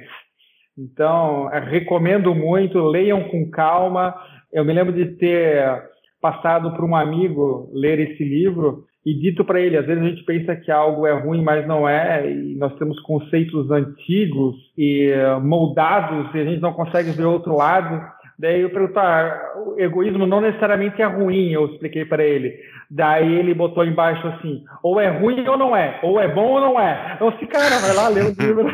Então, 0.76 1.48
recomendo 1.48 2.34
muito, 2.34 2.78
leiam 2.78 3.24
com 3.24 3.50
calma. 3.50 4.14
Eu 4.52 4.64
me 4.64 4.72
lembro 4.72 4.92
de 4.92 5.16
ter 5.16 5.82
passado 6.20 6.74
por 6.74 6.84
um 6.84 6.94
amigo 6.94 7.70
ler 7.72 7.98
esse 7.98 8.24
livro 8.24 8.84
e 9.04 9.14
dito 9.14 9.44
para 9.44 9.60
ele, 9.60 9.76
às 9.76 9.84
vezes 9.84 10.02
a 10.02 10.06
gente 10.06 10.22
pensa 10.24 10.54
que 10.54 10.70
algo 10.70 11.06
é 11.06 11.12
ruim, 11.12 11.42
mas 11.42 11.66
não 11.66 11.88
é, 11.88 12.30
e 12.30 12.54
nós 12.54 12.72
temos 12.78 13.00
conceitos 13.00 13.68
antigos 13.70 14.54
e 14.78 15.10
eh, 15.10 15.38
moldados 15.40 16.32
e 16.34 16.38
a 16.38 16.44
gente 16.44 16.60
não 16.60 16.72
consegue 16.72 17.10
ver 17.10 17.24
outro 17.24 17.56
lado. 17.56 18.00
Daí 18.38 18.60
eu 18.60 18.70
pergunto, 18.70 18.98
ah, 18.98 19.54
o 19.66 19.80
egoísmo 19.80 20.26
não 20.26 20.40
necessariamente 20.40 21.02
é 21.02 21.04
ruim, 21.04 21.50
eu 21.50 21.66
expliquei 21.66 22.04
para 22.04 22.24
ele. 22.24 22.54
Daí 22.94 23.36
ele 23.36 23.54
botou 23.54 23.86
embaixo 23.86 24.26
assim, 24.26 24.62
ou 24.82 25.00
é 25.00 25.08
ruim 25.08 25.48
ou 25.48 25.56
não 25.56 25.74
é, 25.74 25.98
ou 26.02 26.20
é 26.20 26.28
bom 26.28 26.46
ou 26.46 26.60
não 26.60 26.78
é. 26.78 27.16
Eu 27.18 27.30
disse, 27.30 27.46
cara, 27.46 27.78
vai 27.78 27.94
lá 27.94 28.08
ler 28.08 28.26
o 28.26 28.28
livro. 28.38 28.66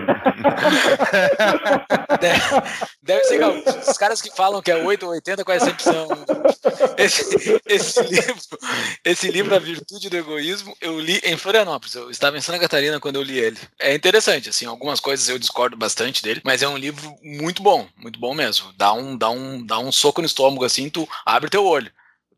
deve, 2.20 2.40
deve 3.00 3.24
ser 3.24 3.44
os 3.88 3.96
caras 3.96 4.20
que 4.20 4.34
falam 4.34 4.60
que 4.60 4.72
é 4.72 4.84
8 4.84 5.06
ou 5.06 5.12
80 5.12 5.44
quase 5.44 5.66
sempre 5.66 5.82
são. 5.84 6.08
Esse, 6.96 7.60
esse, 7.66 8.02
livro, 8.02 8.36
esse 9.04 9.30
livro, 9.30 9.54
A 9.54 9.58
Virtude 9.58 10.10
do 10.10 10.16
Egoísmo, 10.16 10.76
eu 10.80 10.98
li 10.98 11.20
em 11.24 11.36
Florianópolis. 11.36 11.94
Eu 11.94 12.10
estava 12.10 12.36
em 12.36 12.40
Santa 12.40 12.58
Catarina 12.58 13.00
quando 13.00 13.16
eu 13.16 13.22
li 13.22 13.38
ele. 13.38 13.58
É 13.80 13.94
interessante, 13.94 14.48
assim, 14.48 14.66
algumas 14.66 15.00
coisas 15.00 15.28
eu 15.28 15.38
discordo 15.38 15.76
bastante 15.76 16.22
dele, 16.22 16.40
mas 16.44 16.62
é 16.62 16.68
um 16.68 16.76
livro 16.76 17.14
muito 17.22 17.62
bom, 17.62 17.86
muito 17.96 18.18
bom 18.18 18.34
mesmo. 18.34 18.72
Dá 18.76 18.92
um, 18.92 19.16
dá 19.16 19.30
um, 19.30 19.64
dá 19.64 19.78
um 19.78 19.92
soco 19.92 20.20
no 20.20 20.26
estômago, 20.26 20.64
assim, 20.64 20.90
tu 20.90 21.08
abre 21.24 21.50
teu 21.50 21.64
olho 21.64 21.90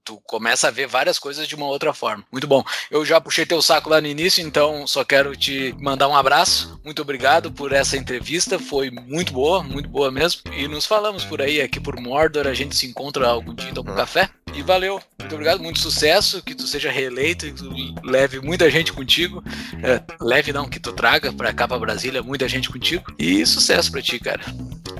tu 0.05 0.21
começa 0.27 0.69
a 0.69 0.71
ver 0.71 0.87
várias 0.87 1.19
coisas 1.19 1.47
de 1.47 1.55
uma 1.55 1.67
outra 1.67 1.93
forma. 1.93 2.25
Muito 2.31 2.47
bom. 2.47 2.65
Eu 2.91 3.05
já 3.05 3.21
puxei 3.21 3.47
teu 3.47 3.63
saco 3.63 3.91
lá 3.91 4.01
no 4.01 4.07
início, 4.07 4.45
então 4.45 4.87
só 4.87 5.05
quero 5.05 5.37
te 5.37 5.75
mandar 5.79 6.09
um 6.09 6.17
abraço. 6.17 6.81
Muito 6.85 7.03
obrigado 7.03 7.53
por 7.53 7.73
essa 7.73 7.97
entrevista, 7.97 8.59
foi 8.59 8.91
muito 8.91 9.33
boa, 9.33 9.63
muito 9.63 9.89
boa 9.89 10.11
mesmo. 10.11 10.43
E 10.53 10.67
nos 10.67 10.87
falamos 10.87 11.25
por 11.25 11.41
aí, 11.41 11.61
aqui 11.61 11.79
por 11.79 11.99
Mordor, 12.01 12.47
a 12.47 12.55
gente 12.55 12.77
se 12.77 12.87
encontra 12.87 13.29
algum 13.29 13.55
dia, 13.55 13.73
toma 13.73 13.93
um 13.93 13.97
café. 13.97 14.31
E 14.53 14.63
valeu, 14.63 15.01
muito 15.19 15.35
obrigado, 15.35 15.63
muito 15.63 15.79
sucesso, 15.79 16.43
que 16.43 16.55
tu 16.55 16.67
seja 16.67 16.91
reeleito 16.91 17.47
e 17.47 17.53
tu 17.53 17.71
leve 18.03 18.41
muita 18.41 18.69
gente 18.69 18.93
contigo. 18.93 19.45
É, 19.83 20.03
leve 20.21 20.53
não, 20.53 20.69
que 20.69 20.81
tu 20.81 20.93
traga 20.93 21.33
pra 21.33 21.53
cá 21.53 21.69
pra 21.69 21.79
Brasília 21.79 22.23
muita 22.23 22.49
gente 22.49 22.69
contigo. 22.69 23.05
E 23.19 23.47
sucesso 23.47 23.93
pra 23.93 24.03
ti, 24.03 24.19
cara. 24.19 24.43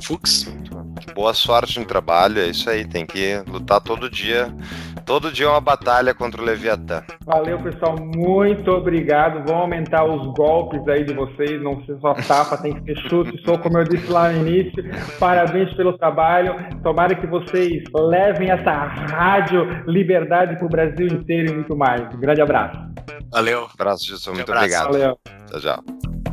Fux. 0.03 0.47
Boa 1.15 1.35
sorte 1.35 1.79
no 1.79 1.87
trabalho, 1.87 2.41
é 2.41 2.47
isso 2.47 2.69
aí, 2.69 2.87
tem 2.87 3.07
que 3.07 3.43
lutar 3.47 3.81
todo 3.81 4.11
dia 4.11 4.53
Todo 5.11 5.33
dia 5.33 5.47
é 5.47 5.49
uma 5.49 5.61
batalha 5.61 6.15
contra 6.15 6.41
o 6.41 6.45
Leviatã. 6.45 7.03
Valeu, 7.27 7.59
pessoal. 7.59 7.97
Muito 7.99 8.71
obrigado. 8.71 9.45
Vão 9.45 9.63
aumentar 9.63 10.05
os 10.05 10.25
golpes 10.35 10.87
aí 10.87 11.05
de 11.05 11.13
vocês. 11.13 11.61
Não 11.61 11.85
ser 11.85 11.99
só 12.01 12.15
tapa, 12.15 12.57
tem 12.57 12.73
que 12.75 12.95
ser 12.95 13.09
chute. 13.09 13.43
Sou, 13.45 13.59
como 13.59 13.79
eu 13.79 13.85
disse 13.85 14.07
lá 14.11 14.31
no 14.31 14.47
início. 14.47 14.85
Parabéns 15.19 15.75
pelo 15.75 15.99
trabalho. 15.99 16.55
Tomara 16.85 17.15
que 17.17 17.27
vocês 17.27 17.83
levem 17.93 18.51
essa 18.51 18.71
rádio 18.73 19.67
liberdade 19.87 20.55
para 20.57 20.67
o 20.67 20.71
Brasil 20.71 21.09
inteiro 21.09 21.51
e 21.51 21.55
muito 21.55 21.77
mais. 21.77 22.03
Um 22.15 22.21
grande 22.21 22.41
abraço. 22.41 22.79
Valeu. 23.33 23.69
Abraço, 23.75 24.07
Gilson. 24.07 24.35
Muito 24.35 24.53
abraço. 24.53 24.87
obrigado. 24.87 24.93
Valeu. 24.93 25.19
Tchau, 25.51 25.61
tchau. 25.61 26.30